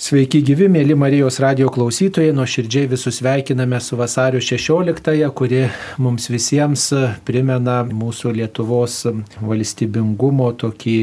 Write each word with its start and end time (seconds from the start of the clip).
Sveiki 0.00 0.38
gyvi, 0.40 0.64
mėly 0.72 0.94
Marijos 0.96 1.36
radio 1.44 1.66
klausytojai, 1.68 2.32
nuoširdžiai 2.32 2.88
visus 2.88 3.18
sveikiname 3.18 3.76
su 3.84 3.98
vasario 4.00 4.40
16-ąją, 4.40 5.26
kuri 5.36 5.58
mums 6.00 6.30
visiems 6.32 6.86
primena 7.28 7.82
mūsų 7.84 8.32
Lietuvos 8.38 8.94
valstybingumo 9.44 10.46
tokį 10.62 10.96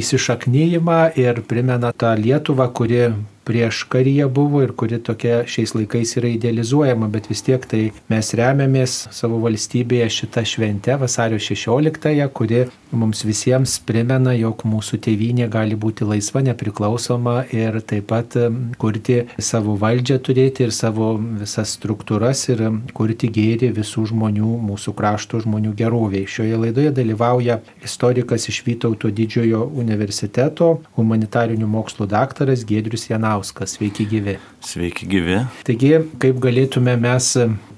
įsišaknyjimą 0.00 1.02
ir 1.20 1.42
primena 1.52 1.92
tą 1.92 2.14
Lietuvą, 2.16 2.70
kuri 2.72 3.10
prieš 3.44 3.84
karyje 3.92 4.26
buvo 4.28 4.62
ir 4.62 4.72
kuri 4.76 5.00
tokia 5.02 5.42
šiais 5.48 5.74
laikais 5.74 6.16
yra 6.20 6.28
idealizuojama, 6.34 7.08
bet 7.08 7.30
vis 7.30 7.42
tiek 7.46 7.64
tai 7.66 7.82
mes 8.12 8.34
remiamės 8.36 8.96
savo 9.16 9.40
valstybėje 9.44 10.10
šitą 10.20 10.44
šventę 10.46 10.98
vasario 11.00 11.40
16-ąją, 11.40 12.28
kuri 12.36 12.66
mums 12.92 13.22
visiems 13.24 13.76
primena, 13.86 14.34
jog 14.34 14.64
mūsų 14.66 14.98
tėvynė 15.06 15.48
gali 15.50 15.78
būti 15.78 16.06
laisva, 16.06 16.42
nepriklausoma 16.46 17.44
ir 17.54 17.80
taip 17.86 18.08
pat 18.10 18.34
kurti 18.80 19.20
savo 19.38 19.76
valdžią 19.78 20.18
turėti 20.26 20.66
ir 20.66 20.74
savo 20.74 21.12
visas 21.20 21.76
struktūras 21.78 22.42
ir 22.50 22.64
kurti 22.96 23.30
gėrį 23.30 23.70
visų 23.76 24.08
žmonių, 24.10 24.50
mūsų 24.70 24.94
krašto 24.98 25.40
žmonių 25.44 25.74
geroviai. 25.78 26.26
Šioje 26.26 26.58
laidoje 26.64 26.94
dalyvauja 26.96 27.60
istorikas 27.86 28.48
iš 28.50 28.62
Vytauto 28.66 29.08
didžiojo 29.14 29.64
universiteto, 29.80 30.72
humanitarinių 30.98 31.68
mokslų 31.70 32.10
daktaras 32.10 32.66
Gedrius 32.68 33.08
Janauskas. 33.08 33.29
Šiliauskas. 33.30 33.70
Sveiki 33.70 34.06
gyvi. 34.06 34.38
Sveiki 34.60 35.06
gyvi. 35.06 35.36
Taigi, 35.64 35.92
kaip 36.18 36.40
galėtume 36.42 36.96
mes 36.98 37.28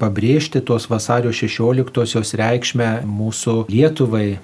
pabrėžti 0.01 0.63
tos 0.65 0.89
vasario 0.89 1.29
16-osios 1.29 2.33
reikšmę 2.41 3.03
mūsų 3.05 3.67
Lietuvai? 3.69 4.39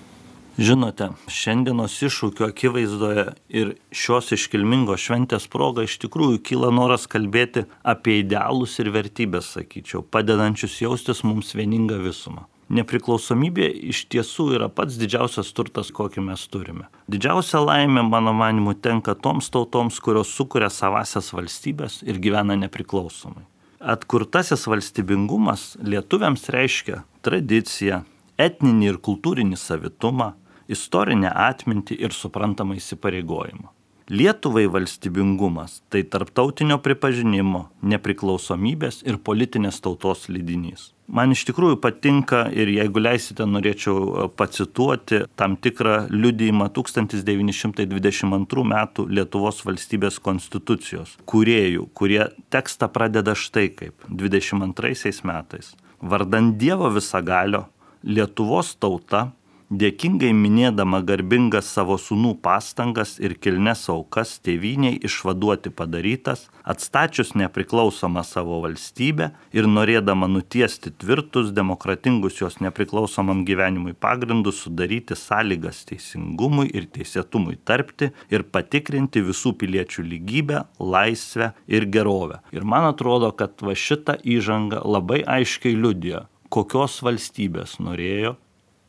Žinote, 0.59 1.12
šiandienos 1.31 1.95
iššūkio 2.03 2.51
akivaizdoje 2.51 3.25
ir 3.48 3.73
šios 3.95 4.34
iškilmingos 4.34 5.01
šventės 5.01 5.48
proga 5.48 5.87
iš 5.87 5.97
tikrųjų 6.03 6.43
kyla 6.45 6.73
noras 6.75 7.07
kalbėti 7.09 7.65
apie 7.87 8.19
idealus 8.25 8.77
ir 8.83 8.93
vertybės, 8.93 9.55
sakyčiau, 9.55 10.03
padedančius 10.03 10.77
jaustis 10.83 11.25
mums 11.25 11.55
vieningą 11.56 12.03
visumą 12.05 12.48
nepriklausomybė 12.72 13.69
iš 13.92 14.05
tiesų 14.12 14.48
yra 14.58 14.69
pats 14.72 14.98
didžiausias 15.00 15.52
turtas, 15.56 15.92
kokį 15.94 16.24
mes 16.28 16.44
turime. 16.52 16.88
Didžiausia 17.10 17.62
laimė, 17.64 18.05
mano 18.08 18.34
manimu, 18.36 18.75
tenka 18.75 19.14
toms 19.16 19.50
tautoms, 19.55 20.00
kurios 20.05 20.33
sukuria 20.34 20.70
savasias 20.72 21.33
valstybės 21.34 22.02
ir 22.06 22.20
gyvena 22.22 22.58
nepriklausomai. 22.60 23.47
Atkurtasis 23.78 24.66
valstybingumas 24.66 25.77
lietuviams 25.86 26.48
reiškia 26.50 27.05
tradiciją, 27.22 28.02
etninį 28.38 28.92
ir 28.92 29.00
kultūrinį 29.03 29.58
savitumą, 29.58 30.32
istorinę 30.69 31.30
atmintį 31.30 31.97
ir 32.03 32.14
suprantamą 32.14 32.77
įsipareigojimą. 32.78 33.70
Lietuvai 34.09 34.64
valstybingumas 34.73 35.83
tai 35.92 36.01
tarptautinio 36.09 36.78
pripažinimo, 36.81 37.67
nepriklausomybės 37.84 39.03
ir 39.05 39.19
politinės 39.20 39.83
tautos 39.84 40.31
lydinys. 40.33 40.95
Man 41.12 41.33
iš 41.33 41.42
tikrųjų 41.48 41.77
patinka 41.81 42.47
ir 42.53 42.69
jeigu 42.73 43.00
leisite, 43.05 43.45
norėčiau 43.45 43.97
e, 43.98 44.27
pacituoti 44.33 45.23
tam 45.37 45.56
tikrą 45.61 46.06
liudijimą 46.09 46.70
1922 46.77 48.65
m. 48.65 48.75
Lietuvos 49.12 49.61
valstybės 49.69 50.17
konstitucijos 50.25 51.17
kuriejų, 51.28 51.89
kurie 51.93 52.22
tekstą 52.48 52.89
pradeda 52.93 53.37
štai 53.37 53.69
kaip 53.77 54.09
22 54.09 55.25
metais. 55.28 55.75
Vardant 56.00 56.56
Dievo 56.56 56.89
visagalio, 56.97 57.67
Lietuvos 58.05 58.77
tauta 58.81 59.33
dėkingai 59.69 60.30
minėdama 60.33 61.02
garbingas 61.05 61.69
savo 61.69 61.98
sūnų 62.00 62.38
pastangas 62.41 63.19
ir 63.20 63.34
kilnes 63.36 63.84
aukas 63.92 64.38
tėviniai 64.41 64.97
išvaduoti 65.05 65.72
padarytas, 65.77 66.47
atstačius 66.64 67.34
nepriklausomą 67.36 68.25
savo 68.25 68.62
valstybę 68.64 69.30
ir 69.52 69.69
norėdama 69.69 70.28
nutiesti 70.33 70.92
tvirtus 70.97 71.52
demokratingus 71.52 72.41
jos 72.41 72.58
nepriklausomam 72.64 73.44
gyvenimui 73.48 73.93
pagrindus, 73.93 74.62
sudaryti 74.65 75.16
sąlygas 75.19 75.84
teisingumui 75.91 76.70
ir 76.72 76.88
teisėtumui 76.88 77.59
tarpti 77.69 78.10
ir 78.32 78.48
patikrinti 78.48 79.20
visų 79.25 79.53
piliečių 79.60 80.09
lygybę, 80.09 80.64
laisvę 80.81 81.53
ir 81.69 81.88
gerovę. 81.93 82.41
Ir 82.56 82.64
man 82.64 82.88
atrodo, 82.88 83.34
kad 83.37 83.60
va 83.60 83.76
šitą 83.76 84.16
įžangą 84.25 84.81
labai 84.88 85.20
aiškiai 85.28 85.76
liudijo, 85.76 86.25
kokios 86.48 87.03
valstybės 87.04 87.76
norėjo 87.84 88.38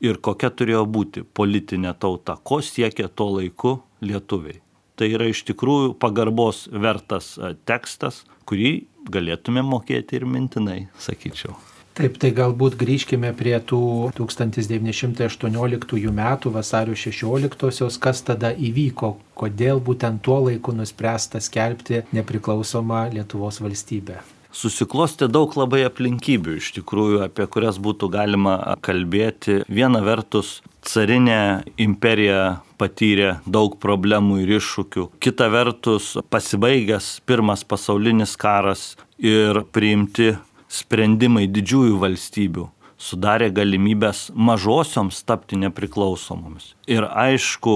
ir 0.03 0.19
kokia 0.23 0.49
turėjo 0.49 0.85
būti 0.87 1.23
politinė 1.23 1.93
tauta, 1.99 2.37
ko 2.43 2.61
siekė 2.63 3.09
tuo 3.13 3.29
laiku 3.37 3.79
lietuviai. 4.01 4.61
Tai 4.99 5.07
yra 5.07 5.29
iš 5.31 5.45
tikrųjų 5.47 5.93
pagarbos 5.99 6.67
vertas 6.71 7.37
tekstas, 7.67 8.25
kurį 8.49 8.87
galėtume 9.11 9.63
mokėti 9.63 10.19
ir 10.19 10.25
mintinai, 10.27 10.87
sakyčiau. 10.99 11.55
Taip, 11.99 12.15
tai 12.19 12.29
galbūt 12.31 12.77
grįžkime 12.79 13.33
prie 13.35 13.57
tų 13.67 13.79
1918 14.15 16.11
metų 16.19 16.51
vasario 16.55 16.95
16-osios, 16.95 17.99
kas 17.99 18.23
tada 18.23 18.53
įvyko, 18.55 19.17
kodėl 19.35 19.83
būtent 19.83 20.23
tuo 20.23 20.39
laiku 20.47 20.71
nuspręsta 20.75 21.43
skelbti 21.43 22.05
nepriklausomą 22.15 23.09
Lietuvos 23.15 23.59
valstybę 23.63 24.38
susiklosti 24.55 25.29
daug 25.31 25.53
labai 25.57 25.83
aplinkybių 25.87 26.57
iš 26.59 26.71
tikrųjų, 26.79 27.21
apie 27.27 27.47
kurias 27.51 27.79
būtų 27.81 28.09
galima 28.13 28.55
kalbėti. 28.85 29.61
Viena 29.69 30.01
vertus, 30.05 30.59
carinė 30.85 31.65
imperija 31.79 32.59
patyrė 32.79 33.37
daug 33.45 33.77
problemų 33.81 34.41
ir 34.43 34.57
iššūkių. 34.59 35.09
Kita 35.23 35.49
vertus, 35.53 36.15
pasibaigęs 36.31 37.19
pirmas 37.29 37.65
pasaulinis 37.67 38.35
karas 38.39 38.93
ir 39.19 39.63
priimti 39.75 40.33
sprendimai 40.69 41.47
didžiųjų 41.49 42.01
valstybių 42.01 42.69
sudarė 42.99 43.47
galimybės 43.55 44.27
mažosioms 44.35 45.21
tapti 45.23 45.55
nepriklausomomis. 45.59 46.73
Ir 46.91 47.07
aišku, 47.07 47.75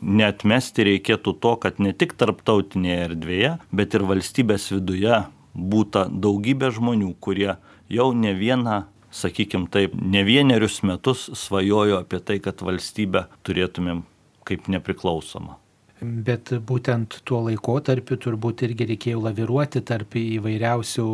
netmesti 0.00 0.86
reikėtų 0.88 1.34
to, 1.42 1.54
kad 1.60 1.82
ne 1.82 1.92
tik 1.92 2.14
tarptautinėje 2.18 3.02
erdvėje, 3.10 3.50
bet 3.74 3.98
ir 3.98 4.06
valstybės 4.08 4.70
viduje 4.72 5.20
būta 5.58 6.06
daugybė 6.08 6.70
žmonių, 6.74 7.12
kurie 7.20 7.56
jau 7.90 8.08
ne 8.14 8.34
vieną, 8.38 8.82
sakykime 9.10 9.68
taip, 9.72 9.94
ne 9.98 10.22
vienerius 10.24 10.82
metus 10.86 11.28
svajojo 11.34 12.02
apie 12.02 12.20
tai, 12.22 12.38
kad 12.44 12.62
valstybę 12.64 13.26
turėtumėm 13.46 14.04
kaip 14.48 14.68
nepriklausomą. 14.72 15.58
Bet 16.00 16.52
būtent 16.68 17.18
tuo 17.26 17.40
laikotarpiu 17.48 18.18
turbūt 18.22 18.62
irgi 18.66 18.86
reikėjo 18.92 19.22
laviruoti 19.24 19.82
tarp 19.86 20.14
įvairiausių 20.20 21.06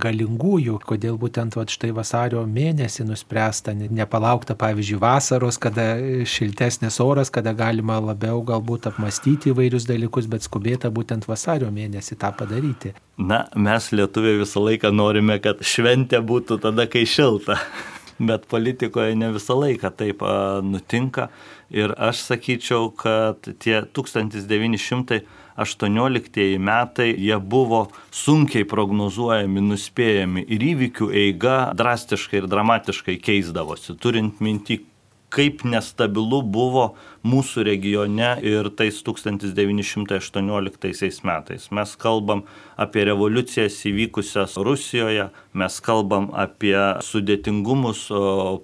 galingųjų, 0.00 0.78
kodėl 0.88 1.18
būtent 1.20 1.58
va, 1.58 1.66
štai 1.68 1.90
vasario 1.96 2.46
mėnesį 2.48 3.04
nuspręsta, 3.10 3.74
nepalaukta 3.76 4.56
pavyzdžiui 4.60 5.00
vasaros, 5.02 5.60
kada 5.60 5.86
šiltesnis 6.24 7.00
oras, 7.04 7.32
kada 7.32 7.52
galima 7.56 8.00
labiau 8.00 8.40
galbūt 8.46 8.88
apmastyti 8.92 9.52
įvairius 9.52 9.88
dalykus, 9.90 10.30
bet 10.30 10.48
skubėta 10.48 10.88
būtent 10.94 11.28
vasario 11.28 11.68
mėnesį 11.74 12.16
tą 12.20 12.32
padaryti. 12.36 12.94
Na, 13.20 13.44
mes 13.54 13.92
lietuviai 13.92 14.40
visą 14.40 14.64
laiką 14.64 14.94
norime, 14.94 15.36
kad 15.44 15.60
šventė 15.60 16.22
būtų 16.24 16.62
tada, 16.64 16.88
kai 16.88 17.04
šilta 17.04 17.60
bet 18.20 18.44
politikoje 18.50 19.14
ne 19.16 19.32
visą 19.34 19.60
laiką 19.60 19.90
taip 19.96 20.22
nutinka. 20.66 21.28
Ir 21.70 21.94
aš 21.96 22.16
sakyčiau, 22.26 22.90
kad 22.98 23.36
tie 23.62 23.82
1918 23.96 26.58
metai, 26.58 27.14
jie 27.14 27.38
buvo 27.38 27.88
sunkiai 28.10 28.64
prognozuojami, 28.68 29.60
nuspėjami 29.70 30.44
ir 30.50 30.60
įvykių 30.72 31.06
eiga 31.24 31.56
drastiškai 31.78 32.38
ir 32.42 32.46
dramatiškai 32.50 33.16
keisdavosi, 33.22 33.94
turint 34.02 34.42
minti, 34.42 34.82
kaip 35.30 35.64
nestabilu 35.64 36.42
buvo 36.42 36.94
mūsų 37.26 37.64
regione 37.68 38.38
ir 38.46 38.70
tais 38.76 39.02
1918 39.06 41.24
metais. 41.26 41.70
Mes 41.70 41.96
kalbam 42.00 42.42
apie 42.80 43.04
revoliucijas 43.08 43.86
įvykusias 43.90 44.56
Rusijoje, 44.60 45.28
mes 45.52 45.80
kalbam 45.84 46.30
apie 46.34 46.78
sudėtingumus 47.06 48.08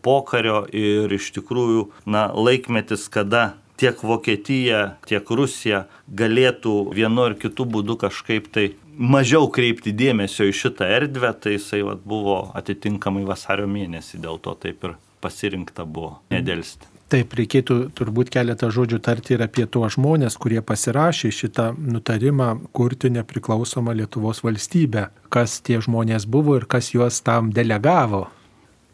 pokario 0.03 0.67
ir 0.73 1.13
iš 1.13 1.33
tikrųjų 1.39 1.83
na, 2.07 2.33
laikmetis, 2.35 3.09
kada 3.13 3.55
tiek 3.77 4.03
Vokietija, 4.03 4.97
tiek 5.07 5.31
Rusija 5.31 5.87
galėtų 6.09 6.93
vienu 6.97 7.23
ar 7.29 7.35
kitu 7.39 7.65
būdu 7.69 7.97
kažkaip 8.01 8.49
tai 8.53 8.71
mažiau 8.97 9.51
kreipti 9.53 9.93
dėmesio 9.93 10.49
į 10.49 10.55
šitą 10.57 10.89
erdvę, 10.99 11.33
tai 11.41 11.59
jisai 11.59 11.83
vat, 11.87 12.05
buvo 12.05 12.51
atitinkamai 12.57 13.27
vasario 13.29 13.69
mėnesį, 13.69 14.23
dėl 14.25 14.41
to 14.41 14.57
taip 14.61 14.85
ir 14.89 14.97
pasirinkta 15.21 15.87
buvo 15.87 16.21
nedėlsti. 16.33 16.97
Taip, 17.07 17.37
reikėtų 17.39 17.75
turbūt 17.95 18.33
keletą 18.35 18.67
žodžių 18.75 18.99
tarti 18.99 19.37
ir 19.37 19.45
apie 19.45 19.63
tuos 19.71 19.95
žmonės, 19.95 20.35
kurie 20.43 20.59
pasirašė 20.59 21.29
šitą 21.31 21.69
nutarimą 21.79 22.49
kurti 22.75 23.13
nepriklausomą 23.15 23.95
Lietuvos 23.95 24.43
valstybę. 24.43 25.05
Kas 25.31 25.61
tie 25.63 25.79
žmonės 25.79 26.27
buvo 26.27 26.57
ir 26.59 26.67
kas 26.67 26.91
juos 26.97 27.21
tam 27.23 27.53
delegavo. 27.55 28.25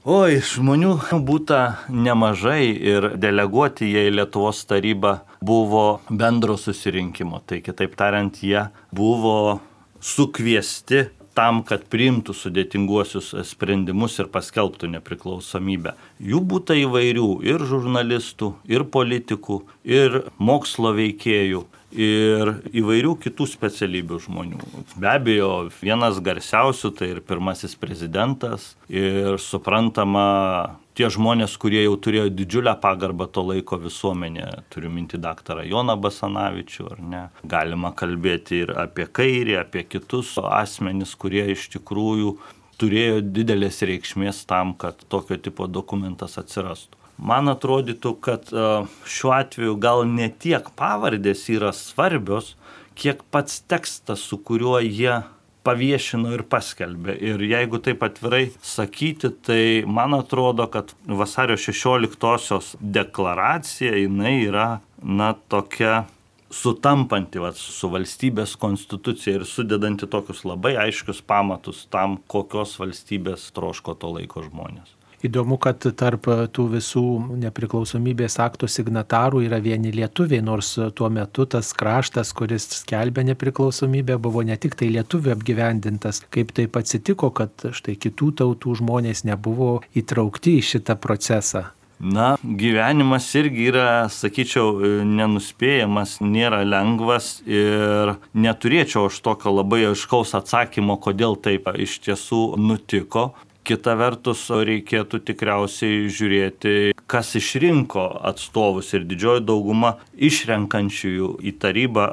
Oi, 0.05 0.43
žmonių 0.45 0.97
būta 1.25 1.63
nemažai 1.89 2.75
ir 2.75 3.13
deleguoti 3.23 3.89
jie 3.95 4.09
į 4.11 4.15
Lietuvos 4.19 4.61
tarybą 4.69 5.15
buvo 5.41 6.03
bendro 6.11 6.59
susirinkimo. 6.61 7.41
Tai 7.47 7.63
kitaip 7.65 7.97
tariant, 7.97 8.43
jie 8.45 8.67
buvo 8.93 9.63
sukviesti 10.03 11.07
tam, 11.37 11.63
kad 11.67 11.85
priimtų 11.93 12.35
sudėtinguosius 12.37 13.33
sprendimus 13.49 14.19
ir 14.21 14.31
paskelbtų 14.33 14.91
nepriklausomybę. 14.97 15.95
Jų 16.21 16.43
būta 16.53 16.77
įvairių 16.79 17.29
ir 17.49 17.65
žurnalistų, 17.69 18.55
ir 18.71 18.87
politikų, 18.93 19.63
ir 19.89 20.23
mokslo 20.39 20.93
veikėjų 20.97 21.65
ir 21.93 22.55
įvairių 22.73 23.17
kitų 23.21 23.47
specialybių 23.53 24.19
žmonių. 24.27 24.61
Be 24.97 25.11
abejo, 25.13 25.51
vienas 25.83 26.21
garsiausių 26.25 26.93
tai 26.97 27.11
ir 27.13 27.21
pirmasis 27.27 27.77
prezidentas 27.77 28.73
ir 28.89 29.37
suprantama 29.41 30.79
tie 30.99 31.09
žmonės, 31.13 31.57
kurie 31.61 31.83
jau 31.85 31.95
turėjo 32.01 32.29
didžiulę 32.33 32.75
pagarbą 32.83 33.29
to 33.33 33.45
laiko 33.49 33.79
visuomenė, 33.81 34.49
turiu 34.73 34.91
minti 34.93 35.21
daktarą 35.21 35.65
Joną 35.69 35.97
Basanavičių, 36.01 36.89
ar 36.95 37.05
ne, 37.13 37.23
galima 37.45 37.93
kalbėti 37.97 38.63
ir 38.67 38.75
apie 38.85 39.07
kairį, 39.07 39.59
apie 39.63 39.85
kitus 39.89 40.35
asmenis, 40.43 41.15
kurie 41.17 41.47
iš 41.55 41.69
tikrųjų 41.77 42.37
turėjo 42.81 43.21
didelės 43.23 43.83
reikšmės 43.87 44.45
tam, 44.51 44.75
kad 44.75 45.05
tokio 45.13 45.39
tipo 45.39 45.69
dokumentas 45.71 46.39
atsirastų. 46.41 46.99
Man 47.23 47.51
atrodytų, 47.53 48.15
kad 48.25 48.49
e, 48.51 48.63
šiuo 49.07 49.35
atveju 49.37 49.77
gal 49.79 50.03
ne 50.09 50.27
tiek 50.43 50.67
pavardės 50.79 51.45
yra 51.53 51.71
svarbios, 51.77 52.57
kiek 52.99 53.21
pats 53.31 53.61
tekstas, 53.69 54.25
su 54.27 54.41
kuriuo 54.43 54.81
jie 54.83 55.21
paviešino 55.67 56.33
ir 56.37 56.45
paskelbė. 56.51 57.17
Ir 57.23 57.43
jeigu 57.47 57.81
taip 57.83 58.03
atvirai 58.07 58.47
sakyti, 58.67 59.31
tai 59.47 59.63
man 59.87 60.17
atrodo, 60.19 60.67
kad 60.73 60.95
vasario 61.07 61.59
16-osios 61.61 62.75
deklaracija 62.81 63.95
jinai 64.03 64.37
yra, 64.47 64.67
na, 65.03 65.33
tokia 65.53 66.05
sutampanti 66.53 67.41
vat, 67.43 67.57
su 67.57 67.89
valstybės 67.93 68.57
konstitucija 68.61 69.41
ir 69.41 69.47
sudedanti 69.49 70.09
tokius 70.11 70.45
labai 70.49 70.75
aiškius 70.87 71.23
pamatus 71.25 71.87
tam, 71.93 72.19
kokios 72.29 72.77
valstybės 72.81 73.51
troško 73.57 73.97
to 73.99 74.13
laiko 74.19 74.45
žmonės. 74.45 75.02
Įdomu, 75.23 75.55
kad 75.63 75.85
tarp 75.95 76.27
tų 76.51 76.65
visų 76.73 77.03
nepriklausomybės 77.45 78.41
akto 78.43 78.67
signatarų 78.67 79.45
yra 79.47 79.61
vieni 79.63 79.93
lietuviai, 79.95 80.43
nors 80.43 80.73
tuo 80.99 81.11
metu 81.15 81.47
tas 81.47 81.71
kraštas, 81.79 82.33
kuris 82.35 82.67
skelbė 82.81 83.23
nepriklausomybę, 83.29 84.17
buvo 84.19 84.43
ne 84.43 84.57
tik 84.59 84.75
tai 84.81 84.89
lietuvių 84.97 85.37
apgyvendintas. 85.37 86.25
Kaip 86.27 86.51
taip 86.57 86.75
atsitiko, 86.81 87.31
kad 87.31 87.69
štai 87.71 87.95
kitų 88.03 88.33
tautų 88.43 88.75
žmonės 88.83 89.23
nebuvo 89.29 89.77
įtraukti 89.95 90.57
į 90.59 90.67
šitą 90.73 90.99
procesą? 90.99 91.69
Na, 92.03 92.33
gyvenimas 92.43 93.29
irgi 93.39 93.69
yra, 93.71 94.09
sakyčiau, 94.11 95.05
nenuspėjamas, 95.07 96.17
nėra 96.19 96.65
lengvas 96.67 97.37
ir 97.47 98.17
neturėčiau 98.35 99.07
aš 99.07 99.21
tokio 99.23 99.55
labai 99.55 99.85
aiškaus 99.93 100.35
atsakymo, 100.35 100.99
kodėl 100.99 101.39
taip 101.39 101.71
iš 101.79 102.01
tiesų 102.03 102.43
nutiko. 102.59 103.29
Kita 103.63 103.95
vertus, 103.95 104.49
reikėtų 104.51 105.23
tikriausiai 105.29 106.09
žiūrėti, 106.11 106.75
kas 107.07 107.35
išrinko 107.39 108.09
atstovus 108.33 108.91
ir 108.97 109.07
didžioji 109.07 109.45
dauguma 109.47 109.97
išrenkančiųjų 110.31 111.37
į 111.47 111.57
tarybą 111.63 112.11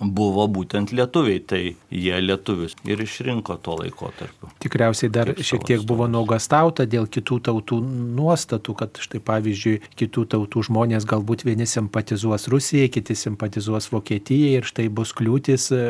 buvo 0.00 0.44
būtent 0.50 0.92
lietuviai, 0.92 1.40
tai 1.40 1.60
jie 1.90 2.16
lietuvius 2.20 2.76
ir 2.84 3.00
išrinko 3.00 3.56
tuo 3.64 3.78
laikotarpiu. 3.80 4.50
Tikriausiai 4.62 5.10
dar 5.12 5.32
šiek 5.36 5.64
tiek 5.66 5.84
buvo 5.88 6.08
nuogastauta 6.10 6.86
dėl 6.88 7.08
kitų 7.08 7.40
tautų 7.48 7.80
nuostatų, 8.18 8.76
kad 8.76 9.00
štai 9.00 9.22
pavyzdžiui, 9.24 9.78
kitų 9.96 10.26
tautų 10.34 10.66
žmonės 10.68 11.08
galbūt 11.08 11.46
vieni 11.48 11.68
simpatizuos 11.68 12.48
Rusijai, 12.52 12.90
kiti 12.92 13.16
simpatizuos 13.16 13.90
Vokietijai 13.92 14.60
ir 14.60 14.68
štai 14.68 14.88
bus 14.92 15.14
kliūtis 15.16 15.70
e, 15.72 15.82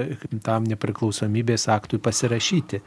tam 0.46 0.66
nepriklausomybės 0.70 1.68
aktui 1.72 2.02
pasirašyti. 2.02 2.82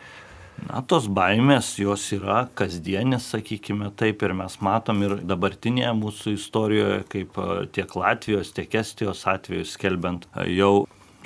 Na, 0.67 0.81
tos 0.85 1.07
baimės 1.11 1.71
jos 1.79 2.06
yra 2.17 2.44
kasdienės, 2.59 3.31
sakykime 3.33 3.91
taip, 4.00 4.23
ir 4.25 4.35
mes 4.38 4.59
matom 4.65 5.03
ir 5.06 5.17
dabartinėje 5.29 5.95
mūsų 6.01 6.35
istorijoje, 6.38 7.01
kaip 7.13 7.41
tiek 7.75 8.00
Latvijos, 8.03 8.53
tiek 8.56 8.79
Estijos 8.81 9.25
atveju 9.29 9.67
skelbiant 9.69 10.29
jau 10.50 10.73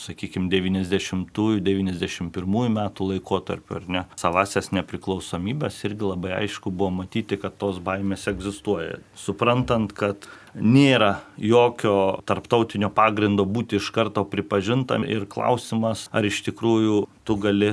sakykime, 0.01 0.49
90-91 0.51 2.69
metų 2.73 3.05
laikotarpiu, 3.11 3.75
ar 3.77 3.83
ne, 3.87 4.01
savasias 4.19 4.71
nepriklausomybės 4.75 5.85
irgi 5.87 6.05
labai 6.09 6.31
aišku 6.41 6.67
buvo 6.73 6.91
matyti, 7.01 7.35
kad 7.41 7.53
tos 7.61 7.77
baimės 7.83 8.27
egzistuoja. 8.31 8.95
Suprantant, 9.19 9.89
kad 9.97 10.17
nėra 10.53 11.13
jokio 11.37 12.21
tarptautinio 12.29 12.89
pagrindo 12.93 13.45
būti 13.45 13.75
iš 13.79 13.91
karto 13.95 14.23
pripažintam 14.29 15.03
ir 15.07 15.25
klausimas, 15.29 15.99
ar 16.13 16.23
iš 16.25 16.43
tikrųjų 16.49 16.97
tu 17.25 17.33
gali 17.41 17.71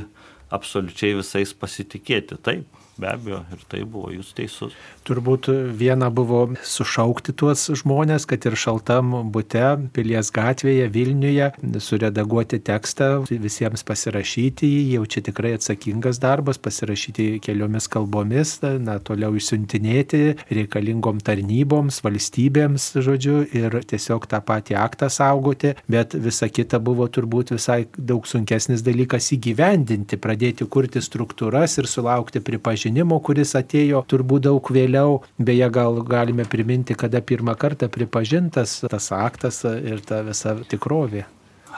absoliučiai 0.55 1.17
visais 1.21 1.55
pasitikėti. 1.55 2.39
Taip, 2.43 2.80
be 3.01 3.11
abejo, 3.11 3.43
ir 3.55 3.65
tai 3.71 3.83
buvo 3.89 4.13
jūs 4.15 4.33
teisus. 4.37 4.77
Turbūt 5.09 5.49
viena 5.77 6.11
buvo 6.13 6.43
sušaukti 6.67 7.35
tuos 7.41 7.67
žmonės, 7.81 8.27
kad 8.29 8.45
ir 8.47 8.57
šaltam 8.59 9.15
būte, 9.33 9.65
pilies 9.97 10.31
gatvėje, 10.35 10.89
Vilniuje, 10.93 11.51
suredaguoti 11.81 12.61
tekstą, 12.65 13.11
visiems 13.31 13.85
pasirašyti 13.87 14.69
jį, 14.69 14.83
jau 14.97 15.07
čia 15.11 15.25
tikrai 15.31 15.55
atsakingas 15.57 16.21
darbas, 16.23 16.61
pasirašyti 16.63 17.41
keliomis 17.45 17.89
kalbomis, 17.91 18.59
na, 18.83 18.99
toliau 19.03 19.35
išsiuntinėti 19.39 20.23
reikalingom 20.51 21.23
tarnyboms, 21.25 22.03
valstybėms, 22.05 22.91
žodžiu, 23.01 23.41
ir 23.57 23.81
tiesiog 23.91 24.29
tą 24.31 24.43
patį 24.45 24.77
aktą 24.81 25.11
saugoti, 25.13 25.75
bet 25.91 26.15
visa 26.15 26.51
kita 26.51 26.81
buvo 26.83 27.09
turbūt 27.09 27.55
visai 27.57 27.85
daug 27.97 28.29
sunkesnis 28.29 28.85
dalykas 28.87 29.33
įgyvendinti, 29.37 30.21
pradėti 30.21 30.67
kurti 30.71 31.03
struktūras 31.05 31.79
ir 31.81 31.89
sulaukti 31.91 32.43
pripažinimo, 32.45 32.90
kuris 33.23 33.55
atėjo 33.55 34.05
turbūt 34.07 34.47
daug 34.49 34.71
vėliau, 34.71 35.23
beje, 35.39 35.69
gal 35.71 36.03
galime 36.03 36.45
priminti, 36.45 36.95
kada 36.95 37.21
pirmą 37.21 37.57
kartą 37.57 37.89
pripažintas 37.89 38.81
tas 38.89 39.13
aktas 39.13 39.65
ir 39.65 40.01
ta 40.01 40.23
visa 40.23 40.57
tikrovė. 40.69 41.27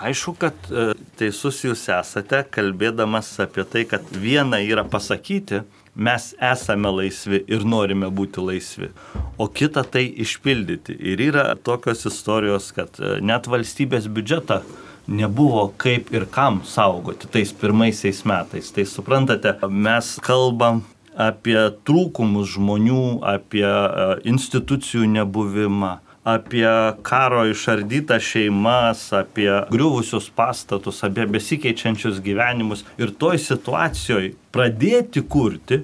Aišku, 0.02 0.32
kad 0.40 0.54
e, 0.72 0.92
teisus 1.20 1.60
jūs 1.62 1.84
esate, 1.92 2.42
kalbėdamas 2.50 3.28
apie 3.44 3.64
tai, 3.68 3.84
kad 3.86 4.02
viena 4.10 4.58
yra 4.64 4.82
pasakyti, 4.88 5.60
mes 5.94 6.30
esame 6.40 6.90
laisvi 6.90 7.42
ir 7.46 7.66
norime 7.68 8.08
būti 8.08 8.42
laisvi, 8.42 8.88
o 9.36 9.46
kita 9.46 9.84
tai 9.84 10.06
išpildyti. 10.24 10.96
Ir 10.96 11.20
yra 11.28 11.52
tokios 11.54 12.06
istorijos, 12.08 12.70
kad 12.74 12.96
e, 12.98 13.18
net 13.20 13.46
valstybės 13.52 14.08
biudžetą 14.08 14.62
nebuvo 15.06 15.68
kaip 15.76 16.12
ir 16.14 16.26
kam 16.30 16.62
saugoti 16.64 17.28
tais 17.30 17.52
pirmaisiais 17.52 18.24
metais. 18.24 18.72
Tai 18.72 18.86
suprantate, 18.88 19.54
mes 19.68 20.14
kalbam 20.22 20.82
apie 21.16 21.58
trūkumus 21.86 22.54
žmonių, 22.56 23.20
apie 23.26 23.66
e, 23.66 24.06
institucijų 24.28 25.06
nebuvimą, 25.12 25.92
apie 26.24 26.66
karo 27.02 27.44
išardytas 27.50 28.22
šeimas, 28.22 29.08
apie 29.16 29.50
griuvusius 29.72 30.30
pastatus, 30.34 31.02
apie 31.04 31.26
besikeičiančius 31.26 32.22
gyvenimus. 32.24 32.86
Ir 33.00 33.12
toj 33.18 33.40
situacijoje 33.42 34.36
pradėti 34.54 35.24
kurti 35.26 35.82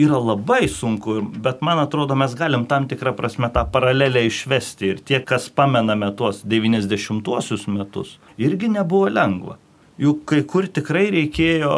yra 0.00 0.20
labai 0.20 0.68
sunku, 0.70 1.18
bet 1.44 1.64
man 1.64 1.80
atrodo, 1.82 2.16
mes 2.16 2.36
galim 2.36 2.64
tam 2.68 2.86
tikrą 2.88 3.12
prasme 3.16 3.50
tą 3.52 3.66
paralelę 3.72 4.22
išvesti. 4.28 4.94
Ir 4.94 5.02
tie, 5.04 5.18
kas 5.24 5.50
pamename 5.52 6.12
tuos 6.16 6.44
90-uosius 6.44 7.66
metus, 7.72 8.16
irgi 8.40 8.70
nebuvo 8.72 9.10
lengva. 9.12 9.58
Juk 10.00 10.24
kai 10.30 10.40
kur 10.48 10.64
tikrai 10.64 11.10
reikėjo 11.12 11.74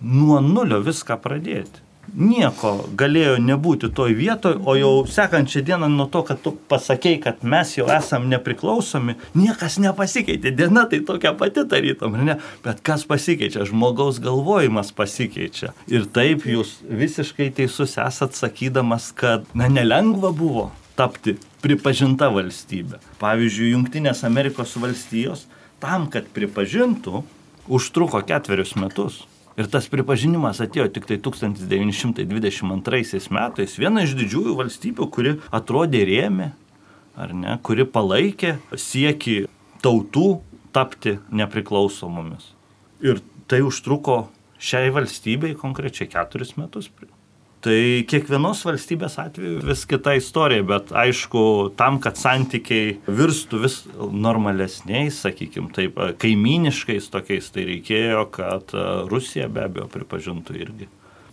nuo 0.00 0.38
nulio 0.40 0.78
viską 0.84 1.18
pradėti 1.20 1.87
nieko 2.16 2.72
galėjo 2.98 3.36
nebūti 3.42 3.90
toj 3.94 4.14
vietoj, 4.18 4.58
o 4.64 4.74
jau 4.78 4.92
sekančią 5.08 5.62
dieną 5.66 5.88
nuo 5.92 6.08
to, 6.12 6.22
kad 6.28 6.40
tu 6.44 6.54
pasakėjai, 6.70 7.20
kad 7.24 7.44
mes 7.44 7.74
jau 7.76 7.88
esam 7.92 8.28
nepriklausomi, 8.30 9.16
niekas 9.38 9.78
nepasikeitė. 9.82 10.52
Diena 10.56 10.86
tai 10.90 11.00
tokia 11.06 11.34
pati 11.38 11.64
tarytum, 11.68 12.18
ne? 12.24 12.38
Bet 12.64 12.82
kas 12.86 13.04
pasikeičia? 13.08 13.66
Žmogaus 13.68 14.20
galvojimas 14.24 14.92
pasikeičia. 14.96 15.74
Ir 15.90 16.08
taip 16.12 16.46
jūs 16.48 16.78
visiškai 16.88 17.50
teisus 17.56 17.98
esat 18.00 18.38
sakydamas, 18.38 19.12
kad 19.16 19.46
na, 19.58 19.70
nelengva 19.72 20.32
buvo 20.34 20.68
tapti 20.98 21.36
pripažinta 21.62 22.30
valstybė. 22.34 22.98
Pavyzdžiui, 23.22 23.72
Junktinės 23.74 24.24
Amerikos 24.26 24.74
valstijos 24.80 25.46
tam, 25.82 26.08
kad 26.10 26.26
pripažintų, 26.34 27.22
užtruko 27.68 28.22
ketverius 28.26 28.74
metus. 28.78 29.22
Ir 29.58 29.66
tas 29.66 29.88
pripažinimas 29.90 30.60
atėjo 30.62 30.86
tik 30.94 31.08
tai 31.08 31.16
1922 31.18 33.26
metais. 33.34 33.72
Viena 33.74 34.04
iš 34.06 34.14
didžiųjų 34.18 34.54
valstybių, 34.60 35.08
kuri 35.10 35.32
atrodė 35.50 36.04
rėmė, 36.06 36.52
ar 37.18 37.34
ne, 37.34 37.58
kuri 37.66 37.82
palaikė 37.90 38.62
sieki 38.78 39.50
tautų 39.82 40.38
tapti 40.70 41.18
nepriklausomomis. 41.34 42.54
Ir 43.02 43.18
tai 43.50 43.66
užtruko 43.66 44.28
šiai 44.62 44.94
valstybei 44.94 45.58
konkrečiai 45.58 46.06
keturis 46.10 46.54
metus. 46.58 46.90
Tai 47.64 47.78
kiekvienos 48.06 48.60
valstybės 48.66 49.16
atveju 49.18 49.64
vis 49.66 49.80
kita 49.90 50.12
istorija, 50.14 50.62
bet 50.66 50.92
aišku, 50.94 51.40
tam, 51.78 51.98
kad 52.02 52.18
santykiai 52.20 52.92
virstų 53.06 53.62
vis 53.64 53.80
normalesniais, 53.96 55.18
sakykime, 55.24 55.72
taip, 55.74 55.98
kaiminiškais 56.22 57.10
tokiais, 57.10 57.50
tai 57.50 57.66
reikėjo, 57.72 58.28
kad 58.38 58.76
Rusija 59.10 59.50
be 59.50 59.66
abejo 59.66 59.88
pripažintų 59.90 60.60
irgi 60.62 60.88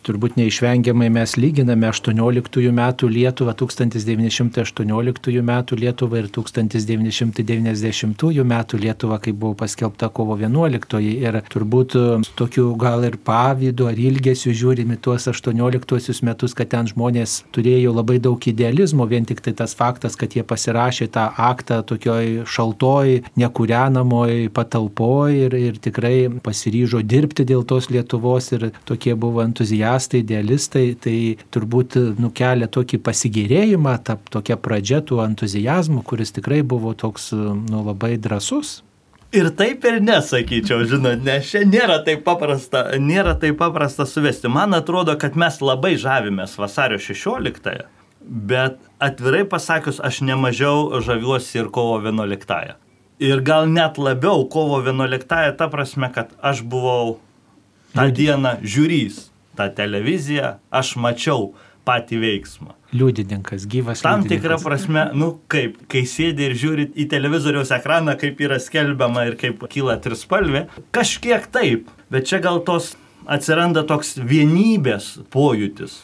turbūt 0.05 0.35
neišvengiamai 0.37 1.07
mes 1.13 1.33
lyginame 1.39 1.87
18 1.89 2.71
metų 2.77 3.07
Lietuvą, 3.09 3.55
1918 3.57 5.41
metų 5.49 5.77
Lietuvą 5.81 6.19
ir 6.21 6.27
1990 6.35 8.43
metų 8.51 8.79
Lietuvą, 8.83 9.17
kai 9.23 9.33
buvo 9.33 9.55
paskelbta 9.57 10.09
kovo 10.13 10.37
11. 10.37 10.99
Ir 11.25 11.39
turbūt 11.49 11.95
tokiu 12.37 12.67
gal 12.79 13.05
ir 13.07 13.17
pavydu 13.17 13.87
ar 13.89 13.99
ilgesiu 13.99 14.53
žiūrimi 14.53 14.99
tuos 15.01 15.27
18 15.31 16.21
metus, 16.27 16.53
kad 16.57 16.69
ten 16.73 16.85
žmonės 16.91 17.39
turėjo 17.55 17.95
labai 17.95 18.19
daug 18.21 18.47
idealizmo, 18.51 19.07
vien 19.09 19.25
tik 19.25 19.41
tai 19.45 19.55
tas 19.57 19.73
faktas, 19.77 20.17
kad 20.19 20.35
jie 20.35 20.43
pasirašė 20.45 21.09
tą 21.15 21.25
aktą 21.49 21.81
tokioj 21.87 22.45
šaltoj, 22.45 23.21
nekūrenamoj 23.41 24.49
patalpoj 24.53 25.41
ir, 25.47 25.57
ir 25.71 25.81
tikrai 25.81 26.17
pasiryžo 26.45 27.01
dirbti 27.01 27.47
dėl 27.47 27.65
tos 27.65 27.89
Lietuvos 27.89 28.51
ir 28.53 28.69
tokie 28.85 29.15
buvo 29.17 29.41
entuziastai 29.45 29.94
entuziastai, 29.95 30.23
idealistai, 30.23 30.95
tai 30.99 31.37
turbūt 31.51 31.95
nukelia 32.19 32.67
tokį 32.67 32.99
pasigėrėjimą, 33.03 34.03
ta 34.03 34.17
tokia 34.29 34.57
pradžia 34.57 35.01
tų 35.01 35.23
entuzijazmų, 35.23 36.03
kuris 36.03 36.31
tikrai 36.31 36.63
buvo 36.63 36.93
toks 36.93 37.31
nu, 37.33 37.83
labai 37.85 38.17
drasus. 38.17 38.83
Ir 39.33 39.49
taip 39.51 39.83
ir 39.83 39.99
nesakyčiau, 39.99 40.85
žinot, 40.87 41.23
nes 41.23 41.49
čia 41.49 41.65
nėra 41.65 42.03
taip 42.05 42.23
paprasta, 42.23 42.95
nėra 42.99 43.35
taip 43.35 43.57
paprasta 43.57 44.05
suvesti. 44.05 44.47
Man 44.47 44.73
atrodo, 44.73 45.17
kad 45.17 45.35
mes 45.35 45.59
labai 45.61 45.97
žavimės 45.97 46.55
vasario 46.57 46.97
16-ąją, 46.97 47.87
bet 48.21 48.79
atvirai 48.99 49.43
pasakius, 49.43 49.99
aš 49.99 50.21
nemažiau 50.21 51.01
žaviuosi 51.03 51.59
ir 51.59 51.69
kovo 51.69 51.99
11-ąją. 51.99 52.79
Ir 53.19 53.41
gal 53.47 53.67
net 53.71 53.97
labiau 53.97 54.47
kovo 54.51 54.81
11-ąją, 54.83 55.55
ta 55.57 55.67
prasme, 55.71 56.11
kad 56.15 56.31
aš 56.39 56.63
buvau 56.63 57.17
tą 57.95 58.07
dieną 58.11 58.59
žiūrys 58.63 59.34
tą 59.57 59.69
televiziją, 59.75 60.55
aš 60.71 60.95
mačiau 61.01 61.53
patį 61.85 62.19
veiksmą. 62.23 62.73
Liudininkas, 62.95 63.65
gyvas. 63.69 64.01
Tam 64.05 64.23
tikrą 64.27 64.57
prasme, 64.63 65.09
nu 65.17 65.35
kaip, 65.51 65.77
kai 65.91 66.05
sėdi 66.09 66.47
ir 66.47 66.55
žiūri 66.57 66.87
į 66.95 67.07
televizoriaus 67.11 67.73
ekraną, 67.75 68.15
kaip 68.19 68.39
yra 68.45 68.59
skelbiama 68.61 69.27
ir 69.29 69.37
kaip 69.39 69.65
kyla 69.71 69.97
trispalvė, 70.01 70.65
kažkiek 70.95 71.45
taip, 71.53 71.89
bet 72.13 72.29
čia 72.29 72.41
gal 72.43 72.61
tos 72.67 72.93
atsiranda 73.25 73.85
toks 73.87 74.15
vienybės 74.21 75.15
pojūtis 75.33 76.03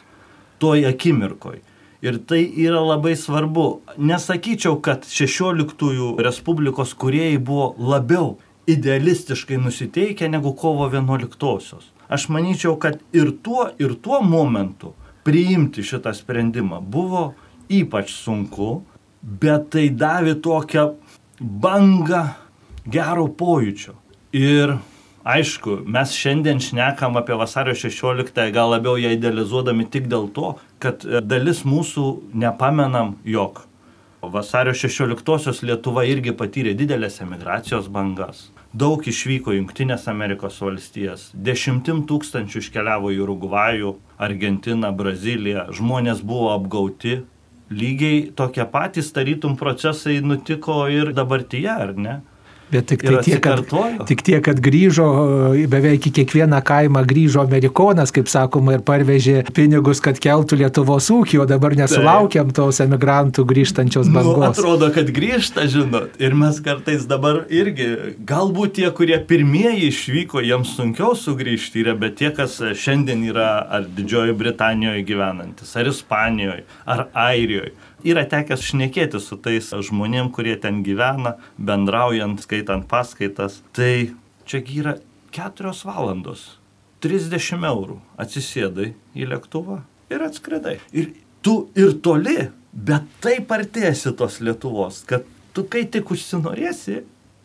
toj 0.62 0.88
akimirkoj. 0.92 1.62
Ir 2.02 2.18
tai 2.26 2.42
yra 2.58 2.80
labai 2.82 3.14
svarbu. 3.18 3.66
Nesakyčiau, 4.02 4.80
kad 4.82 5.06
16-ųjų 5.06 6.16
Respublikos 6.26 6.96
kuriejai 6.98 7.38
buvo 7.38 7.76
labiau 7.78 8.40
idealistiškai 8.70 9.60
nusiteikę 9.62 10.30
negu 10.30 10.56
kovo 10.58 10.90
11-osios 10.90 11.92
aš 12.12 12.28
manyčiau, 12.30 12.76
kad 12.80 13.00
ir 13.16 13.32
tuo, 13.44 13.70
ir 13.80 13.96
tuo 14.04 14.20
momentu 14.22 14.94
priimti 15.24 15.84
šitą 15.86 16.14
sprendimą 16.18 16.82
buvo 16.82 17.32
ypač 17.72 18.12
sunku, 18.12 18.82
bet 19.22 19.70
tai 19.76 19.88
davė 19.96 20.36
tokią 20.44 20.88
bangą 21.40 22.24
gero 22.92 23.28
pojūčio. 23.40 23.96
Ir 24.36 24.76
aišku, 25.24 25.82
mes 25.86 26.16
šiandien 26.18 26.60
šnekam 26.64 27.16
apie 27.20 27.38
vasario 27.38 27.76
16, 27.78 28.42
gal 28.52 28.74
labiau 28.74 28.98
ją 29.00 29.14
idealizuodami 29.16 29.88
tik 29.94 30.10
dėl 30.12 30.28
to, 30.36 30.56
kad 30.82 31.06
dalis 31.06 31.64
mūsų 31.68 32.08
nepamenam, 32.34 33.16
jog 33.24 33.64
vasario 34.22 34.74
16-osios 34.78 35.64
Lietuva 35.66 36.04
irgi 36.10 36.34
patyrė 36.38 36.76
didelės 36.78 37.22
emigracijos 37.24 37.88
bangas 37.90 38.51
daug 38.74 39.04
išvyko 39.08 39.54
į 39.54 39.60
Junktinės 39.60 40.08
Amerikos 40.12 40.60
valstijas, 40.64 41.30
dešimtim 41.36 42.06
tūkstančių 42.08 42.62
iškeliavo 42.64 43.12
į 43.12 43.20
Urugvajų, 43.26 43.94
Argentiną, 44.22 44.92
Braziliją, 44.96 45.68
žmonės 45.76 46.24
buvo 46.24 46.54
apgauti. 46.56 47.22
Lygiai 47.72 48.26
tokie 48.36 48.66
patys 48.68 49.14
tarytum 49.16 49.56
procesai 49.60 50.20
nutiko 50.24 50.84
ir 50.92 51.14
dabartyje, 51.16 51.72
ar 51.72 51.94
ne? 51.96 52.18
Bet 52.72 52.88
tik, 52.88 53.02
tai 53.04 53.20
tiek, 53.26 53.42
kad, 53.44 53.66
tik 54.08 54.22
tiek, 54.24 54.40
kad 54.46 54.60
grįžo, 54.64 55.06
beveik 55.72 56.06
į 56.08 56.12
kiekvieną 56.22 56.62
kaimą 56.64 57.02
grįžo 57.08 57.42
amerikonas, 57.44 58.14
kaip 58.16 58.32
sakoma, 58.32 58.78
ir 58.78 58.86
parvežė 58.88 59.42
pinigus, 59.52 60.00
kad 60.04 60.20
keltų 60.24 60.62
Lietuvos 60.62 61.10
ūkį, 61.12 61.42
o 61.44 61.48
dabar 61.50 61.76
nesulaukiam 61.76 62.54
tos 62.56 62.80
emigrantų 62.86 63.44
grįžtančios 63.50 64.08
nu, 64.08 64.16
bangos. 64.16 64.40
Nu, 64.40 64.50
atrodo, 64.54 64.92
kad 64.96 65.12
grįžta, 65.12 65.68
žinot. 65.72 66.16
Ir 66.24 66.38
mes 66.40 66.62
kartais 66.64 67.04
dabar 67.10 67.44
irgi, 67.52 67.90
galbūt 68.32 68.78
tie, 68.80 68.88
kurie 68.96 69.20
pirmieji 69.20 69.92
išvyko, 69.92 70.40
jiems 70.48 70.72
sunkiau 70.80 71.12
sugrįžti 71.20 71.84
yra, 71.84 71.98
bet 72.00 72.22
tie, 72.24 72.32
kas 72.36 72.56
šiandien 72.80 73.28
yra 73.28 73.52
ar 73.68 73.92
Didžiojo 74.00 74.38
Britanijoje 74.40 75.04
gyvenantis, 75.12 75.76
ar 75.76 75.92
Ispanijoje, 75.92 76.64
ar 76.88 77.10
Airijoje 77.28 77.76
yra 78.08 78.24
tekęs 78.30 78.64
šnekėti 78.72 79.22
su 79.22 79.38
tais 79.42 79.72
žmonėm, 79.88 80.32
kurie 80.34 80.56
ten 80.62 80.82
gyvena, 80.86 81.36
bendraujant, 81.58 82.42
skaitant 82.44 82.88
paskaitas. 82.90 83.60
Tai 83.76 84.12
čiagi 84.50 84.82
yra 84.84 84.96
keturios 85.34 85.84
valandos, 85.88 86.58
30 87.04 87.66
eurų 87.72 88.00
atsisėdai 88.22 88.92
į 89.18 89.30
lėktuvą 89.32 89.82
ir 90.14 90.26
atskridai. 90.26 90.78
Ir 90.94 91.14
tu 91.46 91.70
ir 91.78 91.96
toli, 92.04 92.50
bet 92.72 93.08
taip 93.24 93.52
artėsi 93.56 94.14
tos 94.18 94.40
Lietuvos, 94.44 95.02
kad 95.10 95.26
tu 95.56 95.66
kai 95.68 95.86
tik 95.90 96.12
užsinorėsi, 96.14 97.02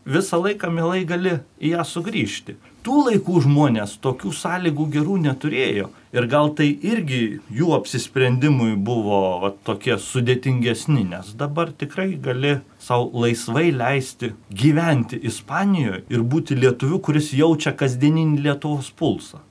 visą 0.06 0.40
laiką 0.42 0.70
mielai 0.70 1.04
gali 1.08 1.38
į 1.58 1.74
ją 1.74 1.86
sugrįžti 1.86 2.56
tų 2.86 3.00
laikų 3.08 3.40
žmonės 3.42 3.96
tokių 4.04 4.30
sąlygų 4.40 4.84
gerų 4.94 5.16
neturėjo. 5.24 5.88
Ir 6.16 6.28
gal 6.30 6.52
tai 6.56 6.68
irgi 6.86 7.40
jų 7.52 7.72
apsisprendimui 7.76 8.76
buvo 8.88 9.18
va, 9.42 9.50
tokie 9.66 9.96
sudėtingesni, 10.00 11.02
nes 11.10 11.32
dabar 11.36 11.72
tikrai 11.74 12.12
gali 12.22 12.54
savo 12.80 13.10
laisvai 13.24 13.68
leisti 13.74 14.32
gyventi 14.62 15.18
Ispanijoje 15.28 16.04
ir 16.14 16.22
būti 16.22 16.56
lietuviu, 16.56 17.02
kuris 17.02 17.34
jaučia 17.34 17.74
kasdieninį 17.76 18.46
Lietuvos 18.46 18.94
pulsą. 18.94 19.42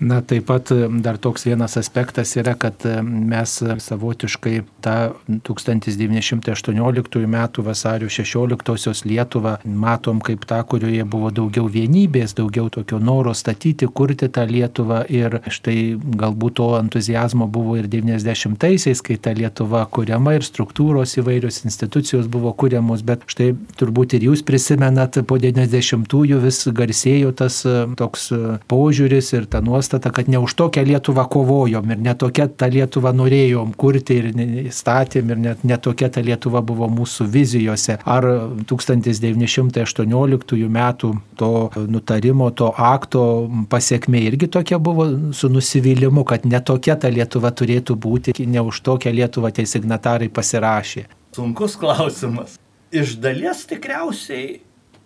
Na 0.00 0.20
taip 0.20 0.48
pat 0.48 0.72
dar 1.00 1.16
toks 1.22 1.44
vienas 1.46 1.76
aspektas 1.78 2.34
yra, 2.36 2.54
kad 2.58 2.82
mes 3.04 3.52
savotiškai 3.78 4.62
tą 4.82 5.14
1918 5.46 7.22
m. 7.24 7.36
vasario 7.56 8.08
16-osios 8.08 9.04
Lietuvą 9.06 9.56
matom 9.64 10.20
kaip 10.20 10.44
tą, 10.50 10.58
kurioje 10.66 11.04
buvo 11.06 11.30
daugiau 11.30 11.68
vienybės, 11.70 12.34
daugiau 12.34 12.68
tokio 12.74 12.98
noro 12.98 13.34
statyti, 13.34 13.86
kurti 13.86 14.28
tą 14.28 14.44
Lietuvą 14.50 15.04
ir 15.08 15.38
štai 15.46 15.94
galbūt 15.94 16.58
to 16.58 16.68
entuzijazmo 16.80 17.46
buvo 17.46 17.78
ir 17.78 17.88
90-aisiais, 17.90 19.02
kai 19.02 19.16
ta 19.16 19.32
Lietuva 19.34 19.84
kuriama 19.86 20.34
ir 20.34 20.44
struktūros 20.46 21.14
įvairios 21.22 21.62
institucijos 21.64 22.26
buvo 22.26 22.52
kuriamos, 22.52 23.06
bet 23.06 23.24
štai 23.30 23.52
turbūt 23.78 24.18
ir 24.18 24.28
jūs 24.28 24.42
prisimenat, 24.42 25.22
po 25.22 25.38
90-ųjų 25.38 26.42
vis 26.42 26.62
garsėjo 26.66 27.32
tas 27.38 27.62
toks 27.98 28.28
požiūris 28.70 29.32
ir 29.38 29.46
ta 29.50 29.62
nuostata 29.64 29.93
nuostata, 29.94 30.10
kad 30.10 30.28
ne 30.28 30.38
už 30.38 30.54
tokią 30.54 30.84
Lietuvą 30.84 31.28
kovojom 31.28 31.90
ir 31.90 31.98
ne 31.98 32.14
tokia 32.14 32.48
tą 32.48 32.68
Lietuvą 32.68 33.12
norėjom 33.12 33.74
kurti 33.76 34.14
ir 34.18 34.32
statėm 34.72 35.30
ir 35.30 35.38
net 35.38 35.64
ne 35.64 35.78
tokia 35.78 36.08
ta 36.08 36.20
Lietuva 36.20 36.62
buvo 36.62 36.88
mūsų 36.88 37.26
vizijose. 37.30 37.98
Ar 38.04 38.24
1918 38.66 40.68
metų 40.68 41.14
to 41.36 41.70
nutarimo, 41.88 42.50
to 42.50 42.72
akto 42.76 43.50
pasiekmė 43.70 44.24
irgi 44.30 44.48
tokia 44.48 44.78
buvo 44.78 45.32
su 45.32 45.48
nusivylimu, 45.48 46.24
kad 46.24 46.44
ne 46.44 46.60
tokia 46.60 46.96
ta 46.96 47.08
Lietuva 47.08 47.50
turėtų 47.50 47.96
būti, 47.96 48.46
ne 48.46 48.60
už 48.60 48.80
tokią 48.80 49.12
Lietuvą 49.12 49.50
tie 49.50 49.66
signatarai 49.66 50.28
pasirašė. 50.28 51.06
Sunkus 51.34 51.76
klausimas. 51.76 52.58
Iš 52.94 53.18
dalies 53.18 53.66
tikriausiai 53.66 54.60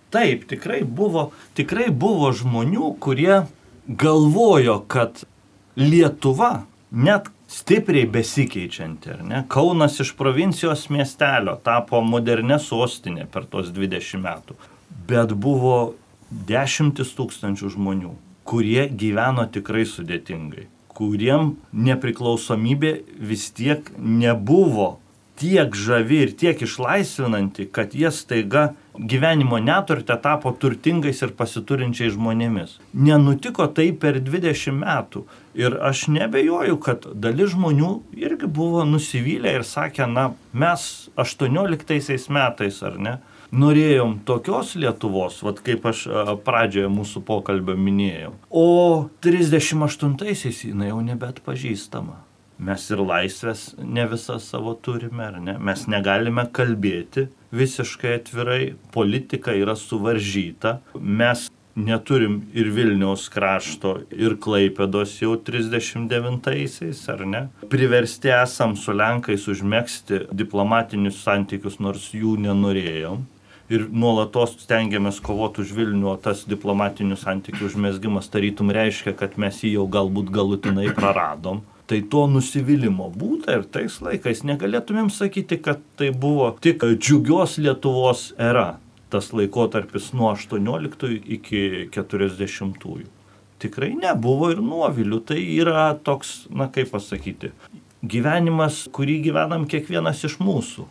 Taip, 0.08 0.46
tikrai 0.48 0.86
buvo, 0.88 1.26
tikrai 1.52 1.90
buvo 1.92 2.30
žmonių, 2.32 2.94
kurie 2.96 3.42
galvojo, 3.88 4.78
kad 4.88 5.24
Lietuva 5.76 6.62
net 6.90 7.28
stipriai 7.48 8.06
besikeičianti, 8.06 9.10
ar 9.10 9.22
ne? 9.24 9.42
Kaunas 9.48 10.00
iš 10.00 10.12
provincijos 10.18 10.88
miestelio 10.92 11.56
tapo 11.64 12.00
modernė 12.04 12.58
sostinė 12.60 13.24
per 13.32 13.46
tos 13.48 13.70
20 13.72 14.20
metų. 14.24 14.56
Bet 15.08 15.32
buvo 15.32 15.94
dešimtis 16.28 17.14
tūkstančių 17.16 17.72
žmonių, 17.76 18.12
kurie 18.48 18.88
gyveno 18.92 19.46
tikrai 19.52 19.86
sudėtingai, 19.88 20.66
kuriem 20.92 21.54
nepriklausomybė 21.72 22.92
vis 23.30 23.48
tiek 23.56 23.88
nebuvo 23.96 24.98
tiek 25.38 25.74
žavi 25.74 26.24
ir 26.26 26.34
tiek 26.36 26.60
išlaisvinanti, 26.66 27.68
kad 27.72 27.94
jie 27.94 28.10
staiga 28.12 28.72
gyvenimo 28.98 29.58
neturte 29.58 30.16
tapo 30.22 30.52
turtingais 30.52 31.22
ir 31.22 31.32
pasiturinčiais 31.38 32.14
žmonėmis. 32.16 32.76
Nenutiko 32.94 33.68
tai 33.74 33.90
per 33.92 34.20
20 34.24 34.74
metų. 34.78 35.24
Ir 35.58 35.78
aš 35.82 36.06
nebejoju, 36.14 36.76
kad 36.82 37.08
dalis 37.14 37.54
žmonių 37.54 37.90
irgi 38.18 38.46
buvo 38.46 38.84
nusivylę 38.86 39.56
ir 39.58 39.66
sakė, 39.66 40.06
na, 40.10 40.28
mes 40.52 41.08
18 41.18 42.30
metais 42.34 42.78
ar 42.86 42.98
ne, 42.98 43.16
norėjom 43.50 44.18
tokios 44.28 44.76
Lietuvos, 44.76 45.40
vad 45.42 45.62
kaip 45.64 45.86
aš 45.88 46.04
pradžioje 46.46 46.92
mūsų 46.92 47.24
pokalbio 47.26 47.74
minėjau. 47.80 48.34
O 48.50 48.68
38-aisiais 49.24 50.64
jinai 50.68 50.92
jau 50.92 51.02
nebet 51.02 51.42
pažįstama 51.46 52.24
mes 52.58 52.84
ir 52.90 52.98
laisvės 52.98 53.60
ne 53.78 54.04
visą 54.10 54.38
savo 54.42 54.74
turime, 54.82 55.28
ar 55.28 55.36
ne? 55.38 55.54
Mes 55.62 55.84
negalime 55.90 56.42
kalbėti 56.50 57.28
visiškai 57.52 58.18
atvirai, 58.18 58.74
politika 58.94 59.54
yra 59.56 59.76
suvaržyta, 59.78 60.78
mes 60.94 61.48
neturim 61.78 62.42
ir 62.54 62.70
Vilniaus 62.74 63.28
krašto, 63.32 63.94
ir 64.10 64.36
Klaipėdos 64.42 65.14
jau 65.22 65.36
39-aisiais, 65.46 67.00
ar 67.12 67.24
ne? 67.26 67.42
Priversti 67.70 68.32
esam 68.34 68.74
su 68.76 68.94
Lenkais 68.96 69.46
užmėgsti 69.50 70.26
diplomatinius 70.34 71.22
santykius, 71.22 71.78
nors 71.82 72.10
jų 72.14 72.36
nenorėjom. 72.48 73.24
Ir 73.68 73.84
nuolatos 73.92 74.54
stengiamės 74.62 75.18
kovoti 75.20 75.60
už 75.60 75.74
Vilnių, 75.76 76.06
o 76.14 76.16
tas 76.16 76.46
diplomatinių 76.48 77.18
santykių 77.20 77.66
užmėsgymas 77.68 78.30
tarytum 78.32 78.72
reiškia, 78.72 79.12
kad 79.12 79.36
mes 79.36 79.60
jį 79.60 79.74
jau 79.76 79.84
galbūt 79.92 80.32
galutinai 80.32 80.88
praradom. 80.96 81.60
Tai 81.88 82.02
to 82.12 82.26
nusivylimų 82.28 83.06
būta 83.16 83.54
ir 83.56 83.62
tais 83.72 83.94
laikais 84.04 84.42
negalėtumėm 84.44 85.08
sakyti, 85.12 85.56
kad 85.64 85.80
tai 85.96 86.10
buvo 86.12 86.50
tik 86.60 86.84
džiugios 86.84 87.56
Lietuvos 87.64 88.34
era, 88.36 88.76
tas 89.08 89.30
laikotarpis 89.32 90.10
nuo 90.12 90.34
18 90.34 91.14
iki 91.38 91.88
40. 91.94 92.76
-ųjų. 92.84 93.08
Tikrai 93.58 93.94
nebuvo 93.96 94.50
ir 94.52 94.60
nuovilių, 94.62 95.20
tai 95.24 95.40
yra 95.40 95.94
toks, 96.04 96.46
na 96.50 96.68
kaip 96.68 96.92
pasakyti, 96.92 97.50
gyvenimas, 98.04 98.84
kurį 98.92 99.16
gyvenam 99.24 99.64
kiekvienas 99.66 100.22
iš 100.28 100.36
mūsų. 100.38 100.84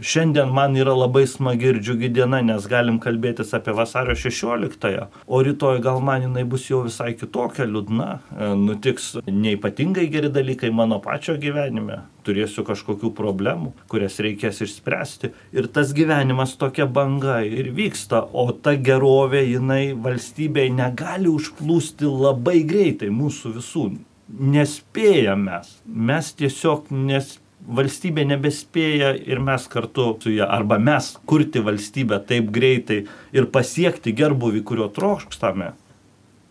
Šiandien 0.00 0.50
man 0.50 0.74
yra 0.74 0.94
labai 0.96 1.22
smagi 1.30 1.68
ir 1.70 1.76
džiugi 1.78 2.08
diena, 2.16 2.40
nes 2.42 2.64
galim 2.70 2.96
kalbėtis 3.02 3.52
apie 3.54 3.74
vasario 3.76 4.16
16-ąją, 4.18 5.04
o 5.26 5.42
rytoj 5.46 5.78
gal 5.84 6.00
man 6.02 6.24
jinai 6.26 6.42
bus 6.50 6.64
jau 6.66 6.80
visai 6.86 7.12
kitokia, 7.14 7.68
liūdna, 7.70 8.08
e, 8.34 8.48
nutiks 8.58 9.12
neipatingai 9.28 10.08
geri 10.10 10.32
dalykai 10.34 10.72
mano 10.74 10.98
pačio 11.04 11.36
gyvenime, 11.38 12.00
turėsiu 12.26 12.64
kažkokių 12.66 13.12
problemų, 13.14 13.70
kurias 13.92 14.18
reikės 14.24 14.64
išspręsti. 14.66 15.30
Ir 15.54 15.70
tas 15.70 15.94
gyvenimas 15.94 16.56
tokia 16.58 16.88
banga 16.90 17.38
ir 17.46 17.70
vyksta, 17.76 18.24
o 18.32 18.48
ta 18.50 18.74
gerovė 18.74 19.44
jinai 19.46 19.94
valstybėje 19.94 20.74
negali 20.74 21.30
užplūsti 21.30 22.10
labai 22.10 22.64
greitai 22.66 23.12
mūsų 23.14 23.54
visų. 23.60 23.86
Nespėjam 24.34 25.46
mes. 25.46 25.76
Mes 25.84 26.34
tiesiog 26.34 26.90
nespėjam 26.90 27.43
valstybė 27.64 28.24
nebespėja 28.28 29.14
ir 29.16 29.40
mes 29.40 29.68
kartu 29.72 30.10
su 30.22 30.32
ja, 30.34 30.48
arba 30.52 30.78
mes 30.78 31.14
kurti 31.28 31.62
valstybę 31.64 32.20
taip 32.28 32.50
greitai 32.52 33.04
ir 33.32 33.48
pasiekti 33.52 34.12
gerbuvį, 34.16 34.64
kurio 34.68 34.90
trokštame, 34.92 35.72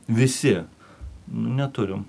visi 0.07 0.57
nu, 1.27 1.53
neturim 1.59 2.07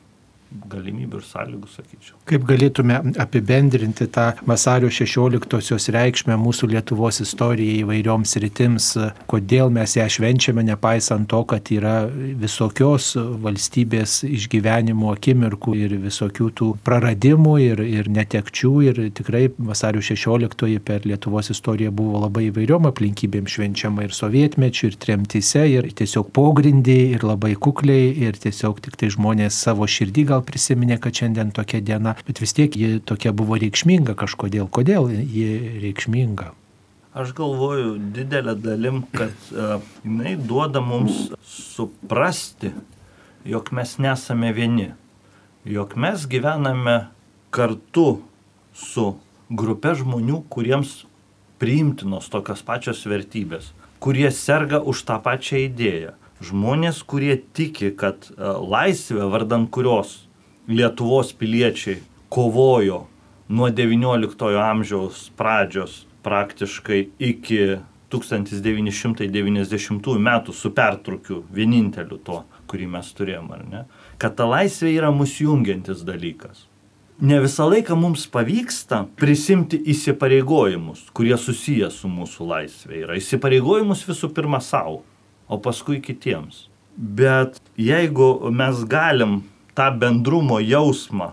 galimybių 0.71 1.19
ir 1.19 1.27
sąlygų, 1.27 1.69
sakyčiau. 1.73 2.19
Kaip 2.29 2.45
galėtume 2.49 2.99
apibendrinti 3.21 4.07
tą 4.13 4.31
vasario 4.47 4.91
16-osios 4.93 5.89
reikšmę 5.95 6.37
mūsų 6.41 6.71
Lietuvos 6.75 7.21
istorijai 7.25 7.81
įvairioms 7.83 8.37
rytims, 8.43 8.91
kodėl 9.31 9.73
mes 9.75 9.97
ją 9.99 10.07
švenčiame, 10.11 10.65
nepaisant 10.67 11.29
to, 11.31 11.43
kad 11.51 11.71
yra 11.75 11.95
visokios 12.41 13.13
valstybės 13.45 14.23
išgyvenimo 14.29 15.13
akimirkų 15.15 15.77
ir 15.81 15.97
visokių 16.05 16.51
tų 16.61 16.71
praradimų 16.87 17.57
ir, 17.65 17.85
ir 17.85 18.11
netekčių 18.13 18.73
ir 18.89 19.03
tikrai 19.17 19.49
vasario 19.59 20.05
16-oji 20.05 20.83
per 20.85 21.09
Lietuvos 21.09 21.51
istoriją 21.55 21.93
buvo 21.95 22.23
labai 22.25 22.49
įvairiom 22.51 22.89
aplinkybėm 22.91 23.49
švenčiama 23.51 24.07
ir 24.07 24.15
sovietmečių, 24.17 24.93
ir 24.93 24.99
tremtise, 25.03 25.67
ir 25.71 25.91
tiesiog 25.99 26.31
pogrindį, 26.35 26.99
ir 27.17 27.27
labai 27.27 27.55
kukliai, 27.59 28.13
ir 28.29 28.39
tiesiog 28.41 28.81
tik 28.85 28.99
tai 29.01 29.11
žmonės 29.15 29.59
savo 29.67 29.89
širdį 29.91 30.27
gal 30.31 30.44
prisiminė, 30.47 30.99
kad 31.03 31.17
šiandien 31.17 31.53
tokia 31.55 31.81
diena, 31.85 32.15
bet 32.27 32.43
vis 32.43 32.55
tiek 32.57 32.77
ji 32.77 33.01
tokia 33.05 33.33
buvo 33.37 33.59
reikšminga 33.61 34.17
kažkodėl. 34.19 34.69
Kodėl 34.69 35.11
ji 35.11 35.81
reikšminga? 35.85 36.53
Aš 37.15 37.31
galvoju 37.39 37.95
didelę 38.15 38.57
dalim, 38.59 39.05
kad 39.15 39.35
uh, 39.55 39.79
jinai 40.03 40.35
duoda 40.37 40.81
mums 40.83 41.29
suprasti, 41.47 42.73
jog 43.47 43.71
mes 43.71 43.99
nesame 44.03 44.51
vieni, 44.57 44.89
jog 45.65 45.95
mes 45.95 46.25
gyvename 46.27 46.97
kartu 47.55 48.19
su 48.75 49.13
grupė 49.47 49.95
žmonių, 50.01 50.41
kuriems 50.51 51.05
priimtinos 51.63 52.27
tokios 52.33 52.65
pačios 52.67 53.05
vertybės, 53.07 53.71
kurie 54.03 54.27
serga 54.35 54.83
už 54.83 55.07
tą 55.07 55.21
pačią 55.23 55.63
idėją. 55.69 56.17
Žmonės, 56.45 56.99
kurie 57.07 57.37
tiki, 57.55 57.93
kad 57.95 58.27
laisvė, 58.37 59.29
vardant 59.31 59.71
kurios 59.71 60.25
Lietuvos 60.69 61.33
piliečiai 61.37 61.99
kovojo 62.33 63.07
nuo 63.49 63.69
XIX 63.69 64.57
amžiaus 64.65 65.31
pradžios 65.37 66.07
praktiškai 66.25 67.09
iki 67.19 67.77
1990 68.11 70.19
metų 70.29 70.53
su 70.57 70.71
pertraukiu 70.73 71.45
vieninteliu 71.53 72.19
to, 72.25 72.45
kurį 72.71 72.87
mes 72.97 73.13
turėjom, 73.13 73.53
ar 73.53 73.63
ne? 73.69 73.85
Kad 74.17 74.37
ta 74.39 74.45
laisvė 74.49 74.95
yra 74.97 75.11
mūsų 75.13 75.51
jungiantis 75.51 76.01
dalykas. 76.07 76.65
Ne 77.21 77.41
visą 77.45 77.69
laiką 77.69 77.95
mums 77.99 78.27
pavyksta 78.27 79.05
prisimti 79.21 79.77
įsipareigojimus, 79.93 81.11
kurie 81.15 81.37
susiję 81.39 81.91
su 81.93 82.09
mūsų 82.11 82.47
laisvė. 82.49 83.05
Yra 83.05 83.15
įsipareigojimus 83.21 84.09
visų 84.09 84.33
pirma 84.35 84.61
savo, 84.65 85.03
o 85.47 85.59
paskui 85.61 86.01
kitiems. 86.03 86.69
Bet 86.97 87.61
jeigu 87.77 88.51
mes 88.51 88.85
galim 88.89 89.43
tą 89.75 89.91
bendrumo 89.99 90.61
jausmą 90.63 91.33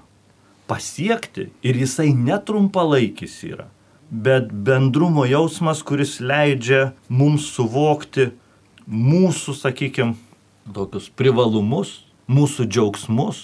pasiekti 0.71 1.49
ir 1.63 1.77
jisai 1.84 2.13
netrumpalaikis 2.15 3.41
yra, 3.43 3.67
bet 4.12 4.51
bendrumo 4.51 5.25
jausmas, 5.27 5.82
kuris 5.84 6.19
leidžia 6.23 6.91
mums 7.10 7.49
suvokti 7.56 8.30
mūsų, 8.88 9.56
sakykime, 9.58 10.15
tokius 10.71 11.10
privalumus, 11.17 12.01
mūsų 12.32 12.67
džiaugsmus 12.71 13.41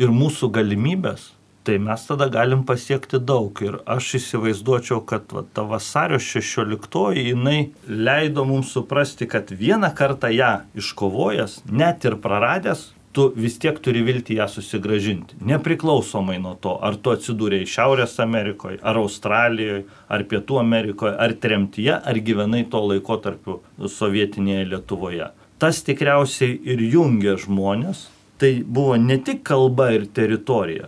ir 0.00 0.12
mūsų 0.14 0.48
galimybės, 0.54 1.30
tai 1.64 1.76
mes 1.82 2.06
tada 2.08 2.30
galim 2.32 2.62
pasiekti 2.68 3.20
daug. 3.20 3.60
Ir 3.64 3.76
aš 3.84 4.14
įsivaizduočiau, 4.20 5.02
kad 5.04 5.28
va, 5.36 5.44
ta 5.44 5.66
vasario 5.68 6.20
16 6.20 7.20
jinai 7.20 7.58
leido 7.86 8.46
mums 8.48 8.72
suprasti, 8.76 9.28
kad 9.28 9.52
vieną 9.52 9.92
kartą 9.96 10.32
ją 10.32 10.54
iškovojęs, 10.80 11.60
net 11.68 12.08
ir 12.08 12.16
praradęs, 12.24 12.88
tu 13.12 13.32
vis 13.36 13.58
tiek 13.58 13.78
turi 13.82 14.02
vilti 14.06 14.36
ją 14.38 14.46
susigražinti. 14.48 15.40
Nepriklausomai 15.46 16.38
nuo 16.42 16.54
to, 16.62 16.76
ar 16.82 16.96
tu 17.02 17.12
atsidūrėjai 17.14 17.68
Šiaurės 17.70 18.14
Amerikoje, 18.22 18.78
ar 18.82 19.00
Australijoje, 19.00 19.82
ar 20.08 20.24
Pietų 20.30 20.60
Amerikoje, 20.62 21.16
ar 21.18 21.34
tremtyje, 21.42 21.96
ar 21.98 22.20
gyvenai 22.26 22.62
tuo 22.70 22.84
laikotarpiu 22.92 23.58
sovietinėje 23.90 24.68
Lietuvoje. 24.74 25.30
Tas 25.60 25.82
tikriausiai 25.84 26.54
ir 26.72 26.82
jungia 26.86 27.36
žmonės. 27.40 28.06
Tai 28.40 28.54
buvo 28.64 28.94
ne 28.96 29.18
tik 29.20 29.42
kalba 29.44 29.90
ir 29.92 30.06
teritorija, 30.16 30.86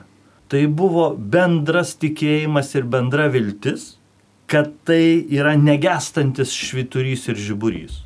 tai 0.49 0.63
buvo 0.73 1.11
bendras 1.13 1.91
tikėjimas 2.01 2.71
ir 2.79 2.87
bendra 2.89 3.27
viltis, 3.29 3.99
kad 4.49 4.71
tai 4.89 5.21
yra 5.29 5.53
negestantis 5.61 6.55
šviturys 6.57 7.27
ir 7.29 7.37
žiburys, 7.41 7.99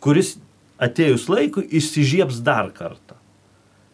kuris 0.00 0.38
atėjus 0.80 1.28
laikui 1.30 1.66
išsižiebs 1.80 2.40
dar 2.44 2.70
kartą. 2.76 3.16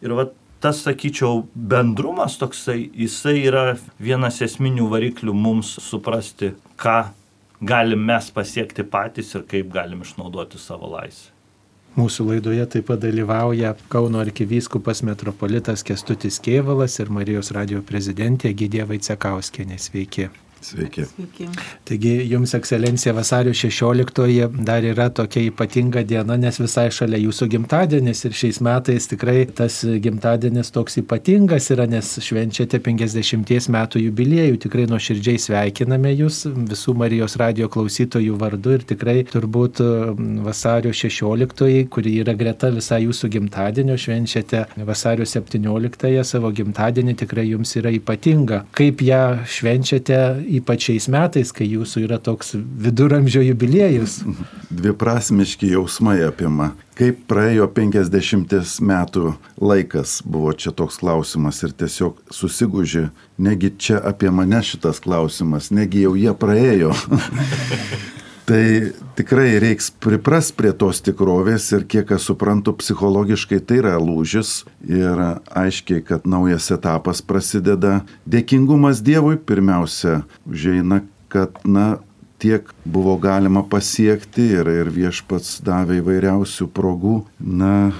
Ir 0.01 0.13
va 0.17 0.27
tas, 0.63 0.81
sakyčiau, 0.85 1.45
bendrumas 1.53 2.37
toksai, 2.41 2.79
jisai 2.95 3.37
yra 3.45 3.77
vienas 3.99 4.41
esminių 4.45 4.89
variklių 4.91 5.33
mums 5.33 5.75
suprasti, 5.83 6.53
ką 6.79 6.99
galim 7.61 8.05
mes 8.05 8.29
pasiekti 8.33 8.85
patys 8.85 9.33
ir 9.35 9.45
kaip 9.49 9.73
galim 9.73 10.05
išnaudoti 10.05 10.61
savo 10.61 10.91
laisvę. 10.93 11.33
Mūsų 11.97 12.27
laidoje 12.27 12.65
taip 12.69 12.85
pat 12.91 12.99
dalyvauja 13.01 13.71
Kauno 13.89 14.19
arkivyskupas 14.21 15.01
metropolitas 15.01 15.81
Kestutis 15.81 16.37
Kievalas 16.37 16.99
ir 17.01 17.09
Marijos 17.09 17.49
radio 17.57 17.81
prezidentė 17.81 18.51
Gidė 18.53 18.85
Vaicekauskienė. 18.85 19.79
Sveiki. 19.81 20.29
Sveiki. 20.61 21.03
Sveiki. 21.05 21.47
Taigi 21.85 22.11
jums, 22.31 22.53
ekscelencija, 22.57 23.13
vasario 23.13 23.53
16 23.53 24.63
dar 24.65 24.83
yra 24.83 25.09
tokia 25.13 25.45
ypatinga 25.51 26.01
diena, 26.07 26.37
nes 26.37 26.57
visai 26.59 26.87
šalia 26.91 27.19
jūsų 27.21 27.47
gimtadienis 27.53 28.23
ir 28.25 28.35
šiais 28.37 28.59
metais 28.65 29.07
tikrai 29.11 29.45
tas 29.57 29.79
gimtadienis 29.85 30.71
toks 30.73 30.97
ypatingas 31.03 31.69
yra, 31.75 31.85
nes 31.89 32.09
švenčiate 32.25 32.79
50 32.83 33.69
metų 33.75 34.01
jubiliejų. 34.07 34.57
Tikrai 34.65 34.87
nuoširdžiai 34.89 35.41
sveikiname 35.45 36.15
jūs 36.15 36.43
visų 36.71 36.97
Marijos 36.97 37.37
radio 37.39 37.69
klausytojų 37.71 38.39
vardu 38.41 38.77
ir 38.79 38.87
tikrai 38.89 39.19
turbūt 39.29 39.83
vasario 40.45 40.93
16, 40.95 41.85
kuri 41.93 42.15
yra 42.23 42.33
greta 42.37 42.71
visai 42.73 43.03
jūsų 43.05 43.31
gimtadienio, 43.37 43.97
švenčiate 44.01 44.65
vasario 44.89 45.27
17 45.29 46.25
savo 46.27 46.51
gimtadienį, 46.51 47.17
tikrai 47.21 47.47
jums 47.51 47.77
yra 47.77 47.93
ypatinga. 47.93 48.63
Kaip 48.77 49.05
ją 49.05 49.23
švenčiate? 49.45 50.46
Ypač 50.47 50.87
šiais 50.87 51.07
metais, 51.11 51.51
kai 51.55 51.67
jūsų 51.69 52.05
yra 52.07 52.17
toks 52.23 52.55
viduramžio 52.55 53.43
jubiliejus. 53.45 54.19
Dviprasmiški 54.79 55.71
jausmai 55.73 56.19
apima. 56.27 56.73
Kaip 56.97 57.21
praėjo 57.29 57.67
50 57.75 58.53
metų 58.81 59.35
laikas, 59.61 60.17
buvo 60.25 60.55
čia 60.57 60.73
toks 60.73 60.97
klausimas 61.03 61.61
ir 61.67 61.75
tiesiog 61.77 62.23
susigūži, 62.33 63.07
negi 63.37 63.73
čia 63.77 64.01
apie 64.01 64.33
mane 64.33 64.63
šitas 64.65 65.03
klausimas, 65.03 65.69
negi 65.69 66.07
jau 66.07 66.15
jie 66.17 66.33
praėjo. 66.33 66.95
Tai 68.47 68.91
tikrai 69.19 69.57
reiks 69.59 69.89
pripras 69.91 70.53
prie 70.55 70.69
tos 70.71 71.01
tikrovės 71.03 71.65
ir 71.75 71.81
kiek 71.91 72.13
aš 72.15 72.29
suprantu, 72.29 72.71
psichologiškai 72.79 73.59
tai 73.59 73.81
yra 73.81 73.97
lūžis 73.99 74.61
ir 74.87 75.19
aiškiai, 75.51 75.99
kad 76.07 76.23
naujas 76.23 76.69
etapas 76.71 77.19
prasideda. 77.19 78.05
Dėkingumas 78.23 79.03
Dievui 79.03 79.35
pirmiausia 79.35 80.21
užeina, 80.47 81.01
kad, 81.27 81.59
na, 81.67 81.97
tiek 82.39 82.71
buvo 82.87 83.17
galima 83.19 83.65
pasiekti 83.67 84.47
ir, 84.61 84.71
ir 84.79 84.95
viešpats 84.95 85.57
davė 85.67 85.99
įvairiausių 85.99 86.71
progų, 86.71 87.19
na, 87.43 87.91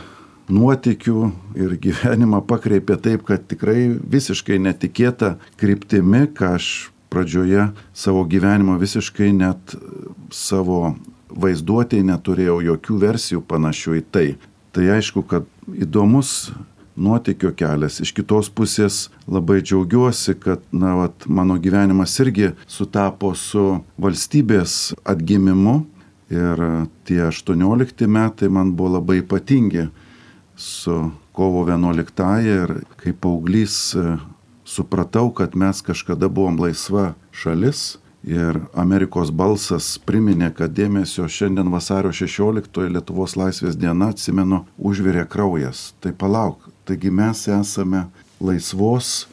nuotikių 0.48 1.32
ir 1.60 1.76
gyvenimą 1.84 2.46
pakreipė 2.48 2.96
taip, 3.04 3.28
kad 3.28 3.50
tikrai 3.52 3.90
visiškai 4.00 4.64
netikėta 4.64 5.36
kryptimi, 5.60 6.30
ką 6.32 6.56
aš 6.56 6.70
pradžioje 7.10 7.70
savo 7.94 8.24
gyvenimo 8.28 8.78
visiškai 8.78 9.32
net 9.34 9.76
savo 10.34 10.96
vaizduotėje 11.30 12.06
neturėjau 12.08 12.62
jokių 12.72 12.98
versijų 13.04 13.44
panašių 13.48 14.00
į 14.00 14.04
tai. 14.12 14.28
Tai 14.76 14.88
aišku, 14.98 15.24
kad 15.28 15.48
įdomus 15.74 16.52
nuotykio 16.98 17.52
kelias. 17.58 18.00
Iš 18.02 18.14
kitos 18.18 18.50
pusės 18.50 19.08
labai 19.30 19.60
džiaugiuosi, 19.62 20.36
kad 20.42 20.64
na, 20.72 20.96
vat, 20.98 21.28
mano 21.30 21.58
gyvenimas 21.62 22.16
irgi 22.24 22.52
sutapo 22.70 23.34
su 23.38 23.80
valstybės 24.02 24.96
atgimimu 25.06 25.80
ir 26.34 26.64
tie 27.08 27.22
18 27.30 28.10
metai 28.12 28.50
man 28.52 28.74
buvo 28.76 28.98
labai 28.98 29.22
ypatingi 29.22 29.88
su 30.58 30.98
kovo 31.38 31.64
11 31.70 32.26
ir 32.50 32.74
kaip 32.98 33.22
paauglys 33.22 33.94
supratau, 34.68 35.30
kad 35.32 35.56
mes 35.56 35.82
kažkada 35.86 36.28
buvom 36.28 36.58
laisva 36.60 37.14
šalis 37.32 38.00
ir 38.26 38.60
Amerikos 38.74 39.32
balsas 39.32 39.96
priminė, 40.06 40.50
kad 40.56 40.74
dėmesio 40.74 41.28
šiandien 41.30 41.70
vasario 41.74 42.12
16 42.16 42.90
Lietuvos 42.92 43.38
laisvės 43.40 43.78
diena, 43.80 44.12
atsimenu, 44.14 44.64
užvirė 44.78 45.28
kraujas. 45.30 45.92
Tai 46.02 46.14
palauk, 46.18 46.70
taigi 46.88 47.12
mes 47.14 47.48
esame 47.48 48.08
laisvos 48.42 49.28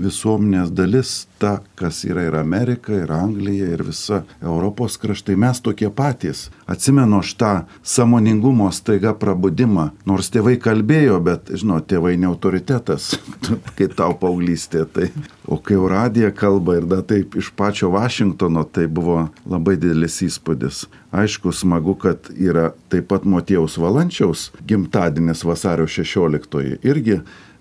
visuomenės 0.00 0.70
dalis, 0.74 1.26
ta, 1.40 1.60
kas 1.78 2.02
yra 2.04 2.26
ir 2.28 2.36
Amerika, 2.38 2.92
ir 2.96 3.12
Anglija, 3.14 3.68
ir 3.74 3.82
visa 3.86 4.22
Europos 4.42 4.98
kraštai, 5.00 5.36
mes 5.40 5.60
tokie 5.64 5.90
patys. 5.94 6.48
Atsimenu 6.70 7.20
aš 7.20 7.34
tą 7.40 7.52
samoningumo 7.82 8.68
staiga 8.72 9.14
prabudimą, 9.16 9.90
nors 10.08 10.30
tėvai 10.32 10.56
kalbėjo, 10.62 11.18
bet, 11.24 11.52
žinot, 11.52 11.88
tėvai 11.90 12.16
ne 12.20 12.28
autoritetas, 12.30 13.12
kai 13.76 13.88
tau 13.88 14.16
paauglystė. 14.20 14.86
Tai. 14.90 15.10
O 15.50 15.58
kai 15.58 15.76
Euradija 15.78 16.30
kalba 16.36 16.78
ir 16.78 16.86
da 16.90 17.00
taip 17.02 17.36
iš 17.40 17.50
pačio 17.56 17.90
Vašingtono, 17.94 18.64
tai 18.64 18.86
buvo 18.86 19.28
labai 19.48 19.76
didelis 19.80 20.20
įspūdis. 20.26 20.84
Aišku, 21.10 21.50
smagu, 21.56 21.96
kad 21.98 22.28
yra 22.38 22.70
taip 22.92 23.08
pat 23.10 23.24
Motiejaus 23.26 23.74
Valančiaus 23.82 24.50
gimtadienis 24.66 25.42
vasario 25.44 25.88
16. 25.90 26.78
Irgi 26.86 27.18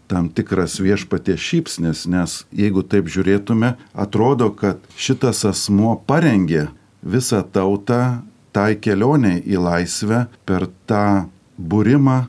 tam 0.10 0.30
tikras 0.34 0.80
viešpatie 0.82 1.38
šypsnis, 1.38 2.08
nes 2.10 2.42
jeigu 2.56 2.82
taip 2.82 3.10
žiūrėtume, 3.14 3.76
atrodo, 3.94 4.50
kad 4.50 4.82
šitas 4.98 5.46
asmo 5.46 5.94
parengė 6.10 6.68
visą 7.06 7.44
tautą 7.46 8.20
tai 8.56 8.74
kelioniai 8.82 9.44
į 9.46 9.62
laisvę 9.62 10.26
per 10.50 10.66
tą 10.90 11.30
būrimą, 11.60 12.20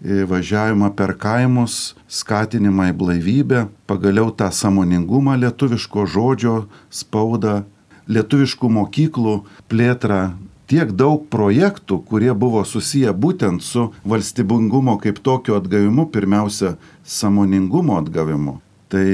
važiavimą 0.00 0.92
per 0.96 1.14
kaimus, 1.18 1.94
skatinimą 2.08 2.92
į 2.92 2.96
blaivybę, 2.98 3.64
pagaliau 3.90 4.30
tą 4.30 4.48
samoningumą 4.54 5.36
lietuviško 5.42 6.06
žodžio 6.06 6.56
spaudą, 6.90 7.64
lietuviškų 8.08 8.70
mokyklų 8.72 9.34
plėtrą 9.68 10.22
tiek 10.68 10.92
daug 10.92 11.24
projektų, 11.32 12.02
kurie 12.08 12.34
buvo 12.36 12.62
susiję 12.68 13.14
būtent 13.16 13.64
su 13.64 13.88
valstybingumo 14.08 14.98
kaip 15.02 15.20
tokio 15.24 15.56
atgavimu, 15.58 16.06
pirmiausia, 16.12 16.76
samoningumo 17.04 17.98
atgavimu. 18.02 18.58
Tai 18.92 19.08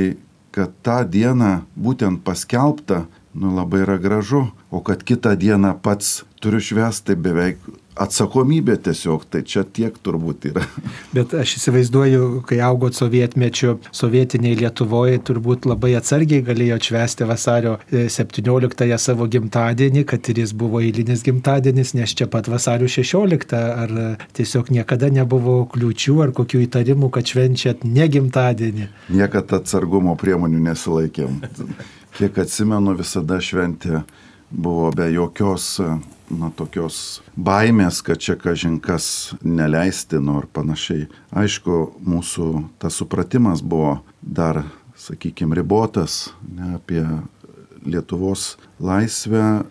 kad 0.55 0.75
tą 0.87 1.03
dieną 1.11 1.65
būtent 1.75 2.23
paskelbta, 2.27 3.05
nu 3.35 3.55
labai 3.55 3.83
yra 3.83 3.99
gražu, 3.99 4.49
o 4.71 4.83
kad 4.83 5.03
kitą 5.03 5.35
dieną 5.39 5.75
pats 5.83 6.23
turiu 6.43 6.63
švęsti, 6.63 7.07
tai 7.11 7.17
beveik 7.19 7.59
atsakomybė 7.95 8.77
tiesiog, 8.85 9.25
tai 9.31 9.43
čia 9.47 9.63
tiek 9.65 9.95
turbūt 10.03 10.49
yra. 10.51 10.65
Bet 11.17 11.35
aš 11.39 11.57
įsivaizduoju, 11.61 12.43
kai 12.49 12.59
augot 12.65 12.97
sovietmečiu, 12.99 13.77
sovietiniai 13.95 14.59
Lietuvoje 14.59 15.21
turbūt 15.27 15.69
labai 15.71 15.95
atsargiai 15.99 16.45
galėjo 16.47 16.79
atšvesti 16.81 17.29
vasario 17.29 17.77
17-ąją 17.93 18.99
e, 18.99 19.01
savo 19.01 19.29
gimtadienį, 19.31 20.05
kad 20.11 20.31
ir 20.33 20.43
jis 20.43 20.55
buvo 20.59 20.83
eilinis 20.83 21.25
gimtadienis, 21.27 21.95
nes 21.99 22.17
čia 22.19 22.29
pat 22.31 22.51
vasario 22.51 22.91
16, 22.91 23.55
ar 23.55 23.95
tiesiog 24.35 24.73
niekada 24.75 25.11
nebuvo 25.15 25.61
kliūčių 25.75 26.21
ar 26.27 26.35
kokių 26.37 26.65
įtarimų, 26.67 27.13
kad 27.15 27.31
švenčiat 27.31 27.87
ne 27.87 28.09
gimtadienį. 28.11 28.91
Niekada 29.15 29.63
atsargumo 29.63 30.17
priemonių 30.19 30.65
nesilaikėm. 30.71 31.43
Kiek 32.15 32.37
atsimenu, 32.39 32.95
visada 32.99 33.41
šventė 33.43 34.05
buvo 34.55 34.91
be 34.95 35.11
jokios 35.13 35.79
na, 36.31 36.51
tokios 36.57 37.21
baimės, 37.37 38.01
kad 38.05 38.23
čia 38.23 38.37
kažinkas 38.41 39.35
neleistino 39.43 40.39
ar 40.41 40.49
panašiai. 40.53 41.09
Aišku, 41.35 41.99
mūsų 42.05 42.49
tas 42.83 42.99
supratimas 43.01 43.63
buvo 43.63 43.99
dar, 44.23 44.65
sakykime, 44.99 45.57
ribotas 45.59 46.33
ne, 46.49 46.77
apie 46.79 47.05
Lietuvos 47.85 48.55
laisvę. 48.81 49.65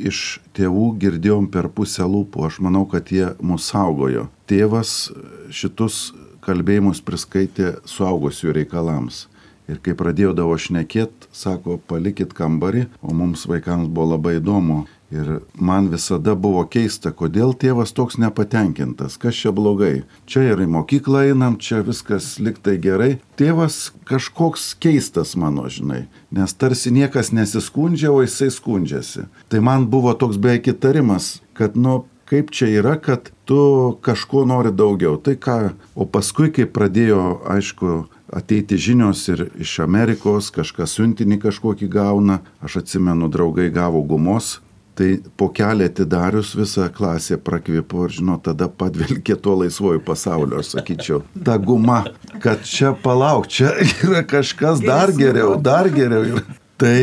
Iš 0.00 0.40
tėvų 0.56 0.86
girdėjom 1.02 1.50
per 1.52 1.68
pusę 1.68 2.06
lūpų, 2.08 2.46
aš 2.46 2.60
manau, 2.64 2.86
kad 2.88 3.10
jie 3.12 3.34
mus 3.44 3.66
saugojo. 3.68 4.28
Tėvas 4.48 5.10
šitus 5.52 6.14
kalbėjimus 6.40 7.02
priskaitė 7.04 7.74
suaugusių 7.84 8.54
reikalams. 8.56 9.26
Ir 9.70 9.78
kai 9.84 9.94
pradėjau 9.94 10.56
šnekėt, 10.58 11.28
sako, 11.30 11.78
palikit 11.86 12.32
kambarį, 12.34 12.88
o 13.06 13.14
mums 13.14 13.46
vaikams 13.46 13.90
buvo 13.90 14.16
labai 14.16 14.40
įdomu. 14.40 14.86
Ir 15.10 15.40
man 15.58 15.88
visada 15.90 16.36
buvo 16.38 16.62
keista, 16.70 17.10
kodėl 17.10 17.50
tėvas 17.58 17.90
toks 17.94 18.14
nepatenkintas, 18.22 19.16
kas 19.18 19.34
čia 19.34 19.50
blogai. 19.54 20.04
Čia 20.30 20.52
ir 20.52 20.62
į 20.62 20.68
mokyklą 20.70 21.24
einam, 21.32 21.56
čia 21.58 21.80
viskas 21.86 22.36
liktai 22.38 22.76
gerai. 22.82 23.16
Tėvas 23.38 23.90
kažkoks 24.06 24.68
keistas 24.78 25.34
mano, 25.34 25.66
žinai, 25.66 26.04
nes 26.30 26.54
tarsi 26.54 26.94
niekas 26.94 27.32
nesiskundžia, 27.34 28.12
o 28.14 28.22
jisai 28.22 28.52
skundžiasi. 28.54 29.26
Tai 29.50 29.64
man 29.66 29.90
buvo 29.90 30.14
toks 30.14 30.38
beveik 30.38 30.70
įtarimas, 30.76 31.40
kad, 31.58 31.74
nu, 31.74 32.04
kaip 32.30 32.54
čia 32.54 32.70
yra, 32.78 32.94
kad 33.02 33.32
tu 33.50 33.98
kažko 34.06 34.44
nori 34.46 34.70
daugiau. 34.70 35.18
Tai 35.18 35.34
ką, 35.34 35.58
o 35.98 36.06
paskui, 36.06 36.52
kai 36.54 36.70
pradėjo, 36.70 37.40
aišku, 37.50 38.04
ateiti 38.32 38.78
žinios 38.78 39.26
ir 39.28 39.48
iš 39.58 39.78
Amerikos, 39.84 40.50
kažkas 40.54 40.96
siuntinį 40.96 41.40
kažkokį 41.42 41.88
gauna, 41.90 42.40
aš 42.62 42.80
atsimenu, 42.84 43.28
draugai 43.32 43.70
gavo 43.74 44.02
gumos 44.06 44.58
Tai 45.00 45.18
po 45.36 45.48
kelią 45.48 45.86
atidarius 45.88 46.50
visą 46.56 46.88
klasę 46.92 47.38
prakvipo 47.40 48.02
ir, 48.04 48.12
žinot, 48.12 48.42
tada 48.44 48.66
padvelkė 48.68 49.36
tuo 49.40 49.54
laisvoju 49.62 50.02
pasauliu, 50.04 50.58
aš 50.60 50.74
sakyčiau. 50.74 51.22
Ta 51.46 51.54
guma, 51.56 52.02
kad 52.44 52.66
čia 52.68 52.90
palauk, 52.92 53.48
čia 53.48 53.70
yra 54.04 54.20
kažkas 54.28 54.82
dar 54.84 55.08
geriau, 55.16 55.54
dar 55.56 55.88
geriau. 55.94 56.42
Tai 56.76 56.96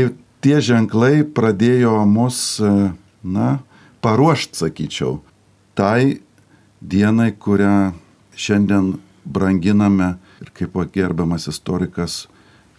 tie 0.46 0.60
ženklai 0.62 1.24
pradėjo 1.26 1.96
mus, 2.06 2.60
na, 3.24 3.50
paruošti, 4.06 4.62
sakyčiau, 4.62 5.18
tai 5.74 6.20
dienai, 6.86 7.32
kurią 7.34 7.96
šiandien 8.38 8.94
branginame 9.26 10.20
kaip 10.58 10.78
gerbiamas 10.94 11.48
istorikas 11.52 12.26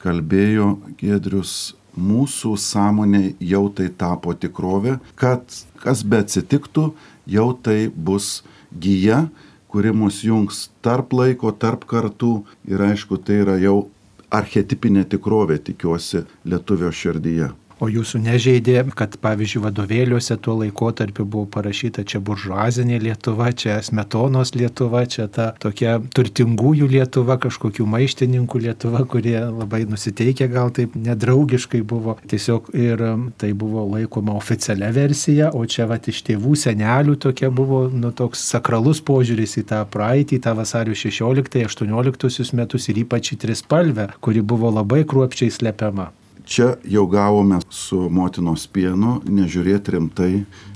kalbėjo 0.02 0.76
Gedrius 1.00 1.74
mūsų 1.98 2.54
sąmonė 2.62 3.34
jau 3.42 3.66
tai 3.74 3.88
tapo 3.90 4.34
tikrovė, 4.34 4.98
kad 5.18 5.42
kas 5.82 6.04
be 6.06 6.22
atsitiktų, 6.22 6.92
jau 7.26 7.48
tai 7.62 7.88
bus 7.88 8.42
gyja, 8.70 9.26
kuri 9.68 9.92
mus 9.92 10.22
jungs 10.24 10.68
tarp 10.84 11.12
laiko, 11.12 11.52
tarp 11.52 11.84
kartų 11.88 12.32
ir 12.70 12.84
aišku, 12.90 13.18
tai 13.18 13.42
yra 13.44 13.58
jau 13.60 13.88
archetipinė 14.30 15.04
tikrovė, 15.08 15.58
tikiuosi, 15.70 16.24
lietuvio 16.44 16.92
širdyje. 16.92 17.50
O 17.78 17.86
jūsų 17.86 18.18
nežeidė, 18.24 18.80
kad 18.98 19.14
pavyzdžiui 19.22 19.60
vadovėliuose 19.62 20.34
tuo 20.42 20.56
laikotarpiu 20.58 21.22
buvo 21.22 21.46
parašyta 21.54 22.02
čia 22.08 22.18
buržuazinė 22.18 22.98
Lietuva, 23.04 23.52
čia 23.54 23.76
smetonos 23.86 24.50
Lietuva, 24.58 25.04
čia 25.06 25.28
ta 25.30 25.52
tokia 25.62 26.00
turtingųjų 26.14 26.88
Lietuva, 26.90 27.38
kažkokių 27.38 27.86
maištininkų 27.86 28.62
Lietuva, 28.66 29.04
kurie 29.06 29.36
labai 29.46 29.84
nusiteikė 29.86 30.50
gal 30.50 30.74
taip 30.74 30.98
nedraugiškai 30.98 31.84
buvo. 31.86 32.16
Tiesiog 32.26 32.72
ir 32.74 33.04
um, 33.12 33.28
tai 33.38 33.52
buvo 33.54 33.86
laikoma 33.94 34.34
oficialia 34.34 34.90
versija, 34.94 35.52
o 35.54 35.62
čia 35.62 35.86
va 35.86 36.00
iš 36.02 36.24
tėvų 36.26 36.58
senelių 36.58 37.14
tokia 37.22 37.52
buvo 37.54 37.84
nu, 37.94 38.10
toks 38.10 38.42
sakralus 38.56 39.04
požiūris 39.06 39.54
į 39.62 39.68
tą 39.70 39.84
praeitį, 39.86 40.42
tą 40.42 40.58
vasario 40.58 40.98
16-18 40.98 42.54
metus 42.58 42.90
ir 42.90 43.04
ypač 43.06 43.36
į 43.36 43.42
trispalvę, 43.46 44.10
kuri 44.18 44.42
buvo 44.42 44.74
labai 44.74 45.04
kruopščiai 45.06 45.54
slepiama. 45.60 46.10
Čia 46.48 46.74
jau 46.84 47.06
gavome 47.06 47.58
su 47.68 48.06
motinos 48.08 48.62
pienu 48.72 49.18
nežiūrėti 49.28 49.92
rimtai 49.92 50.30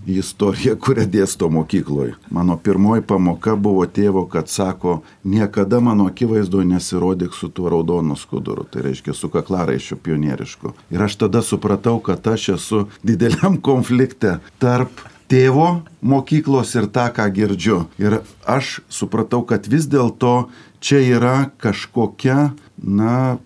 į 0.04 0.16
istoriją, 0.20 0.74
kurią 0.76 1.06
dėsto 1.08 1.48
mokykloje. 1.48 2.12
Mano 2.28 2.58
pirmoji 2.60 3.04
pamoka 3.08 3.54
buvo 3.56 3.86
tėvo, 3.88 4.26
kad 4.28 4.50
sako, 4.52 4.98
niekada 5.24 5.80
mano 5.80 6.10
akivaizdoje 6.10 6.68
nesirodyk 6.68 7.32
su 7.32 7.48
tuo 7.48 7.70
raudonu 7.72 8.18
skuduru, 8.20 8.66
tai 8.68 8.82
reiškia 8.84 9.14
su 9.16 9.30
kaklaraiščiu 9.32 9.96
pionierišku. 10.04 10.74
Ir 10.92 11.06
aš 11.06 11.16
tada 11.22 11.40
supratau, 11.40 12.02
kad 12.04 12.28
aš 12.28 12.50
esu 12.58 12.82
dideliam 13.00 13.56
konflikte 13.56 14.34
tarp 14.60 15.00
tėvo 15.32 15.70
mokyklos 16.04 16.74
ir 16.76 16.90
tą, 16.92 17.06
ką 17.16 17.30
girdžiu. 17.32 17.78
Ir 17.96 18.18
aš 18.44 18.82
supratau, 18.92 19.40
kad 19.48 19.64
vis 19.72 19.88
dėlto 19.88 20.50
čia 20.84 21.00
yra 21.14 21.36
kažkokia, 21.64 22.52
na, 22.76 23.38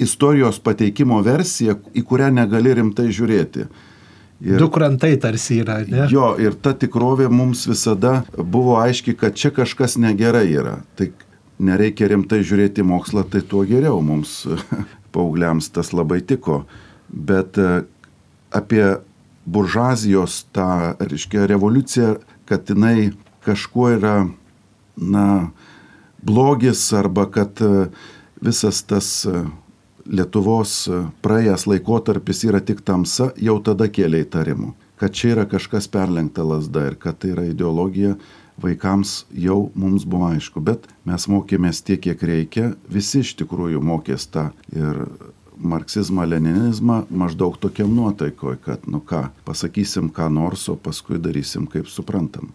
istorijos 0.00 0.58
pateikimo 0.62 1.20
versija, 1.24 1.76
į 1.94 2.02
kurią 2.06 2.30
negali 2.34 2.74
rimtai 2.78 3.08
žiūrėti. 3.12 3.66
Ir, 4.40 4.56
du 4.56 4.70
krantai 4.72 5.12
tarsi 5.20 5.58
yra, 5.60 5.82
ne? 5.84 6.06
Jo, 6.08 6.32
ir 6.40 6.56
ta 6.64 6.72
tikrovė 6.72 7.28
mums 7.28 7.66
visada 7.68 8.22
buvo 8.36 8.78
aiški, 8.80 9.12
kad 9.20 9.36
čia 9.36 9.52
kažkas 9.52 9.98
negerai 10.00 10.46
yra. 10.48 10.78
Tai 10.96 11.10
nereikia 11.60 12.08
rimtai 12.08 12.40
žiūrėti 12.46 12.84
mokslą, 12.86 13.26
tai 13.28 13.44
tuo 13.44 13.66
geriau 13.68 14.00
mums 14.04 14.46
paaugliams 15.14 15.68
tas 15.74 15.92
labai 15.92 16.22
tiko. 16.24 16.62
Bet 17.10 17.60
e, 17.60 17.82
apie 18.56 18.84
buržazijos 19.44 20.46
tą, 20.54 20.96
reiškia, 21.00 21.44
revoliuciją, 21.50 22.14
kad 22.48 22.70
jinai 22.70 23.10
kažkuo 23.44 23.90
yra, 23.98 24.14
na, 24.96 25.26
blogis 26.22 26.92
arba 26.96 27.26
kad 27.30 27.60
e, 27.60 27.88
visas 28.40 28.82
tas 28.82 29.26
e, 29.26 29.44
Lietuvos 30.06 30.74
e, 30.88 31.00
praėjęs 31.24 31.66
laikotarpis 31.68 32.44
yra 32.48 32.60
tik 32.64 32.84
tamsa, 32.86 33.30
jau 33.36 33.58
tada 33.64 33.88
kėlė 33.90 34.24
įtarimų, 34.24 34.72
kad 35.00 35.16
čia 35.16 35.34
yra 35.34 35.48
kažkas 35.50 35.88
perlenkta 35.92 36.44
lasda 36.46 36.86
ir 36.90 36.96
kad 37.00 37.20
tai 37.20 37.34
yra 37.34 37.48
ideologija, 37.50 38.16
vaikams 38.60 39.24
jau 39.32 39.70
mums 39.74 40.06
buvo 40.08 40.30
aišku, 40.34 40.62
bet 40.64 40.88
mes 41.08 41.26
mokėmės 41.32 41.82
tiek, 41.84 42.00
kiek 42.04 42.22
reikia, 42.22 42.72
visi 42.88 43.24
iš 43.24 43.34
tikrųjų 43.40 43.80
mokės 43.84 44.28
tą 44.32 44.50
ir 44.74 45.04
marksizmą, 45.60 46.24
leninizmą 46.28 47.02
maždaug 47.10 47.58
tokiam 47.60 47.92
nuotaikoj, 47.94 48.56
kad, 48.64 48.86
nu 48.88 49.02
ką, 49.04 49.26
pasakysim 49.44 50.08
ką 50.12 50.30
nors, 50.32 50.68
o 50.72 50.76
paskui 50.76 51.20
darysim 51.20 51.68
kaip 51.70 51.88
suprantam. 51.88 52.54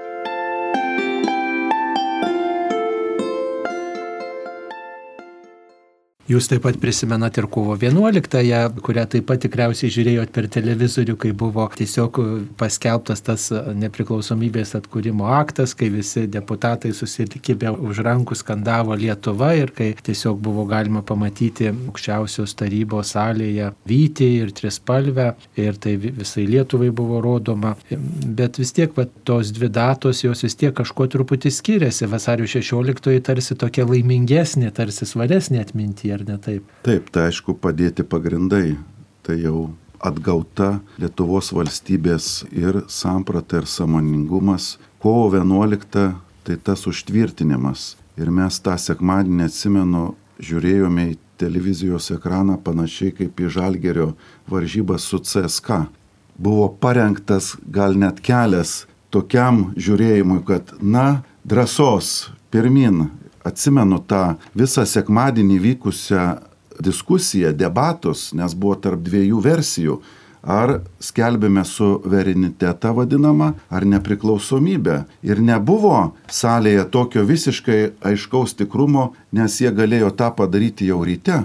Jūs 6.31 6.47
taip 6.47 6.61
pat 6.63 6.77
prisimenat 6.79 7.35
ir 7.41 7.47
kovo 7.51 7.73
11-ąją, 7.75 8.59
kurią 8.85 9.03
taip 9.11 9.25
pat 9.27 9.41
tikriausiai 9.43 9.91
žiūrėjot 9.91 10.29
per 10.31 10.45
televizorių, 10.53 11.15
kai 11.19 11.31
buvo 11.35 11.65
tiesiog 11.75 12.19
paskelbtas 12.59 13.23
tas 13.25 13.47
nepriklausomybės 13.51 14.71
atkūrimo 14.79 15.27
aktas, 15.35 15.73
kai 15.75 15.89
visi 15.91 16.27
deputatai 16.31 16.93
susitikė 16.95 17.73
už 17.73 17.99
rankų 18.07 18.37
skandavo 18.39 18.95
Lietuva 18.95 19.49
ir 19.59 19.73
kai 19.75 19.89
tiesiog 19.97 20.39
buvo 20.45 20.63
galima 20.69 21.01
pamatyti 21.03 21.67
aukščiausios 21.73 22.55
tarybos 22.61 23.11
salėje 23.17 23.73
Vytį 23.91 24.29
ir 24.45 24.55
Trispalvę 24.55 25.27
ir 25.59 25.81
tai 25.83 25.97
visai 26.05 26.45
Lietuvai 26.47 26.93
buvo 26.95 27.19
rodoma. 27.25 27.73
Bet 27.91 28.61
vis 28.61 28.71
tiek 28.77 28.95
va, 28.95 29.07
tos 29.27 29.51
dvi 29.57 29.71
datos 29.73 30.23
jos 30.23 30.45
vis 30.47 30.55
tiek 30.55 30.77
kažkuo 30.79 31.09
truputį 31.11 31.51
skiriasi. 31.51 32.07
Vasario 32.13 32.47
16-oji 32.47 33.25
tarsi 33.27 33.59
tokia 33.59 33.89
laimingesnė, 33.89 34.71
tarsi 34.79 35.09
svaresnė 35.09 35.65
atmintyje 35.65 36.20
ar 36.21 36.29
ne 36.29 36.37
taip? 36.41 36.65
Taip, 36.85 37.09
tai 37.13 37.29
aišku 37.29 37.57
padėti 37.61 38.05
pagrindai. 38.07 38.77
Tai 39.21 39.37
jau 39.37 39.69
atgauta 40.01 40.79
Lietuvos 41.01 41.51
valstybės 41.53 42.43
ir 42.49 42.83
samprata 42.89 43.61
ir 43.61 43.69
samoningumas. 43.69 44.77
Kovo 45.01 45.29
11 45.33 46.13
tai 46.43 46.57
tas 46.57 46.87
užtvirtinimas. 46.89 47.95
Ir 48.17 48.31
mes 48.33 48.57
tą 48.59 48.75
sekmadienį 48.81 49.45
atsimenu, 49.47 50.03
žiūrėjome 50.41 51.11
į 51.13 51.17
televizijos 51.41 52.11
ekraną 52.13 52.57
panašiai 52.61 53.13
kaip 53.17 53.39
į 53.39 53.49
Žalgerio 53.55 54.11
varžybas 54.49 55.05
su 55.09 55.21
CSK. 55.21 55.85
Buvo 56.41 56.67
parengtas 56.81 57.55
gal 57.61 57.97
net 57.97 58.21
kelias 58.25 58.85
tokiam 59.13 59.71
žiūrėjimui, 59.77 60.41
kad 60.47 60.73
na, 60.81 61.23
drąsos, 61.45 62.31
pirmin, 62.53 63.09
atsimenu 63.47 63.99
tą 64.07 64.35
visą 64.57 64.85
sekmadienį 64.85 65.59
vykusią 65.65 66.25
diskusiją, 66.81 67.53
debatus, 67.53 68.31
nes 68.33 68.55
buvo 68.57 68.77
tarp 68.81 69.01
dviejų 69.05 69.41
versijų. 69.43 70.01
Ar 70.41 70.79
skelbėme 70.97 71.61
suverenitetą 71.69 72.95
vadinamą, 72.97 73.51
ar 73.69 73.85
nepriklausomybę. 73.85 75.03
Ir 75.21 75.37
nebuvo 75.37 76.15
salėje 76.33 76.87
tokio 76.89 77.21
visiškai 77.29 77.81
aiškaus 78.09 78.55
tikrumo, 78.57 79.11
nes 79.31 79.59
jie 79.61 79.69
galėjo 79.69 80.09
tą 80.17 80.31
padaryti 80.33 80.89
jau 80.89 81.03
ryte. 81.05 81.43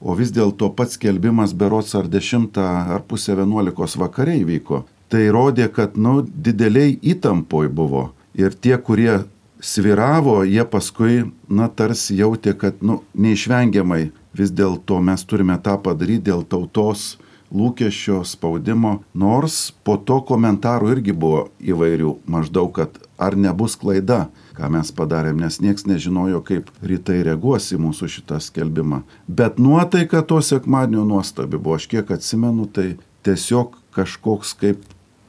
O 0.00 0.14
vis 0.16 0.32
dėlto 0.32 0.70
pats 0.78 0.96
skelbimas 0.96 1.52
berots 1.52 1.92
ar 1.98 2.08
10 2.08 2.56
ar 2.62 3.04
pusę 3.04 3.34
11 3.36 4.00
vakariai 4.00 4.46
vyko. 4.48 4.86
Tai 5.12 5.24
rodė, 5.32 5.68
kad, 5.72 5.96
nu, 5.96 6.22
dideliai 6.22 6.96
įtampoj 7.02 7.68
buvo. 7.68 8.10
Ir 8.38 8.54
tie, 8.54 8.76
kurie 8.80 9.24
sviravo, 9.60 10.42
jie 10.44 10.64
paskui, 10.68 11.22
na, 11.48 11.68
tarsi 11.68 12.18
jautė, 12.18 12.54
kad, 12.58 12.82
nu, 12.82 13.02
neišvengiamai 13.14 14.10
vis 14.38 14.52
dėlto 14.54 15.00
mes 15.02 15.24
turime 15.26 15.58
tą 15.62 15.78
padaryti 15.82 16.30
dėl 16.30 16.44
tautos 16.46 17.16
lūkesčio, 17.54 18.20
spaudimo, 18.28 18.98
nors 19.16 19.70
po 19.84 19.96
to 19.96 20.20
komentarų 20.28 20.92
irgi 20.92 21.14
buvo 21.16 21.46
įvairių, 21.64 22.18
maždaug, 22.28 22.70
kad 22.76 22.98
ar 23.18 23.36
nebus 23.40 23.76
klaida, 23.80 24.26
ką 24.58 24.68
mes 24.74 24.92
padarėm, 24.94 25.40
nes 25.40 25.60
nieks 25.64 25.86
nežinojo, 25.88 26.42
kaip 26.44 26.68
rytai 26.84 27.22
reaguos 27.26 27.70
į 27.72 27.80
mūsų 27.82 28.10
šitą 28.18 28.40
skelbimą. 28.42 29.02
Bet 29.26 29.58
nuotaika 29.62 30.22
to 30.22 30.42
sekmadienio 30.44 31.06
nuostabi 31.08 31.56
buvo, 31.56 31.78
aš 31.78 31.88
kiek 31.90 32.10
atsimenu, 32.14 32.68
tai 32.68 32.98
tiesiog 33.26 33.78
kažkoks 33.96 34.54
kaip 34.58 34.84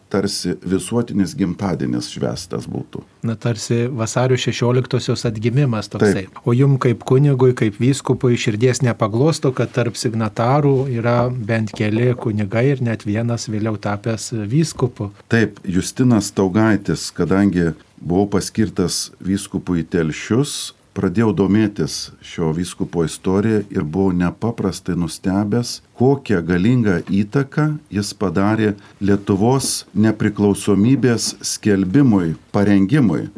tarsi 0.09 0.55
visuotinis 0.65 1.35
gimtadienis 1.37 2.09
švestas 2.13 2.67
būtų. 2.69 3.03
Na, 3.27 3.35
tarsi 3.39 3.83
vasario 3.87 4.37
16-osios 4.39 5.25
atgimimas 5.29 5.91
toksai. 5.91 6.25
Taip. 6.25 6.39
O 6.45 6.55
jum 6.55 6.77
kaip 6.81 7.03
kunigui, 7.07 7.53
kaip 7.57 7.79
vyskupui 7.81 8.39
širdies 8.39 8.83
nepaglosto, 8.85 9.51
kad 9.55 9.73
tarp 9.75 9.99
signatarų 9.99 10.75
yra 10.99 11.17
bent 11.29 11.73
keli 11.77 12.13
kunigai 12.19 12.65
ir 12.73 12.83
net 12.85 13.05
vienas 13.07 13.49
vėliau 13.51 13.77
tapęs 13.81 14.31
vyskupu. 14.49 15.11
Taip, 15.31 15.61
Justinas 15.67 16.31
Taugaitis, 16.35 17.09
kadangi 17.15 17.71
buvau 17.99 18.27
paskirtas 18.31 19.09
vyskupui 19.23 19.83
telšius, 19.83 20.73
pradėjau 20.99 21.31
domėtis 21.31 22.09
šio 22.25 22.51
vyskupo 22.55 23.05
istoriją 23.07 23.61
ir 23.71 23.85
buvau 23.87 24.11
nepaprastai 24.15 24.97
nustebęs, 24.99 25.79
kokią 25.95 26.41
galingą 26.43 26.97
įtaką 27.07 27.69
jis 27.95 28.11
padarė 28.19 28.73
Lietuvos 28.99 29.85
nepriklausomybės 29.95 31.37
skelbimui, 31.53 32.35
parengimui. 32.51 33.29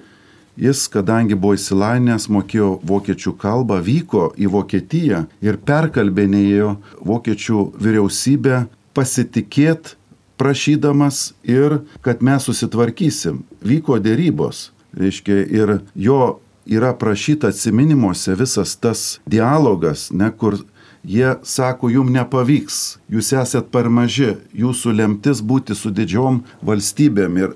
Jis, 0.62 0.84
kadangi 0.91 1.38
buvo 1.38 1.56
įsilainęs, 1.56 2.28
mokėjo 2.34 2.74
vokiečių 2.86 3.38
kalbą, 3.39 3.80
vyko 3.86 4.28
į 4.38 4.50
Vokietiją 4.52 5.24
ir 5.41 5.62
perkalbinėjo 5.65 6.76
vokiečių 7.08 7.63
vyriausybę 7.82 8.65
pasitikėt 8.97 9.95
prašydamas 10.41 11.32
ir 11.47 11.80
kad 12.02 12.21
mes 12.26 12.45
susitvarkysim. 12.50 13.43
Vyko 13.62 14.02
dėrybos 14.02 14.69
reiškia, 14.97 15.43
ir 15.47 15.80
jo 15.95 16.39
yra 16.65 16.93
prašyta 16.93 17.52
atsiminimuose 17.52 18.36
visas 18.36 18.76
tas 18.76 19.19
dialogas, 19.26 20.10
ne, 20.12 20.32
kur 20.32 20.60
jie 21.04 21.36
sako, 21.43 21.89
jum 21.89 22.12
nepavyks, 22.13 23.00
jūs 23.10 23.32
esat 23.41 23.71
per 23.74 23.89
maži, 23.89 24.36
jūsų 24.54 24.95
lemtis 24.97 25.41
būti 25.41 25.76
su 25.76 25.91
didžiom 25.91 26.41
valstybėm 26.65 27.39
ir 27.41 27.56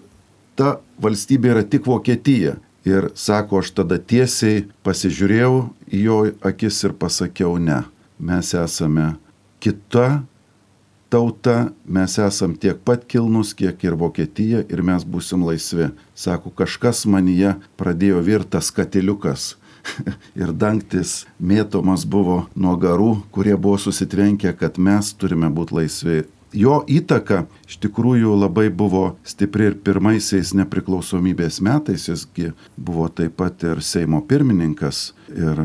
ta 0.55 0.79
valstybė 1.01 1.53
yra 1.55 1.65
tik 1.67 1.87
Vokietija. 1.87 2.57
Ir 2.85 3.07
sako, 3.17 3.63
aš 3.63 3.71
tada 3.79 3.97
tiesiai 3.97 4.67
pasižiūrėjau 4.85 5.53
į 5.89 6.01
jo 6.05 6.17
akis 6.45 6.83
ir 6.85 6.93
pasakiau, 6.93 7.57
ne, 7.57 7.79
mes 8.21 8.51
esame 8.53 9.15
kita 9.57 10.21
tauta, 11.09 11.71
mes 11.85 12.17
esam 12.21 12.55
tiek 12.59 12.79
pat 12.85 13.05
kilnus, 13.09 13.53
kiek 13.57 13.83
ir 13.85 13.97
Vokietija 13.99 14.63
ir 14.69 14.83
mes 14.85 15.05
būsim 15.05 15.45
laisvi. 15.45 15.91
Sako, 16.15 16.53
kažkas 16.55 17.05
manyje 17.09 17.55
pradėjo 17.79 18.23
virtas 18.25 18.71
katiliukas. 18.75 19.55
ir 20.41 20.49
dangtis 20.49 21.27
mėtomas 21.37 22.07
buvo 22.09 22.47
nuo 22.57 22.73
garų, 22.81 23.11
kurie 23.31 23.53
buvo 23.53 23.77
susitvenkę, 23.77 24.55
kad 24.57 24.79
mes 24.81 25.11
turime 25.13 25.51
būti 25.53 25.77
laisvi 25.77 26.23
jo 26.55 26.79
įtaka 26.87 27.45
iš 27.67 27.77
tikrųjų 27.83 28.35
labai 28.39 28.69
buvo 28.71 29.15
stipri 29.27 29.69
ir 29.69 29.77
pirmaisiais 29.83 30.53
nepriklausomybės 30.57 31.59
metais, 31.65 32.07
jisgi 32.09 32.53
buvo 32.77 33.07
taip 33.09 33.35
pat 33.39 33.63
ir 33.67 33.83
Seimo 33.83 34.21
pirmininkas 34.25 35.11
ir 35.33 35.59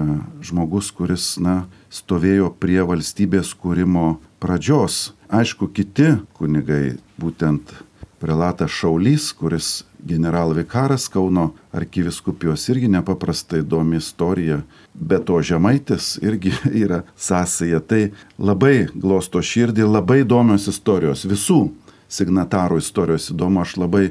žmogus, 0.45 0.91
kuris, 0.95 1.37
na, 1.43 1.65
stovėjo 1.93 2.51
prie 2.59 2.81
valstybės 2.87 3.55
kūrimo 3.55 4.19
pradžios. 4.43 5.13
Aišku, 5.31 5.69
kiti 5.71 6.17
kunigai, 6.35 6.97
būtent 7.21 7.71
prelatas 8.19 8.73
Šaulys, 8.75 9.29
kuris 9.39 9.85
generalvikaras 10.03 11.07
Kauno 11.09 11.53
arkiviskupijos 11.77 12.67
irgi 12.73 12.89
nepaprastai 12.91 13.61
įdomi 13.63 14.01
istorija, 14.01 14.61
bet 14.95 15.29
to 15.31 15.39
žemaitis 15.39 16.17
irgi 16.23 16.51
yra 16.83 17.05
sąsaja. 17.15 17.79
Tai 17.79 18.09
labai 18.43 18.89
glosto 18.95 19.39
širdį, 19.39 19.87
labai 19.87 20.25
įdomios 20.25 20.67
istorijos, 20.73 21.23
visų 21.31 21.63
signatarų 22.11 22.81
istorijos 22.83 23.31
įdomu, 23.31 23.63
aš 23.63 23.77
labai 23.79 24.05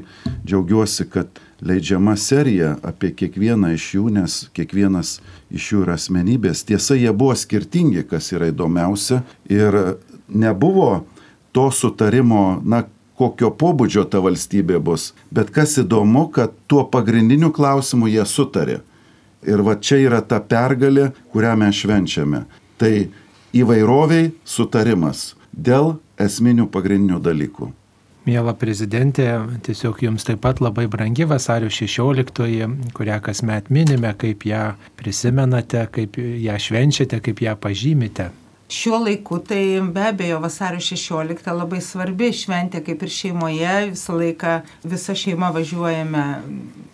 džiaugiuosi, 0.46 1.04
kad 1.12 1.40
leidžiama 1.60 2.16
serija 2.16 2.78
apie 2.80 3.12
kiekvieną 3.12 3.74
iš 3.76 3.90
jų, 3.98 4.06
nes 4.16 4.38
kiekvienas 4.56 5.18
iš 5.52 5.72
jų 5.74 5.84
yra 5.84 5.98
asmenybės. 6.00 6.64
Tiesa, 6.64 6.96
jie 6.96 7.12
buvo 7.12 7.36
skirtingi, 7.36 8.06
kas 8.08 8.32
yra 8.32 8.48
įdomiausia 8.48 9.20
ir 9.52 9.76
nebuvo 10.30 11.02
to 11.52 11.70
sutarimo, 11.74 12.60
na, 12.64 12.84
kokio 13.20 13.50
pobūdžio 13.52 14.06
ta 14.08 14.22
valstybė 14.24 14.78
bus. 14.80 15.10
Bet 15.34 15.50
kas 15.52 15.76
įdomu, 15.82 16.28
kad 16.32 16.54
tuo 16.70 16.86
pagrindiniu 16.88 17.52
klausimu 17.52 18.08
jie 18.08 18.24
sutarė. 18.26 18.80
Ir 19.44 19.64
va 19.64 19.76
čia 19.76 20.00
yra 20.00 20.20
ta 20.24 20.40
pergalė, 20.40 21.10
kurią 21.32 21.56
mes 21.60 21.76
švenčiame. 21.82 22.44
Tai 22.80 22.94
įvairoviai 23.56 24.32
sutarimas 24.44 25.34
dėl 25.52 25.94
esminių 26.20 26.68
pagrindinių 26.72 27.20
dalykų. 27.24 27.70
Mėla 28.28 28.52
prezidentė, 28.60 29.26
tiesiog 29.64 30.02
jums 30.04 30.26
taip 30.28 30.42
pat 30.44 30.60
labai 30.60 30.84
brangi 30.92 31.24
vasario 31.28 31.70
16-oji, 31.72 32.68
kurią 32.96 33.16
kasmet 33.24 33.70
minime, 33.72 34.12
kaip 34.20 34.44
ją 34.44 34.74
prisimenate, 35.00 35.86
kaip 35.92 36.20
ją 36.20 36.58
švenčiate, 36.60 37.22
kaip 37.24 37.40
ją 37.40 37.56
pažymite. 37.56 38.28
Šiuo 38.70 38.98
laiku 39.02 39.38
tai 39.42 39.80
be 39.80 40.02
abejo 40.08 40.38
vasario 40.38 40.78
16 40.78 41.48
labai 41.58 41.80
svarbi 41.82 42.28
šventė, 42.30 42.78
kaip 42.86 43.00
ir 43.02 43.10
šeimoje, 43.10 43.72
visą 43.96 44.14
laiką 44.14 44.52
visa 44.92 45.16
šeima 45.18 45.48
važiuojame 45.56 46.22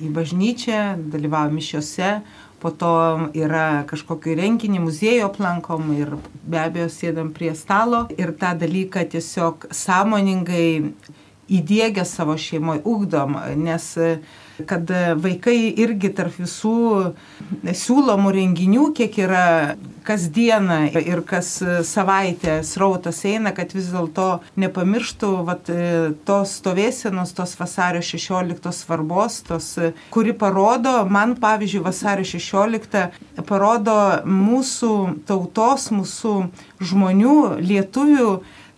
į 0.01 0.09
bažnyčią, 0.17 0.79
dalyvaujame 1.13 1.59
mišiuose, 1.59 2.15
po 2.63 2.73
to 2.81 2.95
yra 3.37 3.85
kažkokį 3.91 4.39
renginį, 4.41 4.81
muziejų 4.87 5.27
aplankom 5.29 5.93
ir 5.99 6.15
be 6.49 6.63
abejo 6.63 6.89
sėdam 6.97 7.29
prie 7.37 7.53
stalo. 7.53 8.07
Ir 8.17 8.33
tą 8.41 8.55
dalyką 8.57 9.05
tiesiog 9.13 9.69
sąmoningai 9.69 10.95
įdėgę 11.61 12.09
savo 12.09 12.39
šeimoje, 12.41 12.87
ugdom, 12.89 13.37
nes 13.69 13.93
kad 14.65 14.91
vaikai 15.21 15.59
irgi 15.77 16.11
tarp 16.17 16.39
visų 16.41 17.13
siūlomų 17.67 18.33
renginių, 18.37 18.89
kiek 18.97 19.19
yra 19.21 19.45
kasdieną 20.07 20.79
ir 21.03 21.23
kas 21.27 21.49
savaitę 21.89 22.61
srautas 22.65 23.25
eina, 23.27 23.53
kad 23.57 23.75
vis 23.75 23.91
dėlto 23.93 24.29
nepamirštų 24.61 25.31
vat, 25.49 25.71
tos 26.29 26.57
stovėsenos, 26.61 27.35
tos 27.37 27.57
vasario 27.59 28.03
16 28.07 28.73
svarbos, 28.73 29.41
tos, 29.49 29.73
kuri 30.15 30.35
parodo, 30.37 31.01
man 31.11 31.35
pavyzdžiui, 31.43 31.83
vasario 31.87 32.27
16 32.29 33.43
parodo 33.49 33.99
mūsų 34.25 34.93
tautos, 35.29 35.91
mūsų 35.95 36.37
žmonių, 36.87 37.41
lietuvių 37.67 38.31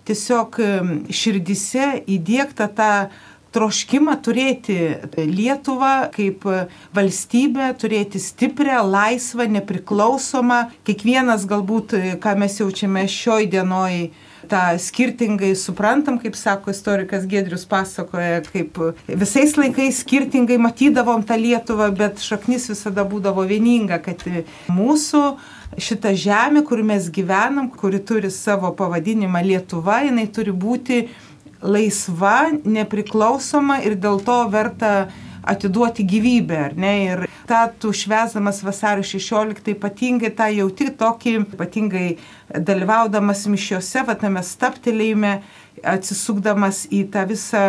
tiesiog 0.08 0.56
širdise 1.12 1.90
įdėktą 2.08 2.68
tą 2.72 2.92
troškimą 3.58 4.14
turėti 4.22 4.78
Lietuvą 5.18 6.08
kaip 6.14 6.46
valstybę, 6.94 7.72
turėti 7.80 8.22
stiprią, 8.22 8.84
laisvą, 8.86 9.48
nepriklausomą. 9.58 10.62
Kiekvienas 10.86 11.46
galbūt, 11.50 11.96
ką 12.22 12.38
mes 12.38 12.60
jaučiame 12.62 13.06
šioj 13.10 13.50
dienoj, 13.50 14.08
tą 14.48 14.78
skirtingai 14.80 15.52
suprantam, 15.58 16.16
kaip 16.22 16.36
sako 16.38 16.70
istorikas 16.70 17.26
Gedrius 17.28 17.66
pasakoja, 17.68 18.40
kaip 18.46 18.78
visais 19.08 19.56
laikais 19.58 20.02
skirtingai 20.04 20.58
matydavom 20.62 21.24
tą 21.26 21.36
Lietuvą, 21.40 21.90
bet 21.98 22.22
šaknis 22.24 22.70
visada 22.70 23.04
būdavo 23.08 23.44
vieninga, 23.48 24.00
kad 24.04 24.22
mūsų 24.72 25.24
šita 25.78 26.14
žemė, 26.16 26.64
kur 26.66 26.80
mes 26.86 27.10
gyvenam, 27.12 27.68
kuri 27.70 28.00
turi 28.00 28.30
savo 28.32 28.70
pavadinimą 28.78 29.42
Lietuva, 29.44 30.00
jinai 30.06 30.28
turi 30.32 30.54
būti 30.54 31.02
laisva, 31.62 32.50
nepriklausoma 32.64 33.80
ir 33.86 33.98
dėl 34.00 34.22
to 34.24 34.42
verta 34.52 34.92
atiduoti 35.48 36.04
gyvybę, 36.04 36.58
ar 36.68 36.74
ne? 36.76 36.94
Ir 37.04 37.24
tą 37.48 37.62
tu 37.80 37.92
švesamas 37.96 38.60
vasario 38.62 39.04
16 39.06 39.72
ypatingai 39.72 40.30
tą 40.36 40.50
jauti 40.52 40.90
tokį, 40.98 41.34
ypatingai 41.54 42.08
dalyvaudamas 42.52 43.46
mišiuose, 43.48 44.04
va 44.04 44.16
tame 44.18 44.42
staptelėjime, 44.44 45.38
atsisukdamas 45.86 46.84
į 46.92 47.04
tą 47.12 47.24
visą, 47.30 47.64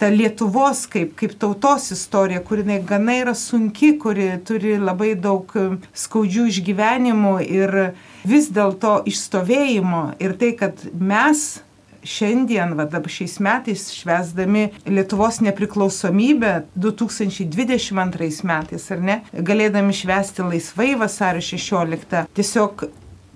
tą 0.00 0.10
Lietuvos 0.12 0.84
kaip, 0.90 1.14
kaip 1.18 1.36
tautos 1.38 1.92
istoriją, 1.94 2.42
kuri 2.44 2.80
gana 2.84 3.16
yra 3.22 3.34
sunki, 3.38 3.94
kuri 3.98 4.32
turi 4.44 4.76
labai 4.78 5.14
daug 5.14 5.46
skaudžių 5.94 6.48
išgyvenimų 6.50 7.36
ir 7.46 7.94
vis 8.24 8.50
dėlto 8.50 9.02
išstovėjimo 9.06 10.14
ir 10.18 10.34
tai, 10.38 10.52
kad 10.58 10.74
mes 10.92 11.62
šiandien, 12.04 12.74
va 12.78 12.86
dabar 12.90 13.12
šiais 13.12 13.38
metais 13.42 13.86
švesdami 13.94 14.68
Lietuvos 14.86 15.40
nepriklausomybę 15.44 16.52
2022 16.74 18.42
metais, 18.48 18.90
ar 18.90 19.00
ne, 19.00 19.18
galėdami 19.32 19.94
švesti 19.96 20.46
laisvai 20.46 20.92
vasario 20.98 21.42
16, 21.44 22.26
tiesiog 22.36 22.86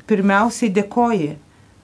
pirmiausiai 0.07 0.72
dėkoji. 0.74 1.35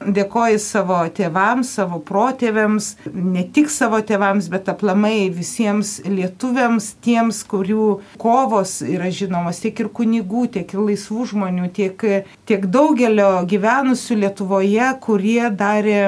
Dėkoju 0.03 0.59
savo 0.59 0.97
tėvams, 1.15 1.69
savo 1.77 2.01
protėviams, 2.03 2.89
ne 3.13 3.45
tik 3.55 3.71
savo 3.71 4.01
tėvams, 4.03 4.49
bet 4.51 4.67
aplamai 4.73 5.29
visiems 5.31 6.01
lietuviams, 6.03 6.89
tiems, 7.07 7.45
kurių 7.47 7.87
kovos 8.19 8.81
yra 8.83 9.13
žinomos, 9.15 9.63
tiek 9.63 9.79
ir 9.85 9.93
kunigų, 9.95 10.49
tiek 10.59 10.75
ir 10.75 10.83
laisvų 10.89 11.29
žmonių, 11.37 11.71
tiek, 11.79 12.03
tiek 12.51 12.67
daugelio 12.67 13.31
gyvenusių 13.47 14.19
Lietuvoje, 14.25 14.91
kurie 15.07 15.47
darė 15.55 16.03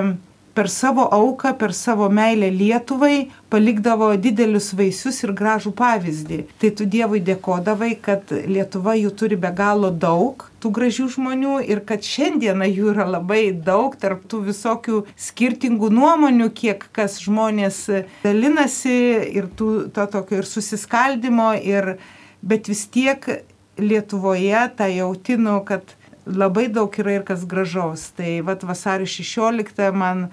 per 0.55 0.71
savo 0.71 1.09
auką, 1.11 1.55
per 1.59 1.75
savo 1.75 2.09
meilę 2.09 2.51
Lietuvai 2.51 3.29
palikdavo 3.51 4.13
didelius 4.17 4.71
vaisius 4.79 5.21
ir 5.25 5.33
gražų 5.35 5.73
pavyzdį. 5.75 6.39
Tai 6.63 6.71
tu 6.79 6.87
Dievui 6.91 7.21
dėkodavai, 7.27 7.95
kad 8.03 8.31
Lietuva 8.31 8.95
jų 8.99 9.11
turi 9.19 9.39
be 9.41 9.51
galo 9.55 9.91
daug, 9.91 10.47
tų 10.63 10.71
gražių 10.79 11.09
žmonių 11.17 11.57
ir 11.67 11.83
kad 11.89 12.07
šiandieną 12.07 12.69
jų 12.71 12.93
yra 12.95 13.09
labai 13.17 13.49
daug, 13.53 13.97
tarp 13.99 14.23
tų 14.31 14.45
visokių 14.51 15.03
skirtingų 15.27 15.91
nuomonių, 15.95 16.49
kiek 16.55 16.87
kas 16.95 17.19
žmonės 17.25 17.83
dalinasi 18.23 18.95
ir 19.35 19.51
tų, 19.59 19.73
to 19.95 20.07
tokio 20.15 20.39
ir 20.41 20.49
susiskaldimo, 20.49 21.51
ir, 21.59 21.97
bet 22.43 22.71
vis 22.71 22.87
tiek 22.87 23.27
Lietuvoje 23.75 24.69
tą 24.79 24.87
jautinu, 24.87 25.57
kad 25.67 25.97
labai 26.31 26.69
daug 26.71 26.95
yra 27.03 27.19
ir 27.19 27.25
kas 27.27 27.43
gražaus. 27.43 28.13
Tai 28.15 28.39
vad 28.47 28.63
vasario 28.63 29.07
16 29.11 29.91
man 29.91 30.29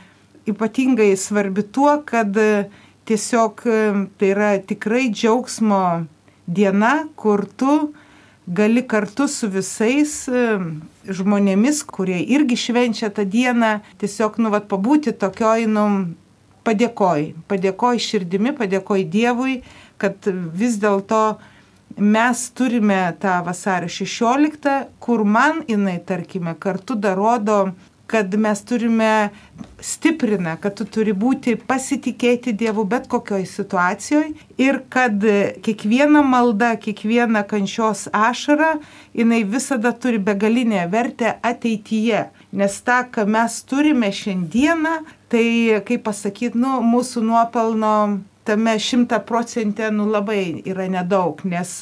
ypatingai 0.50 1.16
svarbi 1.18 1.64
tuo, 1.64 2.02
kad 2.06 2.38
e, 2.38 2.70
tiesiog 3.06 3.66
e, 3.66 3.82
tai 4.18 4.32
yra 4.34 4.52
tikrai 4.58 5.10
džiaugsmo 5.12 6.06
diena, 6.48 6.94
kur 7.16 7.46
tu 7.46 7.94
gali 8.48 8.82
kartu 8.88 9.28
su 9.30 9.50
visais 9.52 10.16
e, 10.28 10.48
žmonėmis, 11.06 11.84
kurie 11.86 12.20
irgi 12.36 12.58
švenčia 12.58 13.12
tą 13.14 13.26
dieną, 13.26 13.78
tiesiog, 14.02 14.42
nu, 14.42 14.52
vat, 14.54 14.68
pabūti 14.72 15.14
tokioj, 15.14 15.68
nu, 15.70 15.86
padėkoj, 16.68 17.32
padėkoj 17.50 18.02
širdimi, 18.02 18.54
padėkoj 18.58 19.06
Dievui, 19.14 19.62
kad 20.02 20.28
vis 20.58 20.78
dėlto 20.82 21.22
mes 21.98 22.44
turime 22.58 23.00
tą 23.22 23.42
vasario 23.46 23.90
16, 23.92 24.76
kur 25.00 25.26
man 25.26 25.62
jinai, 25.68 26.00
tarkime, 26.06 26.56
kartu 26.60 26.96
darodo 26.96 27.72
kad 28.12 28.36
mes 28.36 28.62
turime 28.68 29.30
stiprina, 29.82 30.58
kad 30.62 30.76
tu 30.78 30.86
turi 30.86 31.14
būti 31.16 31.56
pasitikėti 31.68 32.54
Dievu 32.58 32.84
bet 32.90 33.08
kokioje 33.12 33.48
situacijoje 33.50 34.34
ir 34.62 34.82
kad 34.94 35.24
kiekviena 35.66 36.22
malda, 36.26 36.74
kiekviena 36.82 37.46
kančios 37.48 38.08
ašara, 38.14 38.76
jinai 39.18 39.44
visada 39.48 39.94
turi 39.96 40.20
begalinę 40.20 40.86
vertę 40.92 41.38
ateityje. 41.42 42.28
Nes 42.52 42.82
tą, 42.84 43.02
ką 43.14 43.26
mes 43.32 43.62
turime 43.64 44.12
šiandieną, 44.12 44.98
tai, 45.32 45.46
kaip 45.88 46.04
pasakyti, 46.10 46.60
nu, 46.60 46.82
mūsų 46.84 47.24
nuopelno 47.24 47.96
tame 48.44 48.80
šimta 48.80 49.20
procente 49.20 49.92
nu 49.92 50.08
labai 50.10 50.62
yra 50.66 50.88
nedaug, 50.92 51.42
nes 51.44 51.74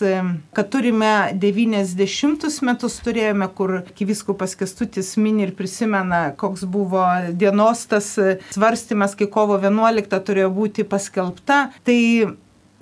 kad 0.55 0.69
turime 0.73 1.13
90 1.39 2.61
metus 2.67 2.99
turėjome, 3.05 3.47
kur 3.55 3.79
kiviskupas 3.95 4.57
Kestutis 4.59 5.15
mini 5.17 5.47
ir 5.47 5.55
prisimena, 5.57 6.29
koks 6.39 6.65
buvo 6.69 7.05
dienos 7.31 7.85
tas 7.89 8.11
svarstymas, 8.53 9.15
kai 9.19 9.29
kovo 9.31 9.59
11 9.61 10.19
turėjo 10.27 10.51
būti 10.53 10.87
paskelbta, 10.89 11.69
tai 11.87 11.99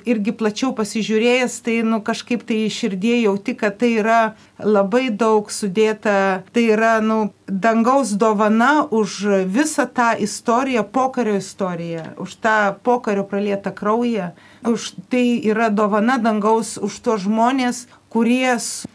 irgi 0.08 0.34
plačiau 0.40 0.74
pasižiūrėjęs, 0.78 1.60
tai 1.66 1.78
nu, 1.88 2.00
kažkaip 2.06 2.46
tai 2.48 2.60
širdie 2.74 3.20
jauti, 3.22 3.56
kad 3.60 3.78
tai 3.82 3.94
yra 4.02 4.20
labai 4.60 5.08
daug 5.12 5.52
sudėta, 5.54 6.44
tai 6.56 6.66
yra 6.74 6.98
nu, 7.04 7.20
dangaus 7.48 8.16
dovana 8.20 8.88
už 8.92 9.46
visą 9.48 9.88
tą 9.88 10.14
istoriją, 10.24 10.84
pokario 10.84 11.38
istoriją, 11.40 12.14
už 12.24 12.36
tą 12.44 12.58
pokario 12.84 13.24
pralietą 13.28 13.72
kraują. 13.72 14.34
Už 14.68 14.94
tai 15.12 15.40
yra 15.46 15.70
dovana 15.70 16.18
dangaus 16.18 16.78
už 16.82 17.00
tos 17.06 17.28
žmonės, 17.28 17.86
kurie 18.10 18.58
su 18.60 18.90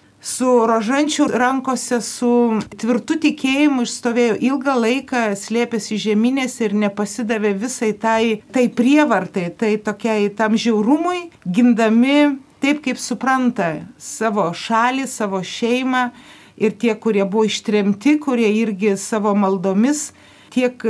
rožančių 0.71 1.27
rankose, 1.35 1.99
su 1.99 2.61
tvirtu 2.79 3.17
tikėjimu 3.25 3.83
išstovėjo 3.83 4.37
ilgą 4.39 4.77
laiką, 4.79 5.23
slėpėsi 5.35 5.99
žeminėse 5.99 6.69
ir 6.69 6.77
nepasidavė 6.79 7.51
visai 7.59 7.91
tai, 7.93 8.43
tai 8.55 8.69
prievartai, 8.71 9.49
tai 9.51 9.75
tokiai 9.83 10.31
tam 10.39 10.55
žiaurumui, 10.55 11.27
gindami 11.43 12.39
taip, 12.63 12.85
kaip 12.85 13.03
supranta 13.03 13.73
savo 13.99 14.47
šalį, 14.55 15.09
savo 15.11 15.43
šeimą 15.43 16.11
ir 16.63 16.77
tie, 16.79 16.95
kurie 16.95 17.25
buvo 17.27 17.49
ištremti, 17.51 18.21
kurie 18.23 18.51
irgi 18.63 18.95
savo 19.01 19.35
maldomis 19.35 20.13
tiek 20.53 20.85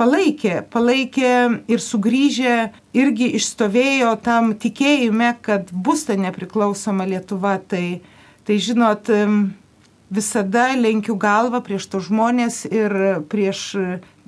palaikė, 0.00 0.62
palaikė 0.72 1.32
ir 1.70 1.82
sugrįžę 1.84 2.56
irgi 2.96 3.28
išstovėjo 3.38 4.14
tam 4.24 4.54
tikėjime, 4.58 5.34
kad 5.44 5.70
bus 5.70 6.06
ta 6.08 6.16
nepriklausoma 6.18 7.06
Lietuva. 7.10 7.58
Tai 7.60 8.00
Tai 8.42 8.56
žinot, 8.58 9.06
visada 10.12 10.72
lenkiu 10.76 11.14
galvą 11.16 11.62
prieš 11.64 11.86
to 11.92 12.00
žmonės 12.02 12.64
ir 12.66 12.94
prieš 13.30 13.60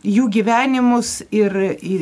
jų 0.05 0.27
gyvenimus 0.33 1.23
ir 1.35 1.57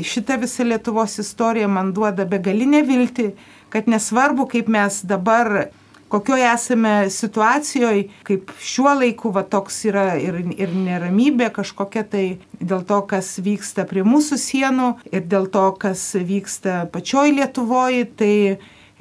šitą 0.06 0.38
visą 0.42 0.66
Lietuvos 0.66 1.18
istoriją 1.22 1.70
man 1.70 1.92
duoda 1.94 2.26
begalinę 2.28 2.82
viltį, 2.86 3.30
kad 3.72 3.88
nesvarbu, 3.88 4.48
kaip 4.50 4.68
mes 4.68 5.00
dabar, 5.08 5.70
kokioje 6.12 6.48
esame 6.50 6.94
situacijoje, 7.10 8.08
kaip 8.28 8.52
šiuo 8.60 8.92
laiku 8.98 9.32
va 9.32 9.46
toks 9.48 9.78
yra 9.88 10.18
ir, 10.20 10.42
ir 10.58 10.74
neramybė 10.76 11.48
kažkokia 11.56 12.04
tai 12.04 12.26
dėl 12.60 12.84
to, 12.88 13.00
kas 13.08 13.38
vyksta 13.40 13.86
prie 13.88 14.04
mūsų 14.04 14.38
sienų 14.42 14.90
ir 15.08 15.24
dėl 15.32 15.48
to, 15.54 15.64
kas 15.80 16.10
vyksta 16.18 16.84
pačioj 16.92 17.32
Lietuvoje, 17.38 18.04
tai 18.18 18.34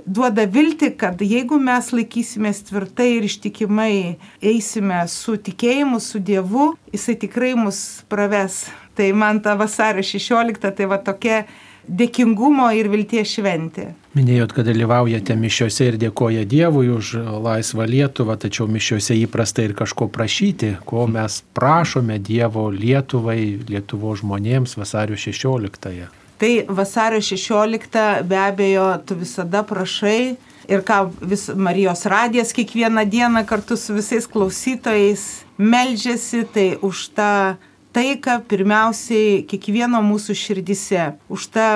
duoda 0.06 0.46
vilti, 0.46 0.92
kad 0.98 1.22
jeigu 1.22 1.60
mes 1.62 1.92
laikysimės 1.94 2.64
tvirtai 2.70 3.10
ir 3.18 3.28
ištikimai 3.28 3.96
eisime 4.42 5.02
su 5.12 5.38
tikėjimu, 5.38 6.00
su 6.04 6.20
Dievu, 6.20 6.72
jisai 6.94 7.18
tikrai 7.22 7.56
mus 7.60 8.04
praves. 8.12 8.66
Tai 8.96 9.12
man 9.16 9.40
ta 9.42 9.56
vasario 9.56 10.04
16, 10.04 10.72
tai 10.76 10.88
va 10.90 11.00
tokia 11.00 11.46
dėkingumo 11.88 12.68
ir 12.78 12.90
vilties 12.92 13.32
šventė. 13.38 13.88
Minėjot, 14.16 14.54
kad 14.56 14.68
dalyvaujate 14.68 15.36
mišiuose 15.40 15.88
ir 15.88 15.98
dėkoja 16.02 16.44
Dievui 16.46 16.92
už 16.92 17.14
laisvą 17.42 17.88
Lietuvą, 17.88 18.36
tačiau 18.40 18.68
mišiuose 18.68 19.16
įprasta 19.24 19.64
ir 19.66 19.76
kažko 19.78 20.10
prašyti, 20.12 20.76
ko 20.86 21.08
mes 21.08 21.42
prašome 21.56 22.20
Dievo 22.20 22.68
Lietuvai, 22.76 23.40
Lietuvo 23.72 24.16
žmonėms 24.20 24.78
vasario 24.78 25.16
16. 25.16 25.80
-ąją. 25.88 26.21
Tai 26.42 26.66
vasario 26.74 27.22
16 27.22 28.24
be 28.26 28.38
abejo 28.38 28.88
tu 29.06 29.14
visada 29.16 29.62
prašai 29.62 30.38
ir 30.74 30.82
ką 30.82 31.04
vis 31.22 31.50
Marijos 31.54 32.06
radijas 32.10 32.54
kiekvieną 32.58 33.06
dieną 33.06 33.46
kartu 33.46 33.78
su 33.78 33.94
visais 33.94 34.26
klausytojais 34.28 35.46
meldžiasi, 35.58 36.46
tai 36.54 36.78
už 36.82 36.98
tą 37.14 37.58
taiką 37.94 38.40
pirmiausiai 38.50 39.44
kiekvieno 39.46 40.00
mūsų 40.02 40.36
širdise, 40.38 41.04
už 41.30 41.46
tą 41.54 41.68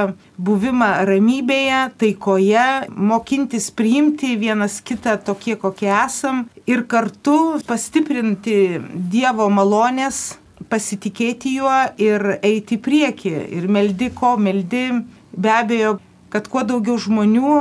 buvimą 0.41 0.89
ramybėje, 1.09 1.82
taikoje, 2.01 2.66
mokintis 2.89 3.70
priimti 3.70 4.34
vienas 4.39 4.80
kitą 4.82 5.18
tokie, 5.28 5.53
kokie 5.59 5.91
esam 5.91 6.47
ir 6.66 6.88
kartu 6.88 7.59
pastiprinti 7.68 8.80
Dievo 9.13 9.45
malonės 9.51 10.39
pasitikėti 10.76 11.55
juo 11.55 11.76
ir 12.01 12.36
eiti 12.43 12.76
į 12.76 12.84
priekį. 12.84 13.34
Ir 13.55 13.69
meldi, 13.71 14.11
ko 14.11 14.36
meldi, 14.36 14.89
be 15.32 15.51
abejo, 15.55 15.95
kad 16.34 16.49
kuo 16.51 16.65
daugiau 16.67 16.99
žmonių 16.99 17.55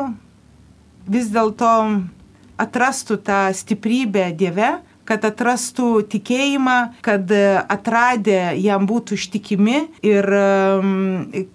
vis 1.14 1.30
dėlto 1.30 1.70
atrastų 2.58 3.20
tą 3.26 3.46
stiprybę 3.54 4.32
Dieve, 4.38 4.78
kad 5.08 5.24
atrastų 5.26 5.88
tikėjimą, 6.12 6.76
kad 7.04 7.30
atradę 7.32 8.54
jam 8.60 8.86
būtų 8.88 9.18
ištikimi 9.18 9.78
ir 10.04 10.28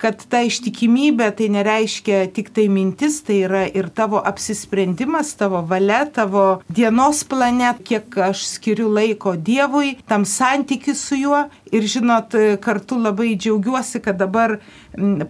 kad 0.01 0.25
ta 0.29 0.43
ištikimybė 0.47 1.29
tai 1.37 1.49
nereiškia 1.53 2.21
tik 2.35 2.51
tai 2.55 2.67
mintis, 2.71 3.21
tai 3.25 3.41
yra 3.47 3.63
ir 3.67 3.89
tavo 3.93 4.21
apsisprendimas, 4.21 5.33
tavo 5.39 5.63
valia, 5.65 6.03
tavo 6.05 6.61
dienos 6.69 7.23
plane, 7.27 7.73
kiek 7.85 8.17
aš 8.29 8.45
skiriu 8.55 8.89
laiko 8.93 9.35
Dievui, 9.35 9.95
tam 10.09 10.25
santykiu 10.25 10.95
su 10.97 11.19
juo. 11.19 11.45
Ir 11.69 11.85
žinot, 11.85 12.33
kartu 12.63 12.97
labai 12.97 13.35
džiaugiuosi, 13.37 14.01
kad 14.01 14.17
dabar 14.17 14.57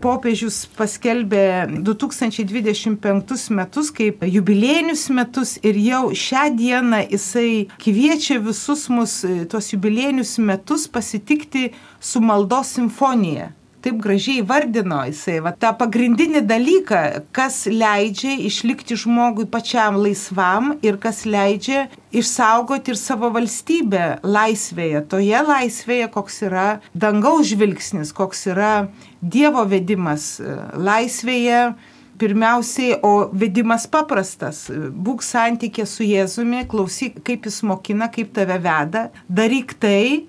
popiežius 0.01 0.63
paskelbė 0.77 1.81
2025 1.83 3.49
metus 3.57 3.91
kaip 3.91 4.23
jubiliejinius 4.23 5.09
metus 5.11 5.57
ir 5.63 5.79
jau 5.83 6.03
šią 6.15 6.47
dieną 6.55 7.03
jisai 7.09 7.67
kviečia 7.81 8.39
visus 8.39 8.87
mus 8.89 9.21
tuos 9.51 9.71
jubiliejinius 9.73 10.37
metus 10.39 10.87
pasitikti 10.87 11.69
su 11.99 12.21
maldos 12.21 12.75
simfonija. 12.77 13.53
Taip 13.79 13.95
gražiai 14.03 14.41
vardino 14.43 14.97
jisai, 15.07 15.37
va, 15.39 15.53
tą 15.55 15.69
pagrindinį 15.79 16.41
dalyką, 16.43 17.03
kas 17.31 17.61
leidžia 17.71 18.33
išlikti 18.43 18.97
žmogui 18.99 19.45
pačiam 19.47 19.95
laisvam 20.03 20.73
ir 20.83 20.97
kas 20.99 21.21
leidžia 21.23 21.85
išsaugoti 22.11 22.91
ir 22.91 22.99
savo 22.99 23.29
valstybę 23.31 24.19
laisvėje, 24.27 25.05
toje 25.13 25.43
laisvėje, 25.47 26.09
koks 26.11 26.41
yra 26.49 26.67
dangaus 26.91 27.47
žvilgsnis, 27.53 28.11
koks 28.17 28.49
yra 28.51 28.73
Dievo 29.21 29.65
vedimas 29.69 30.35
laisvėje. 30.73 31.71
Pirmiausiai, 32.19 32.97
o 32.99 33.29
vedimas 33.31 33.85
paprastas. 33.87 34.65
Būk 34.67 35.21
santykė 35.23 35.85
su 35.87 36.03
Jėzumi, 36.03 36.65
klausyk, 36.67 37.21
kaip 37.23 37.47
jis 37.47 37.61
mokina, 37.63 38.09
kaip 38.11 38.33
tave 38.35 38.57
veda, 38.59 39.05
daryk 39.31 39.71
tai, 39.79 40.25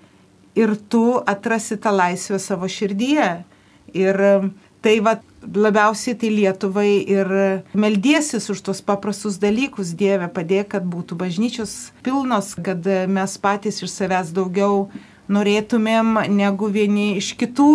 ir 0.55 0.77
tu 0.89 1.19
atrasi 1.27 1.81
tą 1.83 1.91
laisvę 1.95 2.39
savo 2.39 2.69
širdyje. 2.71 3.31
Ir 3.99 4.21
tai 4.85 4.97
va 5.03 5.17
labiausiai 5.41 6.17
tai 6.21 6.31
Lietuvai 6.31 6.91
ir 7.11 7.31
meldėsis 7.75 8.47
už 8.53 8.61
tos 8.69 8.83
paprastus 8.85 9.39
dalykus, 9.41 9.95
Dieve 9.97 10.29
padėk, 10.33 10.73
kad 10.77 10.87
būtų 10.87 11.19
bažnyčios 11.21 11.93
pilnos, 12.05 12.55
kad 12.55 12.85
mes 13.09 13.37
patys 13.41 13.81
iš 13.83 13.93
savęs 13.95 14.35
daugiau 14.37 14.91
norėtumėm 15.31 16.19
negu 16.35 16.69
vieni 16.73 17.17
iš 17.21 17.33
kitų, 17.41 17.71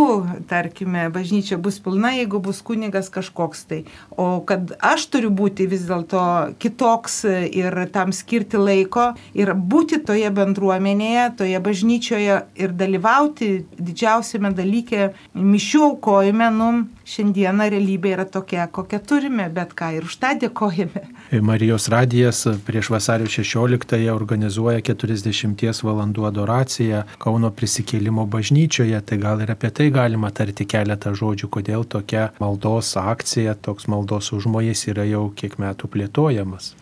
tarkime, 0.49 1.07
bažnyčia 1.13 1.57
bus 1.61 1.79
pilna, 1.83 2.11
jeigu 2.17 2.41
bus 2.43 2.61
kunigas 2.65 3.09
kažkoks 3.13 3.65
tai. 3.69 3.81
O 4.11 4.41
kad 4.47 4.75
aš 4.83 5.07
turiu 5.13 5.31
būti 5.35 5.67
vis 5.71 5.85
dėlto 5.87 6.25
kitoks 6.61 7.21
ir 7.29 7.79
tam 7.95 8.13
skirti 8.15 8.59
laiko 8.59 9.11
ir 9.37 9.53
būti 9.55 10.01
toje 10.05 10.31
bendruomenėje, 10.35 11.29
toje 11.41 11.63
bažnyčioje 11.63 12.41
ir 12.59 12.75
dalyvauti 12.75 13.51
didžiausiame 13.79 14.51
dalyke 14.55 15.13
mišių 15.35 15.83
aukojime, 15.89 16.51
nu, 16.55 16.71
šiandieną 17.05 17.69
realybė 17.73 18.13
yra 18.15 18.25
tokia, 18.25 18.65
kokią 18.67 18.99
turime, 19.09 19.47
bet 19.53 19.73
ką 19.77 19.91
ir 19.97 20.07
už 20.07 20.17
tą 20.21 20.33
dėkojame. 20.41 21.03
Marijos 21.49 21.87
radijas 21.93 22.43
prieš 22.65 22.89
vasario 22.93 23.29
16-ąją 23.29 24.15
organizuoja 24.15 24.81
40 24.85 25.83
valandų 25.89 26.27
adoraciją 26.29 27.03
Kauno 27.21 27.51
prisikėlimo 27.51 28.25
bažnyčioje, 28.29 29.01
tai 29.01 29.19
gal 29.21 29.43
ir 29.45 29.53
apie 29.55 29.71
tai 29.71 29.89
galima 29.93 30.31
tarti 30.31 30.67
keletą 30.69 31.13
žodžių, 31.17 31.51
kodėl 31.57 31.85
tokia 31.85 32.29
maldos 32.39 32.95
akcija, 33.01 33.55
toks 33.55 33.89
maldos 33.91 34.33
užmojas 34.35 34.87
yra 34.91 35.05
jau 35.09 35.29
kiek 35.35 35.59
metų 35.61 35.91
plėtojamas. 35.93 36.73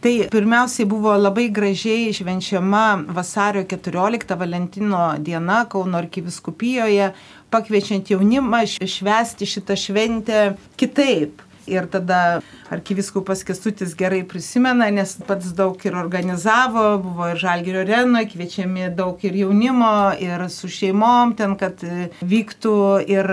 Tai 0.00 0.12
pirmiausiai 0.32 0.86
buvo 0.88 1.12
labai 1.20 1.50
gražiai 1.52 2.12
švenčiama 2.16 2.84
vasario 3.12 3.66
14 3.68 4.32
Valentino 4.38 5.02
diena 5.18 5.66
Kauno 5.68 5.98
arkiviskupijoje, 5.98 7.10
pakviečiant 7.52 8.08
jaunimą 8.08 8.62
švęsti 8.94 9.48
šitą 9.52 9.76
šventę 9.76 10.40
kitaip. 10.80 11.44
Ir 11.66 11.86
tada 11.90 12.40
arkiviskupas 12.70 13.42
Kestutis 13.44 13.94
gerai 13.98 14.22
prisimena, 14.28 14.88
nes 14.94 15.16
pats 15.26 15.52
daug 15.56 15.80
ir 15.84 15.96
organizavo, 15.98 16.84
buvo 17.02 17.28
ir 17.32 17.40
Žalgirio 17.40 17.82
arenoje, 17.82 18.30
kviečiami 18.32 18.88
daug 18.96 19.20
ir 19.26 19.36
jaunimo, 19.42 19.92
ir 20.22 20.46
su 20.52 20.70
šeimom 20.70 21.34
ten, 21.38 21.56
kad 21.60 21.82
vyktų 22.22 22.76
ir 23.10 23.28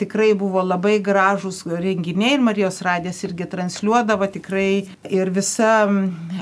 tikrai 0.00 0.32
buvo 0.38 0.62
labai 0.66 0.98
gražus 1.04 1.62
renginiai 1.66 2.36
ir 2.36 2.44
Marijos 2.44 2.80
radės 2.84 3.22
irgi 3.26 3.46
transliuodavo 3.50 4.26
tikrai 4.32 4.86
ir 5.08 5.30
visa 5.34 5.86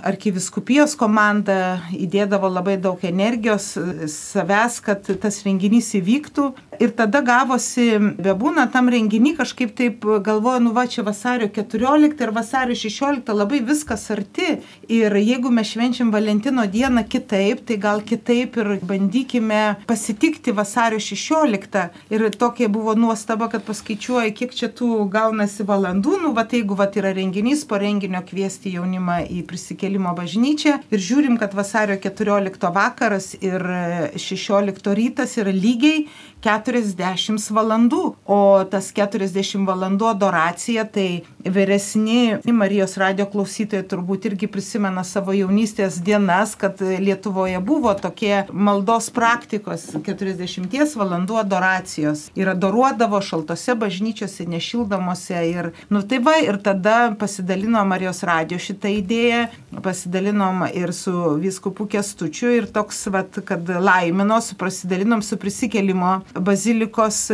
arkiviskupijos 0.09 0.97
komanda 0.99 1.79
įdėdavo 1.95 2.51
labai 2.53 2.79
daug 2.81 3.03
energijos 3.05 3.75
savęs, 4.13 4.81
kad 4.85 5.09
tas 5.23 5.43
renginys 5.47 5.93
įvyktų. 5.99 6.49
Ir 6.79 6.93
tada 6.95 7.21
gavosi, 7.27 7.91
bebūna 8.23 8.69
tam 8.73 8.91
renginį 8.93 9.35
kažkaip 9.41 9.75
taip 9.79 10.05
galvoju, 10.25 10.63
nu 10.69 10.75
va 10.77 10.87
čia 10.87 11.03
vasario 11.29 11.49
14 11.49 12.23
ir 12.23 12.31
vasario 12.31 12.75
16 12.75 13.35
labai 13.35 13.61
viskas 13.61 14.11
arti. 14.11 14.63
Ir 14.89 15.13
jeigu 15.13 15.51
mes 15.51 15.69
švenčiam 15.69 16.13
Valentino 16.13 16.65
dieną 16.67 17.05
kitaip, 17.09 17.67
tai 17.67 17.77
gal 17.77 18.01
kitaip 18.01 18.57
ir 18.57 18.79
bandykime 18.83 19.77
pasitikti 19.87 20.53
vasario 20.53 20.99
16. 20.99 21.89
Ir 22.11 22.31
tokia 22.31 22.69
buvo 22.69 22.95
nuostaba, 22.95 23.49
kad 23.53 23.65
paskaičiuoja, 23.67 24.33
kiek 24.33 24.55
čia 24.57 24.71
tų 24.73 25.05
gaunasi 25.13 25.67
valandų. 25.69 26.17
Nu, 26.23 26.33
va, 26.33 26.47
tai 26.49 26.63
jeigu 26.63 26.79
va, 26.79 26.89
yra 26.97 27.13
renginys, 27.13 27.67
po 27.69 27.77
renginio 27.77 28.23
kviesti 28.25 28.73
jaunimą 28.79 29.21
į 29.29 29.45
prisikėlimo 29.51 30.15
bažnyčią. 30.17 30.79
Ir 30.89 31.05
žiūrim, 31.11 31.37
kad 31.37 31.53
vasario 31.53 31.99
14 32.01 32.73
vakaras 32.73 33.35
ir 33.43 33.69
16 34.17 34.97
rytas 34.97 35.37
yra 35.37 35.53
lygiai 35.53 36.07
40 36.41 37.53
valandų. 37.53 38.03
O 38.25 38.41
tas 38.71 38.93
40 38.97 39.69
valandų 39.69 40.09
adoracija, 40.15 40.89
tai 40.89 41.18
vyresni 41.45 42.39
Marijos 42.53 42.97
radio 43.01 43.27
klausytojai 43.31 43.87
turbūt 43.89 44.29
irgi 44.31 44.49
prisimena 44.51 45.05
savo 45.07 45.35
jaunystės 45.37 46.01
dienas, 46.05 46.55
kad 46.59 46.81
Lietuvoje 46.81 47.61
buvo 47.65 47.93
tokie 47.99 48.45
maldos 48.53 49.11
praktikos 49.15 49.87
40 50.07 50.97
valandų 50.99 51.39
adoracijos. 51.43 52.29
Ir 52.39 52.53
adoruodavo 52.53 53.21
šaltose 53.25 53.77
bažnyčiose, 53.79 54.47
nešildomose. 54.51 55.41
Ir, 55.49 55.71
nu 55.93 56.03
tai 56.03 56.21
va, 56.25 56.37
ir 56.43 56.61
tada 56.63 57.15
pasidalino 57.19 57.85
Marijos 57.89 58.23
radio 58.27 58.59
šitą 58.61 58.93
idėją, 58.99 59.47
pasidalinom 59.85 60.67
ir 60.73 60.95
su 60.97 61.35
viskupu 61.41 61.89
Kestučiu 61.89 62.53
ir 62.59 62.71
toks, 62.73 63.07
va, 63.13 63.25
kad 63.25 63.69
laimino, 63.69 64.41
su 64.45 64.59
pasidalinom 64.59 65.23
su 65.23 65.39
prisikelimo 65.41 66.19
bazilikos 66.35 67.29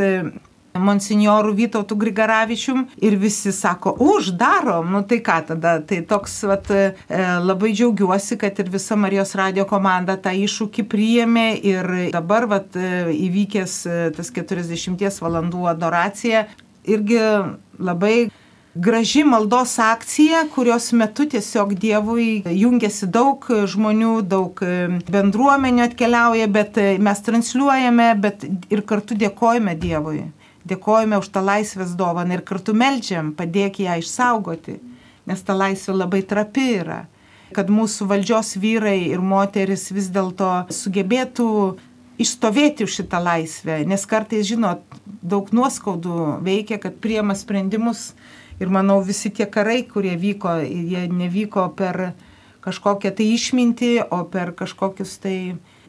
monsinjorų 0.74 1.54
Vytautų 1.58 1.96
Grigaravičium 1.98 2.84
ir 3.02 3.16
visi 3.20 3.52
sako, 3.54 3.94
uždarom, 4.02 4.90
nu 4.94 5.02
tai 5.06 5.20
ką 5.24 5.38
tada, 5.50 5.76
tai 5.86 6.00
toks 6.06 6.36
vat, 6.50 6.70
e, 6.70 6.94
labai 7.44 7.72
džiaugiuosi, 7.74 8.38
kad 8.40 8.58
ir 8.58 8.70
visa 8.74 8.98
Marijos 8.98 9.34
radio 9.38 9.68
komanda 9.70 10.16
tą 10.18 10.34
iššūkį 10.34 10.86
priėmė 10.90 11.48
ir 11.62 11.90
dabar 12.14 12.48
vat, 12.50 12.74
e, 12.76 13.14
įvykęs 13.14 13.76
e, 13.86 13.98
tas 14.16 14.32
40 14.34 15.22
valandų 15.22 15.68
adoracija 15.70 16.48
irgi 16.84 17.20
labai 17.78 18.16
graži 18.74 19.22
maldos 19.24 19.78
akcija, 19.78 20.48
kurios 20.50 20.90
metu 20.92 21.28
tiesiog 21.30 21.76
Dievui 21.78 22.42
jungiasi 22.50 23.06
daug 23.06 23.46
žmonių, 23.46 24.16
daug 24.26 24.58
bendruomenių 25.06 25.84
atkeliauja, 25.86 26.48
bet 26.50 26.80
mes 26.98 27.22
transliuojame, 27.22 28.08
bet 28.18 28.42
ir 28.74 28.82
kartu 28.82 29.14
dėkojame 29.14 29.78
Dievui 29.78 30.24
dėkojame 30.68 31.18
už 31.20 31.30
tą 31.34 31.42
laisvės 31.44 31.94
dovaną 31.98 32.38
ir 32.38 32.44
kartu 32.46 32.74
melžiam, 32.76 33.32
padėk 33.36 33.80
ją 33.84 33.98
išsaugoti, 34.00 34.78
nes 35.28 35.42
ta 35.44 35.56
laisvė 35.56 35.96
labai 35.96 36.22
trapi 36.26 36.68
yra. 36.80 37.04
Kad 37.54 37.70
mūsų 37.70 38.08
valdžios 38.10 38.56
vyrai 38.58 39.10
ir 39.12 39.20
moteris 39.22 39.90
vis 39.94 40.08
dėlto 40.10 40.66
sugebėtų 40.72 41.48
išstovėti 42.18 42.86
už 42.86 43.00
šitą 43.00 43.20
laisvę, 43.22 43.80
nes 43.86 44.06
kartais, 44.06 44.46
žinot, 44.48 44.82
daug 45.22 45.50
nuoskaudų 45.54 46.40
veikia, 46.46 46.78
kad 46.82 46.96
priema 47.02 47.36
sprendimus 47.38 48.12
ir 48.62 48.70
manau 48.70 49.00
visi 49.02 49.30
tie 49.34 49.46
karai, 49.50 49.82
kurie 49.86 50.14
vyko, 50.18 50.58
jie 50.62 51.06
nevyko 51.10 51.68
per 51.76 52.14
kažkokią 52.64 53.12
tai 53.18 53.26
išmintį, 53.34 53.92
o 54.14 54.22
per 54.30 54.54
kažkokius 54.56 55.18
tai 55.20 55.38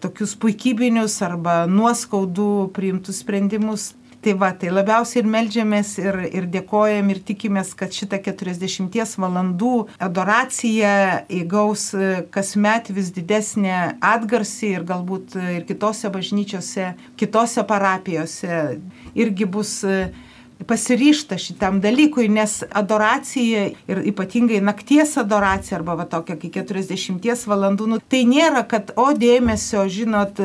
tokius 0.03 0.35
puikybinius 0.39 1.15
arba 1.25 1.63
nuoskaudų 1.69 2.71
priimtus 2.75 3.21
sprendimus. 3.23 3.93
Tai 4.25 4.33
va, 4.41 4.47
tai 4.57 4.71
labiausiai 4.73 5.21
ir 5.21 5.27
melžiamės 5.29 5.89
ir, 6.01 6.15
ir 6.33 6.45
dėkojam 6.49 7.11
ir 7.13 7.19
tikimės, 7.27 7.75
kad 7.77 7.93
šitą 7.93 8.17
40 8.25 9.19
valandų 9.21 9.73
adoracija 10.01 10.93
įgaus 11.29 11.83
e, 11.93 12.07
kasmet 12.33 12.89
vis 12.89 13.11
didesnę 13.13 13.99
atgarsį 14.01 14.71
ir 14.79 14.87
galbūt 14.89 15.37
e, 15.37 15.45
ir 15.59 15.67
kitose 15.69 16.09
bažnyčiose, 16.09 16.95
kitose 17.21 17.67
parapijose 17.69 18.63
irgi 19.13 19.45
bus 19.45 19.77
e, 19.85 20.07
pasiryšta 20.65 21.37
šitam 21.37 21.77
dalykui, 21.83 22.25
nes 22.25 22.63
adoracija 22.65 23.67
ir 23.77 24.05
ypatingai 24.09 24.57
nakties 24.65 25.19
adoracija 25.21 25.77
arba 25.77 25.99
va 26.01 26.09
tokia, 26.09 26.39
kai 26.41 26.49
40 26.63 27.45
valandų, 27.45 27.93
nu, 27.93 28.01
tai 28.01 28.25
nėra, 28.25 28.65
kad 28.65 28.89
o 28.97 29.11
dėmesio, 29.13 29.85
žinot, 29.85 30.41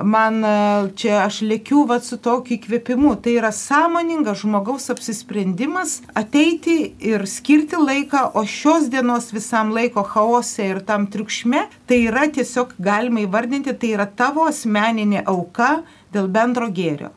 man 0.00 0.44
e, 0.44 0.52
čia 0.96 1.22
aš 1.26 1.42
lėkiu 1.46 1.84
vat 1.88 2.06
su 2.06 2.18
tokiu 2.22 2.56
įkvėpimu. 2.56 3.14
Tai 3.22 3.36
yra 3.40 3.52
sąmoningas 3.54 4.42
žmogaus 4.42 4.90
apsisprendimas 4.94 6.00
ateiti 6.18 6.94
ir 7.02 7.26
skirti 7.30 7.80
laiką, 7.80 8.28
o 8.38 8.44
šios 8.48 8.88
dienos 8.92 9.30
visam 9.34 9.72
laiko 9.76 10.04
chaose 10.08 10.68
ir 10.70 10.82
tam 10.86 11.08
triukšme, 11.12 11.66
tai 11.86 12.02
yra 12.08 12.28
tiesiog 12.32 12.76
galima 12.82 13.24
įvardinti, 13.26 13.74
tai 13.76 13.94
yra 13.96 14.06
tavo 14.06 14.46
asmeninė 14.50 15.26
auka 15.26 15.82
dėl 16.14 16.30
bendro 16.32 16.70
gėrio. 16.72 17.12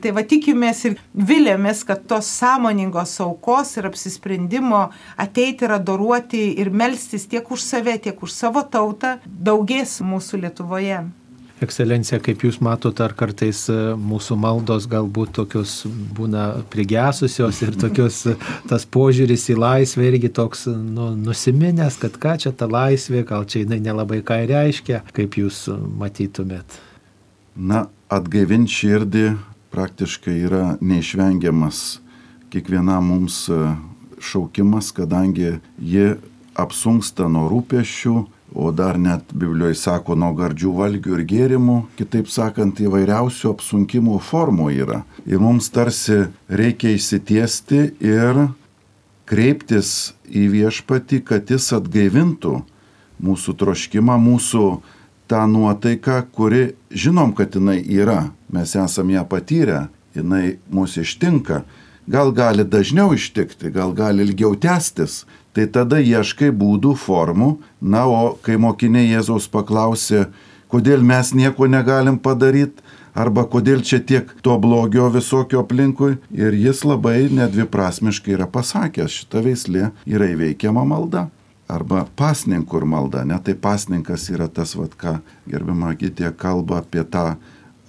Tai 0.00 0.12
va 0.14 0.22
tikimės 0.22 0.84
ir 0.86 0.98
vilėmės, 1.18 1.82
kad 1.86 2.04
tos 2.06 2.28
sąmoningos 2.38 3.16
aukos 3.24 3.74
ir 3.80 3.88
apsisprendimo 3.90 4.84
ateiti 5.18 5.66
ir 5.66 5.74
adoruoti 5.80 6.44
ir 6.62 6.70
melstis 6.70 7.26
tiek 7.26 7.50
už 7.50 7.64
save, 7.66 7.98
tiek 7.98 8.22
už 8.22 8.30
savo 8.30 8.62
tautą 8.62 9.16
daugės 9.26 9.98
mūsų 9.98 10.44
Lietuvoje. 10.44 11.08
Ekscelencija, 11.60 12.20
kaip 12.24 12.40
jūs 12.46 12.56
matote, 12.64 13.02
ar 13.04 13.12
kartais 13.12 13.66
e, 13.68 13.76
mūsų 14.00 14.36
maldos 14.40 14.86
galbūt 14.88 15.34
tokios 15.36 15.82
būna 16.16 16.64
prigesusios 16.72 17.60
ir 17.66 17.76
tokios 17.80 18.22
tas 18.70 18.86
požiūris 18.88 19.44
į 19.52 19.58
laisvę 19.60 20.08
irgi 20.08 20.32
toks 20.32 20.64
nu, 20.70 21.10
nusiminęs, 21.20 22.00
kad 22.00 22.16
ką 22.22 22.38
čia 22.40 22.54
ta 22.56 22.68
laisvė, 22.70 23.26
gal 23.28 23.44
čia 23.44 23.66
jinai 23.66 23.80
nelabai 23.84 24.22
ką 24.24 24.40
reiškia, 24.48 25.02
kaip 25.12 25.36
jūs 25.36 25.66
matytumėt. 26.00 26.80
Na, 27.60 27.84
atgaivinti 28.08 28.72
širdį 28.80 29.26
praktiškai 29.70 30.38
yra 30.48 30.64
neišvengiamas 30.80 32.00
kiekvienam 32.50 33.12
mums 33.12 33.44
e, 33.52 33.58
šaukimas, 34.20 34.90
kadangi 34.96 35.58
ji 35.78 36.14
apsunksta 36.58 37.28
nuo 37.30 37.46
rūpešių, 37.52 38.14
o 38.54 38.70
dar 38.72 38.98
net 38.98 39.32
Biblijoje 39.32 39.78
sako 39.78 40.16
nuo 40.18 40.32
gardžių 40.34 40.72
valgių 40.74 41.18
ir 41.18 41.24
gėrimų, 41.32 41.76
kitaip 41.98 42.30
sakant, 42.30 42.80
įvairiausių 42.82 43.52
apsunkimų 43.54 44.18
formų 44.26 44.70
yra. 44.74 45.02
Ir 45.26 45.42
mums 45.42 45.70
tarsi 45.70 46.24
reikia 46.48 46.94
įsitiesti 46.96 47.82
ir 48.02 48.48
kreiptis 49.30 50.12
į 50.26 50.48
viešpatį, 50.56 51.22
kad 51.26 51.50
jis 51.50 51.70
atgaivintų 51.76 52.56
mūsų 53.22 53.54
troškimą, 53.60 54.16
mūsų 54.18 54.64
tą 55.30 55.44
nuotaiką, 55.46 56.24
kuri 56.34 56.72
žinom, 56.90 57.34
kad 57.38 57.54
jinai 57.54 57.78
yra, 57.84 58.32
mes 58.50 58.74
esam 58.74 59.12
ją 59.14 59.22
patyrę, 59.30 59.84
jinai 60.16 60.56
mūsų 60.74 61.04
ištinka, 61.06 61.62
gal 62.10 62.32
gali 62.34 62.64
dažniau 62.66 63.14
ištikti, 63.14 63.70
gal 63.70 63.94
gali 63.94 64.26
ilgiau 64.26 64.56
tęstis, 64.58 65.24
tai 65.56 65.66
tada 65.66 65.98
ieškai 66.00 66.50
būdų, 66.54 66.94
formų. 66.98 67.50
Na, 67.80 68.06
o 68.06 68.36
kai 68.44 68.58
mokiniai 68.60 69.10
Jėzaus 69.10 69.48
paklausė, 69.50 70.28
kodėl 70.70 71.02
mes 71.06 71.34
nieko 71.34 71.66
negalim 71.70 72.18
padaryti, 72.18 72.82
arba 73.14 73.44
kodėl 73.50 73.82
čia 73.82 73.98
tiek 74.00 74.30
to 74.44 74.56
blogio 74.62 75.08
visokio 75.10 75.64
aplinkui, 75.64 76.16
ir 76.30 76.54
jis 76.54 76.84
labai 76.86 77.28
nedviprasmiškai 77.34 78.36
yra 78.38 78.46
pasakęs, 78.50 79.20
šita 79.22 79.44
veislė 79.44 79.90
yra 80.06 80.30
įveikiama 80.34 80.86
malda. 80.86 81.28
Arba 81.70 82.02
pasninkų 82.18 82.80
ir 82.80 82.86
malda, 82.90 83.22
ne 83.22 83.38
tai 83.46 83.54
pasninkas 83.54 84.26
yra 84.32 84.48
tas, 84.50 84.74
vad 84.74 84.96
ką 84.98 85.20
gerbima 85.46 85.92
Gitė 85.94 86.32
kalba 86.34 86.80
apie 86.82 87.04
tą 87.06 87.36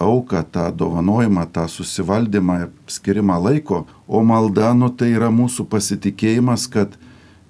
auką, 0.02 0.44
tą 0.54 0.68
dovanojimą, 0.74 1.48
tą 1.54 1.66
susivaldymą 1.70 2.58
ir 2.62 2.70
skirimą 2.90 3.40
laiko, 3.42 3.86
o 4.08 4.22
malda, 4.26 4.74
nu 4.78 4.90
tai 4.94 5.14
yra 5.16 5.32
mūsų 5.34 5.66
pasitikėjimas, 5.70 6.68
kad 6.70 6.94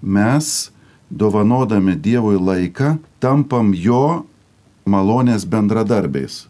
mes 0.02 0.72
dovanodami 1.10 1.95
Dievui 1.95 2.39
laiką, 2.39 2.97
tampam 3.20 3.74
jo 3.76 4.26
malonės 4.86 5.45
bendradarbiais. 5.45 6.45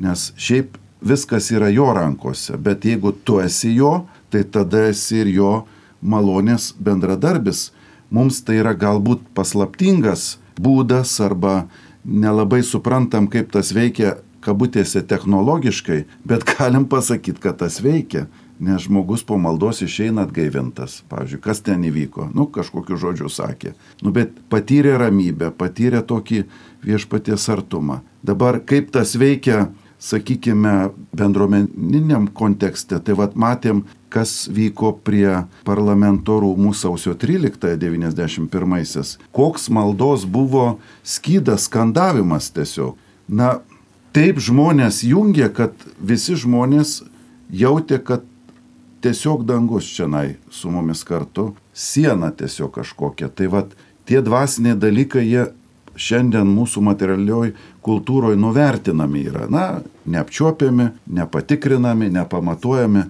Nes 0.00 0.30
šiaip 0.40 0.78
viskas 1.00 1.50
yra 1.52 1.68
jo 1.72 1.90
rankose, 1.96 2.56
bet 2.56 2.84
jeigu 2.84 3.12
tu 3.24 3.40
esi 3.40 3.74
jo, 3.76 4.06
tai 4.30 4.44
tada 4.44 4.88
esi 4.90 5.20
ir 5.22 5.30
jo 5.34 5.52
malonės 6.00 6.72
bendradarbis. 6.80 7.70
Mums 8.10 8.40
tai 8.42 8.58
yra 8.62 8.72
galbūt 8.74 9.22
paslaptingas 9.36 10.38
būdas 10.58 11.12
arba 11.22 11.68
nelabai 12.04 12.62
suprantam, 12.66 13.28
kaip 13.30 13.52
tas 13.52 13.72
veikia 13.76 14.16
kabutėse 14.44 15.02
technologiškai, 15.04 16.04
bet 16.24 16.46
galim 16.48 16.86
pasakyti, 16.88 17.40
kad 17.42 17.60
tas 17.60 17.80
veikia. 17.84 18.26
Nes 18.60 18.84
žmogus 18.84 19.24
po 19.24 19.40
maldos 19.40 19.80
išeina 19.80 20.28
atgaivintas. 20.28 21.00
Pavyzdžiui, 21.08 21.40
kas 21.40 21.64
ten 21.64 21.80
įvyko? 21.88 22.28
Nu, 22.36 22.44
kažkokiu 22.52 23.00
žodžiu 23.00 23.32
sakė. 23.32 23.72
Nu, 24.04 24.12
bet 24.12 24.36
patyrė 24.52 25.00
ramybę, 25.00 25.48
patyrė 25.56 26.04
tokį 26.04 26.44
viešpaties 26.84 27.48
artumą. 27.56 28.04
Dabar 28.20 28.60
kaip 28.60 28.92
tas 28.92 29.16
veikia, 29.16 29.72
sakykime, 30.00 30.90
bendruomeniniam 31.16 32.28
kontekste, 32.36 33.00
tai 33.00 33.16
vad 33.16 33.32
matėm, 33.32 33.88
kas 34.12 34.44
vyko 34.52 34.92
prie 35.04 35.48
parlamento 35.64 36.36
rūmų 36.42 36.74
sausio 36.76 37.14
13-91. 37.16 39.16
Koks 39.32 39.68
maldos 39.72 40.28
buvo 40.28 40.78
skydas, 41.00 41.64
skandavimas 41.68 42.50
tiesiog. 42.52 42.96
Na, 43.30 43.60
taip 44.16 44.40
žmonės 44.42 45.04
jungė, 45.06 45.48
kad 45.54 45.72
visi 45.96 46.34
žmonės 46.36 47.02
jautė, 47.50 47.98
kad 48.02 48.26
tiesiog 49.00 49.44
dangus 49.44 49.88
čianai 49.94 50.34
su 50.50 50.70
mumis 50.70 51.04
kartu, 51.04 51.54
siena 51.74 52.30
tiesiog 52.30 52.70
kažkokia. 52.74 53.28
Tai 53.28 53.46
vad, 53.46 53.74
tie 54.04 54.22
dvasiniai 54.22 54.76
dalykai, 54.76 55.24
jie 55.26 55.46
šiandien 56.00 56.48
mūsų 56.48 56.82
materialioj 56.84 57.54
kultūroje 57.84 58.38
nuvertinami 58.40 59.24
yra. 59.30 59.48
Na, 59.52 59.80
neapčiuopiami, 60.06 60.90
nepatikrinami, 61.06 62.10
nepamatuojami, 62.14 63.04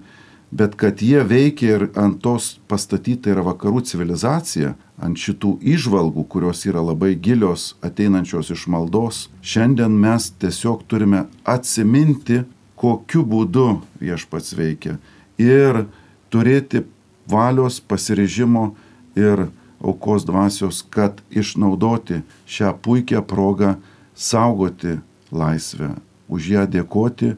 bet 0.51 0.75
kad 0.75 1.01
jie 1.01 1.23
veikia 1.23 1.75
ir 1.77 1.85
ant 1.95 2.19
tos 2.23 2.57
pastatyta 2.67 3.31
yra 3.31 3.45
vakarų 3.45 3.83
civilizacija, 3.87 4.73
ant 5.01 5.17
šitų 5.17 5.55
išvalgų, 5.75 6.25
kurios 6.27 6.65
yra 6.67 6.83
labai 6.83 7.13
gilios, 7.15 7.75
ateinančios 7.85 8.51
iš 8.51 8.67
maldos, 8.71 9.29
šiandien 9.41 9.95
mes 9.95 10.29
tiesiog 10.41 10.83
turime 10.91 11.25
atsiminti, 11.47 12.43
kokiu 12.75 13.23
būdu 13.27 13.67
viešpats 14.01 14.55
veikia 14.57 14.97
ir 15.41 15.85
turėti 16.31 16.83
valios, 17.29 17.79
pasirežimo 17.79 18.71
ir 19.17 19.47
aukos 19.81 20.25
dvasios, 20.25 20.83
kad 20.89 21.21
išnaudoti 21.29 22.21
šią 22.45 22.75
puikią 22.83 23.23
progą 23.25 23.75
saugoti 24.15 24.99
laisvę, 25.31 25.95
už 26.29 26.51
ją 26.55 26.67
dėkoti 26.69 27.33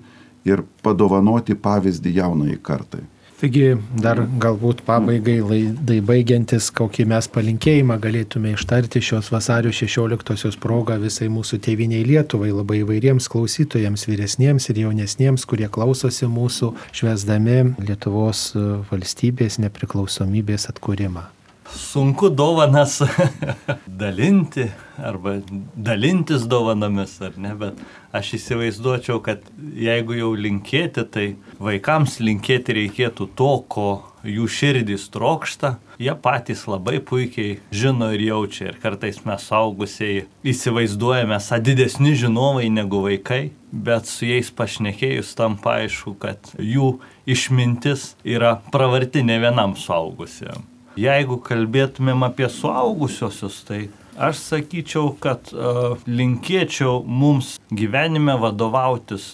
ir 0.45 0.64
padovanoti 0.84 1.56
pavyzdį 1.56 2.18
jaunai 2.20 2.58
kartai. 2.60 3.06
Taigi 3.44 3.74
dar 4.00 4.22
galbūt 4.39 4.86
pabaigai 4.88 5.41
laidai 5.44 5.98
baigiantis, 6.08 6.70
kokį 6.78 7.04
mes 7.12 7.28
palinkėjimą 7.28 7.98
galėtume 8.06 8.54
ištarti 8.56 9.02
šios 9.04 9.28
vasario 9.34 9.74
16-osios 9.76 10.56
progą 10.64 10.96
visai 11.02 11.28
mūsų 11.28 11.60
tėviniai 11.68 12.08
Lietuvai, 12.08 12.54
labai 12.56 12.80
įvairiems 12.86 13.28
klausytojams, 13.36 14.08
vyresniems 14.08 14.72
ir 14.72 14.80
jaunesniems, 14.86 15.44
kurie 15.44 15.68
klausosi 15.68 16.32
mūsų 16.32 16.72
švesdami 16.96 17.60
Lietuvos 17.84 18.54
valstybės 18.88 19.60
nepriklausomybės 19.60 20.72
atkūrimą 20.72 21.28
sunku 21.76 22.30
dovanas 22.30 23.01
dalinti 24.01 24.67
arba 24.97 25.38
dalintis 25.76 26.47
dovanomis, 26.49 27.17
ar 27.21 27.38
ne, 27.38 27.53
bet 27.57 27.80
aš 28.13 28.34
įsivaizduočiau, 28.38 29.19
kad 29.26 29.45
jeigu 29.57 30.17
jau 30.17 30.32
linkėti, 30.38 31.05
tai 31.09 31.28
vaikams 31.61 32.19
linkėti 32.21 32.78
reikėtų 32.78 33.30
to, 33.38 33.51
ko 33.67 33.88
jų 34.24 34.47
širdys 34.47 35.09
trokšta, 35.13 35.76
jie 35.99 36.13
patys 36.24 36.65
labai 36.69 36.99
puikiai 37.03 37.57
žino 37.76 38.11
ir 38.15 38.24
jaučia. 38.24 38.69
Ir 38.71 38.80
kartais 38.84 39.19
mes 39.28 39.47
saugusiai 39.49 40.26
įsivaizduojame 40.47 41.36
esą 41.39 41.59
didesni 41.63 42.13
žinovai 42.19 42.69
negu 42.71 43.03
vaikai, 43.03 43.51
bet 43.71 44.07
su 44.09 44.30
jais 44.30 44.51
pašnekėjus 44.53 45.34
tam 45.39 45.57
paaišku, 45.61 46.15
kad 46.21 46.53
jų 46.57 46.95
išmintis 47.26 48.13
yra 48.24 48.59
pravarti 48.71 49.26
ne 49.26 49.41
vienam 49.43 49.76
saugusiam. 49.80 50.72
Jeigu 51.00 51.39
kalbėtumėm 51.41 52.26
apie 52.28 52.46
suaugusiosius, 52.54 53.64
tai 53.66 53.80
aš 54.18 54.41
sakyčiau, 54.44 55.16
kad 55.22 55.50
uh, 55.56 55.96
linkėčiau 56.06 57.02
mums 57.08 57.56
gyvenime 57.74 58.36
vadovautis 58.38 59.34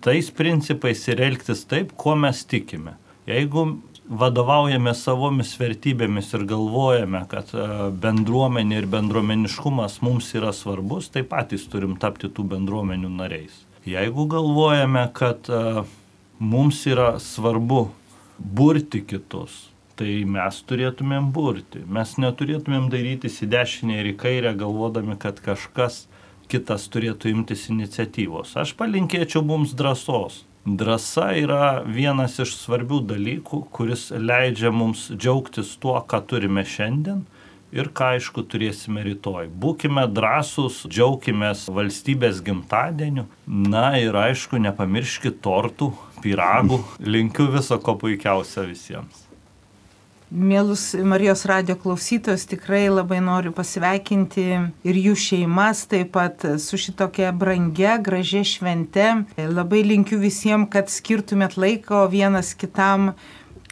tais 0.00 0.30
principais 0.32 1.04
ir 1.12 1.20
elgtis 1.22 1.62
taip, 1.68 1.92
kuo 1.96 2.16
mes 2.18 2.42
tikime. 2.48 2.96
Jeigu 3.28 3.66
vadovaujame 4.10 4.92
savomis 4.96 5.52
vertybėmis 5.60 6.32
ir 6.34 6.44
galvojame, 6.50 7.22
kad 7.30 7.52
bendruomenė 8.02 8.80
ir 8.80 8.88
bendruomeniškumas 8.90 10.00
mums 10.02 10.32
yra 10.34 10.50
svarbus, 10.56 11.12
tai 11.14 11.22
patys 11.22 11.68
turim 11.70 11.94
tapti 12.00 12.32
tų 12.32 12.48
bendruomenių 12.56 13.12
nariais. 13.20 13.54
Jeigu 13.86 14.26
galvojame, 14.30 15.06
kad 15.14 15.46
mums 16.40 16.82
yra 16.90 17.14
svarbu 17.22 17.86
burti 18.40 19.04
kitus, 19.06 19.69
tai 20.00 20.22
mes 20.24 20.62
turėtumėm 20.64 21.28
burti. 21.36 21.84
Mes 21.84 22.16
neturėtumėm 22.22 22.88
darytis 22.92 23.42
į 23.44 23.50
dešinę 23.52 24.00
ir 24.00 24.14
į 24.14 24.16
kairę, 24.22 24.54
galvodami, 24.56 25.18
kad 25.20 25.42
kažkas 25.44 26.06
kitas 26.50 26.88
turėtų 26.90 27.34
imtis 27.34 27.68
iniciatyvos. 27.68 28.56
Aš 28.56 28.72
palinkėčiau 28.80 29.44
mums 29.44 29.76
drąsos. 29.76 30.46
Drasa 30.64 31.30
yra 31.40 31.80
vienas 31.88 32.38
iš 32.42 32.56
svarbių 32.62 33.02
dalykų, 33.12 33.62
kuris 33.72 34.08
leidžia 34.12 34.72
mums 34.72 35.06
džiaugtis 35.12 35.76
tuo, 35.80 35.96
ką 36.00 36.20
turime 36.32 36.64
šiandien 36.68 37.22
ir 37.72 37.88
ką 37.94 38.14
aišku 38.16 38.44
turėsime 38.50 39.04
rytoj. 39.06 39.48
Būkime 39.62 40.04
drąsūs, 40.10 40.82
džiaukimės 40.90 41.68
valstybės 41.72 42.42
gimtadieniu. 42.44 43.28
Na 43.46 43.94
ir 44.00 44.16
aišku, 44.16 44.60
nepamirškit 44.64 45.40
tortų, 45.44 45.92
piragų. 46.24 46.82
Linkiu 47.04 47.50
viso 47.54 47.80
ko 47.80 47.96
puikiausio 48.00 48.66
visiems. 48.68 49.19
Mėlus 50.30 50.92
Marijos 50.94 51.40
radio 51.50 51.74
klausytojus 51.74 52.44
tikrai 52.46 52.84
labai 52.86 53.16
noriu 53.18 53.50
pasveikinti 53.50 54.44
ir 54.86 54.98
jų 55.02 55.16
šeimas 55.18 55.80
taip 55.90 56.12
pat 56.14 56.46
su 56.62 56.78
šitokia 56.78 57.32
brangia, 57.34 57.96
gražia 57.98 58.44
švente. 58.46 59.08
Labai 59.34 59.82
linkiu 59.82 60.20
visiems, 60.22 60.70
kad 60.70 60.86
skirtumėt 60.86 61.58
laiko 61.58 62.04
vienas 62.12 62.52
kitam 62.54 63.10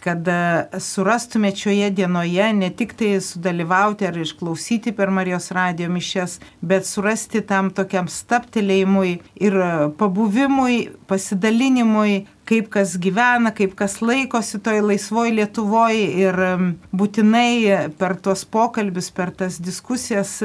kad 0.04 0.28
surastumėte 0.82 1.64
šioje 1.64 1.90
dienoje 1.98 2.48
ne 2.56 2.70
tik 2.74 2.94
tai 2.98 3.16
sudalyvauti 3.24 4.08
ar 4.08 4.18
išklausyti 4.18 4.94
per 4.96 5.12
Marijos 5.14 5.50
radio 5.56 5.90
mišes, 5.92 6.38
bet 6.60 6.88
surasti 6.88 7.42
tam 7.46 7.70
tokiam 7.74 8.08
staptelėjimui 8.10 9.18
ir 9.42 9.58
pabuvimui, 10.00 10.80
pasidalinimui, 11.10 12.26
kaip 12.48 12.70
kas 12.72 12.96
gyvena, 13.00 13.52
kaip 13.54 13.74
kas 13.78 13.98
laikosi 14.00 14.60
toj 14.64 14.82
laisvoj 14.88 15.34
Lietuvoje 15.36 16.04
ir 16.24 16.42
būtinai 16.96 17.94
per 18.00 18.16
tuos 18.22 18.44
pokalbius, 18.48 19.10
per 19.12 19.34
tas 19.36 19.60
diskusijas 19.60 20.38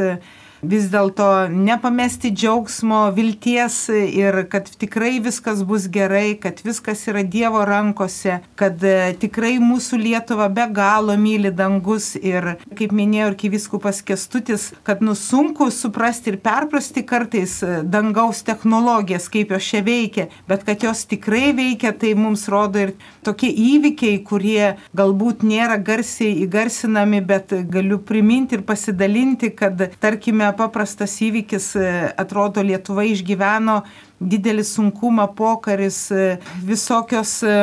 vis 0.64 0.88
dėlto 0.92 1.48
nepamesti 1.52 2.32
džiaugsmo, 2.34 3.06
vilties 3.16 3.78
ir 3.92 4.44
kad 4.52 4.70
tikrai 4.80 5.18
viskas 5.24 5.64
bus 5.68 5.88
gerai, 5.92 6.36
kad 6.40 6.62
viskas 6.64 7.04
yra 7.12 7.24
Dievo 7.24 7.64
rankose, 7.68 8.40
kad 8.60 8.84
e, 8.84 9.14
tikrai 9.20 9.58
mūsų 9.64 10.00
Lietuva 10.00 10.48
be 10.54 10.66
galo 10.74 11.16
myli 11.20 11.52
dangus 11.54 12.14
ir, 12.20 12.56
kaip 12.78 12.96
minėjo 12.96 13.32
ir 13.32 13.38
kiviskupas 13.44 14.02
Kestutis, 14.06 14.70
kad 14.88 15.04
nusunku 15.04 15.70
suprasti 15.72 16.34
ir 16.34 16.40
perprasti 16.44 17.04
kartais 17.08 17.60
e, 17.64 17.82
dangaus 17.84 18.44
technologijas, 18.48 19.28
kaip 19.34 19.54
jos 19.56 19.70
čia 19.74 19.84
veikia, 19.86 20.30
bet 20.48 20.64
kad 20.68 20.88
jos 20.88 21.04
tikrai 21.10 21.52
veikia, 21.58 21.92
tai 21.92 22.14
mums 22.20 22.48
rodo 22.52 22.82
ir 22.88 22.96
tokie 23.26 23.52
įvykiai, 23.52 24.22
kurie 24.24 24.74
galbūt 24.96 25.44
nėra 25.48 25.78
garsiai 25.84 26.44
įgarsinami, 26.46 27.24
bet 27.28 27.54
galiu 27.74 28.00
priminti 28.00 28.58
ir 28.58 28.66
pasidalinti, 28.68 29.52
kad 29.56 29.82
tarkime 30.04 30.53
paprastas 30.58 31.16
įvykis, 31.22 31.74
e, 31.76 31.90
atrodo, 32.20 32.64
Lietuva 32.64 33.06
išgyveno 33.10 33.82
didelį 34.22 34.64
sunkumą, 34.68 35.28
pokaris, 35.38 36.06
e, 36.12 36.38
visokios 36.64 37.42
e, 37.44 37.58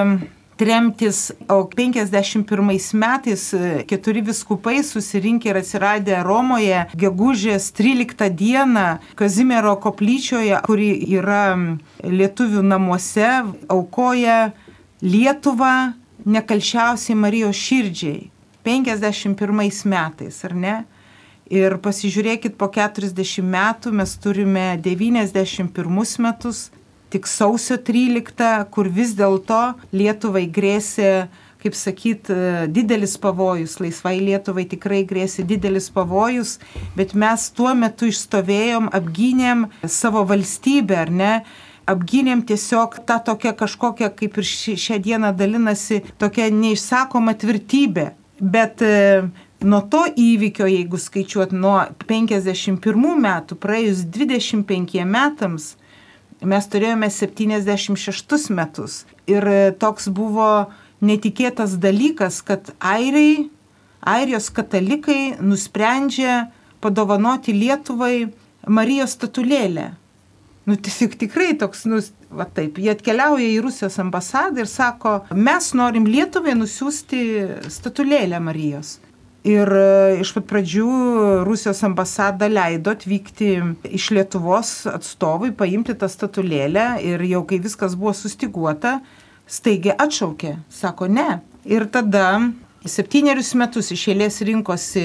tremtis, 0.60 1.30
o 1.48 1.62
51 1.64 2.94
metais 3.00 3.44
keturi 3.88 4.20
viskupai 4.20 4.82
susirinkę 4.84 5.48
ir 5.48 5.60
atsiradę 5.62 6.18
Romoje 6.26 6.82
gegužės 7.00 7.70
13 7.72 8.28
dieną 8.36 8.98
Kazimiero 9.16 9.72
koplyčioje, 9.80 10.60
kuri 10.66 10.90
yra 11.16 11.56
lietuvių 12.04 12.66
namuose, 12.74 13.30
aukoja 13.72 14.52
Lietuvą 15.00 15.94
nekalčiausiai 16.28 17.16
Marijos 17.16 17.56
širdžiai. 17.56 18.28
51 18.62 19.86
metais, 19.88 20.44
ar 20.44 20.54
ne? 20.54 20.74
Ir 21.50 21.74
pasižiūrėkit, 21.82 22.54
po 22.54 22.68
40 22.70 23.42
metų 23.42 23.90
mes 23.98 24.12
turime 24.22 24.76
91 24.78 26.22
metus, 26.22 26.68
tik 27.10 27.26
sausio 27.26 27.74
13, 27.74 28.68
kur 28.70 28.86
vis 28.86 29.16
dėlto 29.18 29.62
Lietuvai 29.90 30.46
grėsė 30.46 31.28
kaip 31.60 31.74
sakyt, 31.76 32.30
didelis 32.72 33.16
pavojus, 33.20 33.74
laisvai 33.82 34.14
Lietuvai 34.22 34.64
tikrai 34.70 35.02
grėsė 35.04 35.44
didelis 35.44 35.90
pavojus, 35.92 36.54
bet 36.96 37.12
mes 37.12 37.48
tuo 37.56 37.74
metu 37.76 38.08
išstovėjom, 38.08 38.88
apgynėm 38.96 39.66
savo 39.84 40.24
valstybę, 40.28 40.96
ar 41.04 41.12
ne? 41.12 41.34
Apgynėm 41.90 42.44
tiesiog 42.46 43.00
tą 43.08 43.18
tokią 43.26 43.52
kažkokią, 43.58 44.08
kaip 44.16 44.38
ir 44.38 44.48
šią 44.86 45.00
dieną 45.02 45.34
dalinasi, 45.36 46.04
tokia 46.22 46.46
neišsakoma 46.54 47.34
tvirtybė. 47.40 48.12
Bet 48.40 48.80
e, 48.80 49.26
nuo 49.62 49.80
to 49.90 50.04
įvykio, 50.16 50.66
jeigu 50.70 50.98
skaičiuot 51.00 51.52
nuo 51.52 51.76
51 52.08 53.20
metų, 53.20 53.58
praėjus 53.60 54.04
25 54.08 55.04
metams, 55.04 55.74
mes 56.40 56.68
turėjome 56.72 57.10
76 57.12 58.50
metus. 58.56 59.04
Ir 59.28 59.44
e, 59.44 59.58
toks 59.76 60.08
buvo 60.08 60.70
netikėtas 61.04 61.76
dalykas, 61.80 62.40
kad 62.44 62.72
airiai, 62.80 63.50
airijos 64.00 64.48
katalikai 64.52 65.36
nusprendžia 65.40 66.46
padovanoti 66.80 67.52
Lietuvai 67.52 68.30
Marijos 68.68 69.16
statulėlę. 69.16 69.90
Nu, 70.68 70.76
tiesiog 70.76 71.16
tikrai 71.20 71.54
toks, 71.58 71.86
nu, 71.88 72.00
va 72.36 72.46
taip, 72.46 72.78
jie 72.78 72.92
atkeliauja 72.92 73.48
į 73.48 73.60
Rusijos 73.64 73.96
ambasadą 74.00 74.62
ir 74.62 74.68
sako, 74.70 75.14
mes 75.34 75.72
norim 75.76 76.08
Lietuvai 76.08 76.54
nusiųsti 76.56 77.22
statulėlę 77.72 78.40
Marijos. 78.44 78.98
Ir 79.48 79.70
e, 79.72 80.20
iš 80.20 80.34
pat 80.36 80.44
pradžių 80.50 80.86
Rusijos 81.48 81.80
ambasada 81.86 82.48
leido 82.50 82.92
atvykti 82.92 83.54
iš 83.88 84.10
Lietuvos 84.12 84.72
atstovui, 84.90 85.54
paimti 85.56 85.96
tą 85.96 86.10
statulėlę 86.12 86.98
ir 87.08 87.24
jau 87.24 87.46
kai 87.48 87.60
viskas 87.64 87.96
buvo 87.96 88.12
sustiguota, 88.16 88.98
staigiai 89.48 89.96
atšaukė, 89.96 90.58
sako 90.68 91.08
ne. 91.08 91.40
Ir 91.64 91.88
tada 91.88 92.26
septynerius 92.88 93.54
metus 93.56 93.90
iš 93.92 94.06
eilės 94.12 94.38
rinkosi 94.44 95.02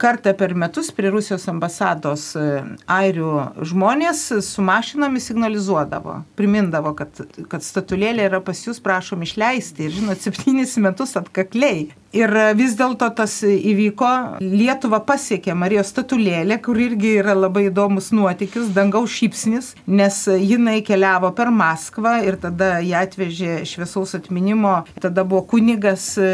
kartą 0.00 0.32
per 0.36 0.52
metus 0.56 0.88
prie 0.92 1.08
Rusijos 1.12 1.48
ambasados 1.48 2.26
e, 2.36 2.44
airių 2.84 3.32
žmonės 3.72 4.26
su 4.44 4.64
mašinomis 4.64 5.30
signalizuodavo, 5.32 6.20
primindavo, 6.36 6.92
kad, 7.00 7.24
kad 7.48 7.64
statulėlė 7.64 8.28
yra 8.28 8.44
pas 8.44 8.60
jūs, 8.66 8.80
prašom 8.84 9.24
išleisti. 9.24 9.88
Ir 9.88 9.96
žinot, 10.02 10.20
septynis 10.20 10.76
metus 10.84 11.16
atkakliai. 11.20 11.90
Ir 12.10 12.32
vis 12.58 12.72
dėlto 12.74 13.06
tas 13.14 13.36
įvyko, 13.46 14.08
Lietuva 14.42 14.98
pasiekė 15.06 15.54
Marijos 15.54 15.92
statulėlę, 15.92 16.56
kur 16.58 16.78
irgi 16.82 17.12
yra 17.20 17.36
labai 17.38 17.68
įdomus 17.68 18.08
nuotykis, 18.10 18.72
dangaus 18.74 19.12
šypsnis, 19.14 19.68
nes 19.86 20.16
jinai 20.26 20.80
keliavo 20.86 21.30
per 21.38 21.52
Maskvą 21.54 22.16
ir 22.26 22.38
tada 22.42 22.80
ją 22.82 23.04
atvežė 23.06 23.60
šviesaus 23.68 24.16
atminimo, 24.18 24.80
tada 24.98 25.22
buvo 25.22 25.44
kunigas 25.52 26.08
e, 26.18 26.30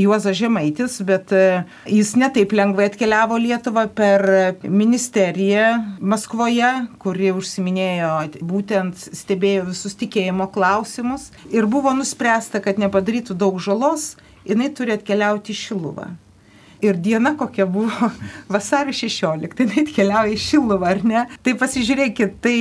Juozas 0.00 0.38
Žemaitis, 0.38 0.96
bet 1.04 1.34
e, 1.36 1.42
jis 1.92 2.14
netaip 2.16 2.54
lengvai 2.56 2.88
atkeliavo 2.88 3.36
Lietuvą 3.42 3.84
per 3.92 4.24
ministeriją 4.64 5.66
Maskvoje, 6.00 6.70
kuri 7.04 7.34
užsiminėjo, 7.36 8.14
būtent 8.48 8.96
stebėjo 8.96 9.68
visus 9.74 9.98
tikėjimo 10.00 10.48
klausimus. 10.56 11.28
Ir 11.52 11.68
buvo 11.68 11.92
nuspręsta, 12.00 12.64
kad 12.64 12.80
nepadarytų 12.80 13.36
daug 13.36 13.60
žalos 13.60 14.14
jinai 14.48 14.70
turi 14.74 14.96
atkeliauti 14.96 15.54
į 15.54 15.60
Šiluvą. 15.62 16.08
Ir 16.84 16.98
diena 17.02 17.34
kokia 17.38 17.66
buvo 17.66 18.10
vasario 18.54 18.94
16, 18.94 19.58
jinai 19.58 19.84
atkeliauja 19.86 20.34
į 20.34 20.42
Šiluvą, 20.42 20.92
ar 20.94 21.02
ne? 21.06 21.24
Tai 21.42 21.56
pasižiūrėkit, 21.60 22.38
tai 22.44 22.56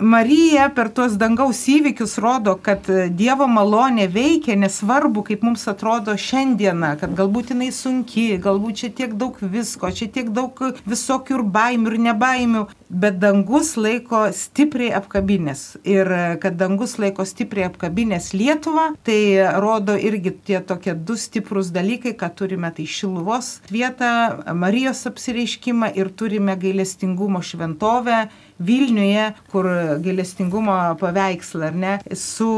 Marija 0.00 0.68
per 0.70 0.92
tuos 0.94 1.16
dangaus 1.18 1.64
įvykius 1.66 2.18
rodo, 2.22 2.54
kad 2.62 2.86
Dievo 3.18 3.48
malonė 3.50 4.06
veikia, 4.12 4.54
nesvarbu, 4.54 5.24
kaip 5.26 5.42
mums 5.42 5.66
atrodo 5.70 6.14
šiandieną, 6.14 6.92
kad 7.00 7.16
galbūt 7.18 7.50
jinai 7.50 7.72
sunki, 7.74 8.28
galbūt 8.38 8.82
čia 8.82 8.90
tiek 8.94 9.16
daug 9.18 9.38
visko, 9.42 9.90
čia 9.90 10.06
tiek 10.14 10.30
daug 10.34 10.54
visokių 10.86 11.38
ir 11.38 11.44
baimių 11.56 11.90
ir 11.90 11.98
nebaimių, 12.06 12.64
bet 12.88 13.18
dangus 13.18 13.74
laiko 13.76 14.28
stipriai 14.30 14.92
apkabinės. 15.00 15.64
Ir 15.82 16.12
kad 16.42 16.58
dangus 16.60 16.94
laiko 17.02 17.26
stipriai 17.26 17.66
apkabinės 17.66 18.30
Lietuvą, 18.38 18.92
tai 19.02 19.20
rodo 19.58 19.98
irgi 19.98 20.36
tie 20.46 20.62
tokie 20.62 20.94
du 20.94 21.18
stiprus 21.18 21.72
dalykai, 21.74 22.14
kad 22.14 22.38
turime 22.38 22.70
tai 22.74 22.86
Šiluvos 22.86 23.58
vietą, 23.72 24.44
Marijos 24.54 25.02
apsireiškimą 25.10 25.90
ir 25.98 26.14
turime 26.14 26.54
gailestingumo 26.60 27.42
šventovę 27.42 28.28
Vilniuje, 28.58 29.32
kur 29.52 29.68
gailestingumo 30.02 30.74
paveikslą, 30.98 31.68
ar 31.70 31.76
ne, 31.78 31.94
su 32.18 32.50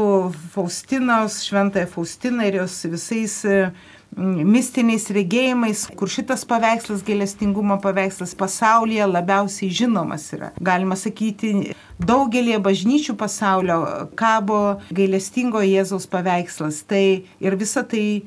Faustinos, 0.53 1.41
šventąją 1.45 1.89
Faustiną 1.91 2.47
ir 2.49 2.57
jos 2.61 2.79
visais 2.89 3.35
mm, 3.45 4.41
mistiniais 4.49 5.05
regėjimais, 5.13 5.85
kur 5.97 6.09
šitas 6.09 6.45
paveikslas, 6.49 7.03
gailestingumo 7.05 7.77
paveikslas 7.83 8.33
pasaulyje 8.39 9.05
labiausiai 9.11 9.69
žinomas 9.81 10.25
yra. 10.33 10.49
Galima 10.57 10.97
sakyti, 10.97 11.75
daugelie 12.01 12.57
bažnyčių 12.57 13.15
pasaulio 13.19 13.79
kabo 14.17 14.81
gailestingo 14.89 15.61
Jėzaus 15.61 16.09
paveikslas. 16.09 16.81
Tai 16.89 17.05
ir 17.21 17.61
visa 17.61 17.85
tai 17.85 18.23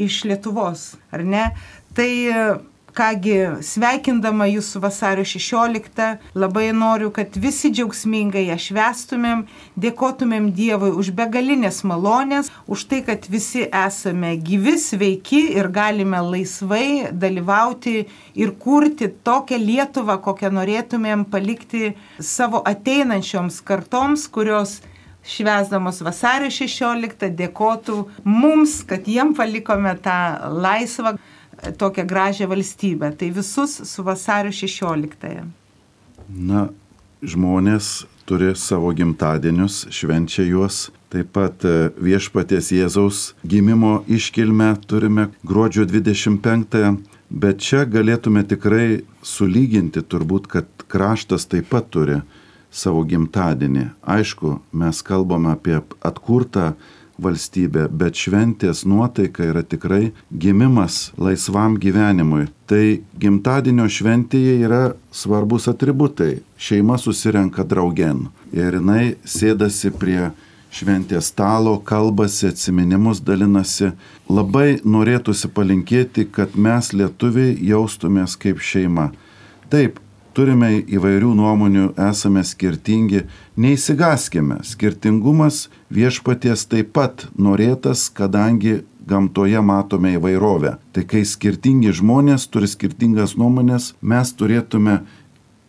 iš 0.00 0.24
Lietuvos, 0.26 0.92
ar 1.14 1.22
ne? 1.22 1.46
Tai 1.94 2.10
Kągi, 2.92 3.36
sveikindama 3.64 4.44
jūsų 4.50 4.80
vasario 4.84 5.22
16, 5.24 6.08
labai 6.36 6.66
noriu, 6.76 7.08
kad 7.16 7.38
visi 7.40 7.70
džiaugsmingai 7.72 8.42
ją 8.50 8.58
švestumėm, 8.60 9.46
dėkotumėm 9.80 10.50
Dievui 10.52 10.90
už 11.00 11.08
begalinės 11.16 11.80
malonės, 11.88 12.50
už 12.68 12.84
tai, 12.90 13.00
kad 13.06 13.24
visi 13.32 13.64
esame 13.64 14.34
gyvi, 14.36 14.76
sveiki 14.76 15.40
ir 15.56 15.72
galime 15.72 16.20
laisvai 16.20 17.08
dalyvauti 17.16 17.96
ir 18.36 18.52
kurti 18.60 19.08
tokią 19.08 19.62
Lietuvą, 19.64 20.20
kokią 20.20 20.52
norėtumėm 20.52 21.24
palikti 21.32 21.94
savo 22.20 22.60
ateinančioms 22.60 23.62
kartoms, 23.64 24.28
kurios 24.28 24.82
švesdamos 25.24 26.04
vasario 26.04 26.52
16 26.52 27.32
dėkotų 27.40 28.02
mums, 28.28 28.82
kad 28.84 29.08
jiem 29.08 29.32
palikome 29.38 29.96
tą 30.04 30.18
laisvą 30.60 31.16
tokią 31.78 32.06
gražią 32.06 32.46
valstybę. 32.48 33.12
Tai 33.16 33.32
visus 33.32 33.88
su 33.88 34.04
vasario 34.04 34.52
16. 34.52 35.44
Na, 36.28 36.68
žmonės 37.22 38.06
turi 38.26 38.52
savo 38.56 38.92
gimtadienius, 38.92 39.86
švenčia 39.90 40.44
juos. 40.46 40.90
Taip 41.12 41.28
pat 41.36 41.64
e, 41.68 41.90
viešpaties 42.00 42.70
Jėzaus 42.72 43.34
gimimo 43.44 44.00
iškilmę 44.08 44.70
turime 44.88 45.28
gruodžio 45.44 45.84
25-ąją, 45.84 46.94
bet 47.28 47.60
čia 47.60 47.84
galėtume 47.84 48.40
tikrai 48.48 49.02
sulyginti 49.22 50.00
turbūt, 50.00 50.48
kad 50.48 50.86
kraštas 50.88 51.44
taip 51.52 51.68
pat 51.68 51.90
turi 51.92 52.22
savo 52.72 53.04
gimtadienį. 53.04 53.90
Aišku, 54.00 54.56
mes 54.72 55.02
kalbame 55.04 55.52
apie 55.52 55.82
atkurtą 56.00 56.72
valstybė, 57.20 57.88
bet 57.90 58.16
šventės 58.18 58.84
nuotaika 58.88 59.44
yra 59.50 59.62
tikrai 59.62 60.12
gimimas 60.30 61.10
laisvam 61.18 61.76
gyvenimui. 61.80 62.46
Tai 62.66 63.02
gimtadienio 63.20 63.88
šventėje 63.90 64.56
yra 64.64 64.82
svarbus 65.12 65.68
atributai. 65.68 66.40
Šeima 66.56 66.96
susirenka 66.98 67.66
draugen 67.68 68.28
ir 68.52 68.78
jinai 68.78 69.16
sėdasi 69.28 69.92
prie 69.98 70.30
šventės 70.72 71.28
stalo, 71.32 71.76
kalbasi, 71.84 72.48
atsiminimus 72.52 73.20
dalinasi. 73.24 73.92
Labai 74.32 74.80
norėtųsi 74.84 75.50
palinkėti, 75.52 76.24
kad 76.32 76.56
mes 76.56 76.92
lietuviai 76.96 77.58
jaustumės 77.72 78.38
kaip 78.40 78.62
šeima. 78.64 79.10
Taip, 79.72 80.00
turime 80.34 80.80
įvairių 80.80 81.32
nuomonių, 81.38 81.92
esame 82.10 82.42
skirtingi, 82.46 83.24
neįsigaskime. 83.60 84.60
Skirtingumas 84.66 85.66
viešpaties 85.92 86.66
taip 86.70 86.92
pat 86.96 87.26
norėtas, 87.36 88.08
kadangi 88.12 88.82
gamtoje 89.06 89.60
matome 89.60 90.14
įvairovę. 90.16 90.76
Tai 90.92 91.04
kai 91.08 91.24
skirtingi 91.28 91.92
žmonės 91.94 92.46
turi 92.50 92.70
skirtingas 92.70 93.36
nuomonės, 93.36 93.92
mes 94.00 94.32
turėtume 94.38 95.00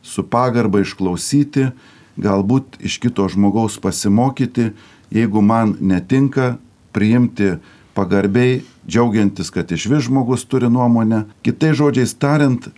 su 0.04 0.24
pagarba 0.24 0.84
išklausyti, 0.84 1.72
galbūt 2.20 2.78
iš 2.84 3.00
kito 3.04 3.26
žmogaus 3.32 3.80
pasimokyti, 3.82 4.72
jeigu 5.14 5.42
man 5.42 5.78
netinka, 5.82 6.58
priimti 6.94 7.56
pagarbiai, 7.98 8.62
džiaugiantis, 8.88 9.50
kad 9.54 9.72
iš 9.72 9.88
vis 9.90 10.08
žmogus 10.08 10.46
turi 10.50 10.70
nuomonę. 10.70 11.24
Kitai 11.46 11.74
žodžiais 11.78 12.14
tariant, 12.20 12.70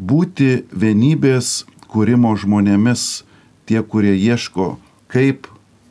būti 0.00 0.64
vienybės 0.72 1.64
kūrimo 1.92 2.32
žmonėmis, 2.38 3.24
tie, 3.68 3.82
kurie 3.84 4.16
ieško, 4.16 4.78
kaip 5.12 5.46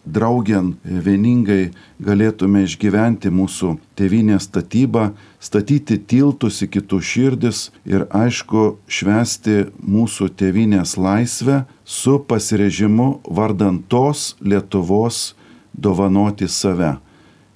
draugien 0.10 0.74
vieningai 0.84 1.70
galėtume 2.02 2.64
išgyventi 2.66 3.30
mūsų 3.30 3.76
tėvynės 4.00 4.48
statybą, 4.50 5.12
statyti 5.40 6.00
tiltus 6.10 6.64
į 6.66 6.70
kitų 6.76 7.02
širdis 7.12 7.62
ir 7.86 8.08
aišku 8.16 8.80
švesti 8.90 9.68
mūsų 9.80 10.32
tėvynės 10.40 10.96
laisvę 10.98 11.64
su 11.86 12.18
pasirežimu 12.26 13.20
vardant 13.30 13.86
tos 13.92 14.34
Lietuvos 14.42 15.36
dovanoti 15.74 16.50
save. 16.50 16.98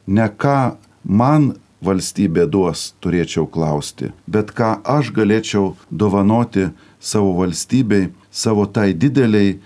Ne 0.08 0.30
ką 0.30 0.76
man 1.04 1.54
valstybė 1.84 2.48
duos, 2.50 2.94
turėčiau 3.04 3.48
klausti, 3.50 4.12
bet 4.28 4.54
ką 4.56 4.78
aš 4.96 5.12
galėčiau 5.16 5.74
dovanoti 5.92 6.70
savo 7.00 7.34
valstybei, 7.42 8.12
savo 8.32 8.66
tai 8.66 8.94
dideliai 8.94 9.58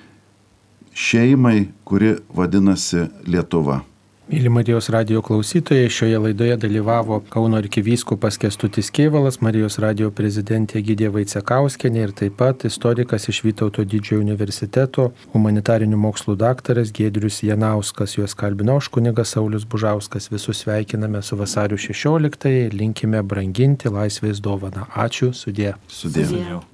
šeimai, 0.97 1.69
kuri 1.85 2.17
vadinasi 2.33 3.07
Lietuva. 3.29 3.83
Mėly 4.27 4.49
Marijos 4.51 4.89
radio 4.91 5.21
klausytojai, 5.23 5.87
šioje 5.87 6.17
laidoje 6.19 6.57
dalyvavo 6.59 7.21
Kauno 7.31 7.55
arkivyskupas 7.61 8.35
Kestutis 8.41 8.89
Kievalas, 8.91 9.37
Marijos 9.39 9.79
radio 9.79 10.09
prezidentė 10.11 10.81
Gydė 10.83 11.07
Vaicekauskenė 11.15 12.03
ir 12.03 12.11
taip 12.11 12.35
pat 12.41 12.67
istorikas 12.67 13.29
iš 13.31 13.39
Vytauto 13.47 13.87
didžiojo 13.87 14.19
universiteto, 14.25 15.07
humanitarinių 15.31 16.03
mokslų 16.03 16.35
daktaras 16.43 16.91
Gėdrius 16.91 17.39
Janauskas, 17.47 18.19
juos 18.19 18.35
kalbino 18.35 18.75
kunigas 18.91 19.31
Saulis 19.31 19.63
Bužauskas. 19.63 20.27
Visus 20.27 20.65
sveikiname 20.65 21.23
su 21.23 21.39
vasario 21.39 21.79
16-ąją 21.79 22.67
ir 22.67 22.75
linkime 22.75 23.23
branginti 23.23 23.87
laisvės 23.87 24.43
dovaną. 24.43 24.89
Ačiū, 24.91 25.31
sudė. 25.31 25.77
Sudė. 25.87 26.27
Sudėjau. 26.27 26.65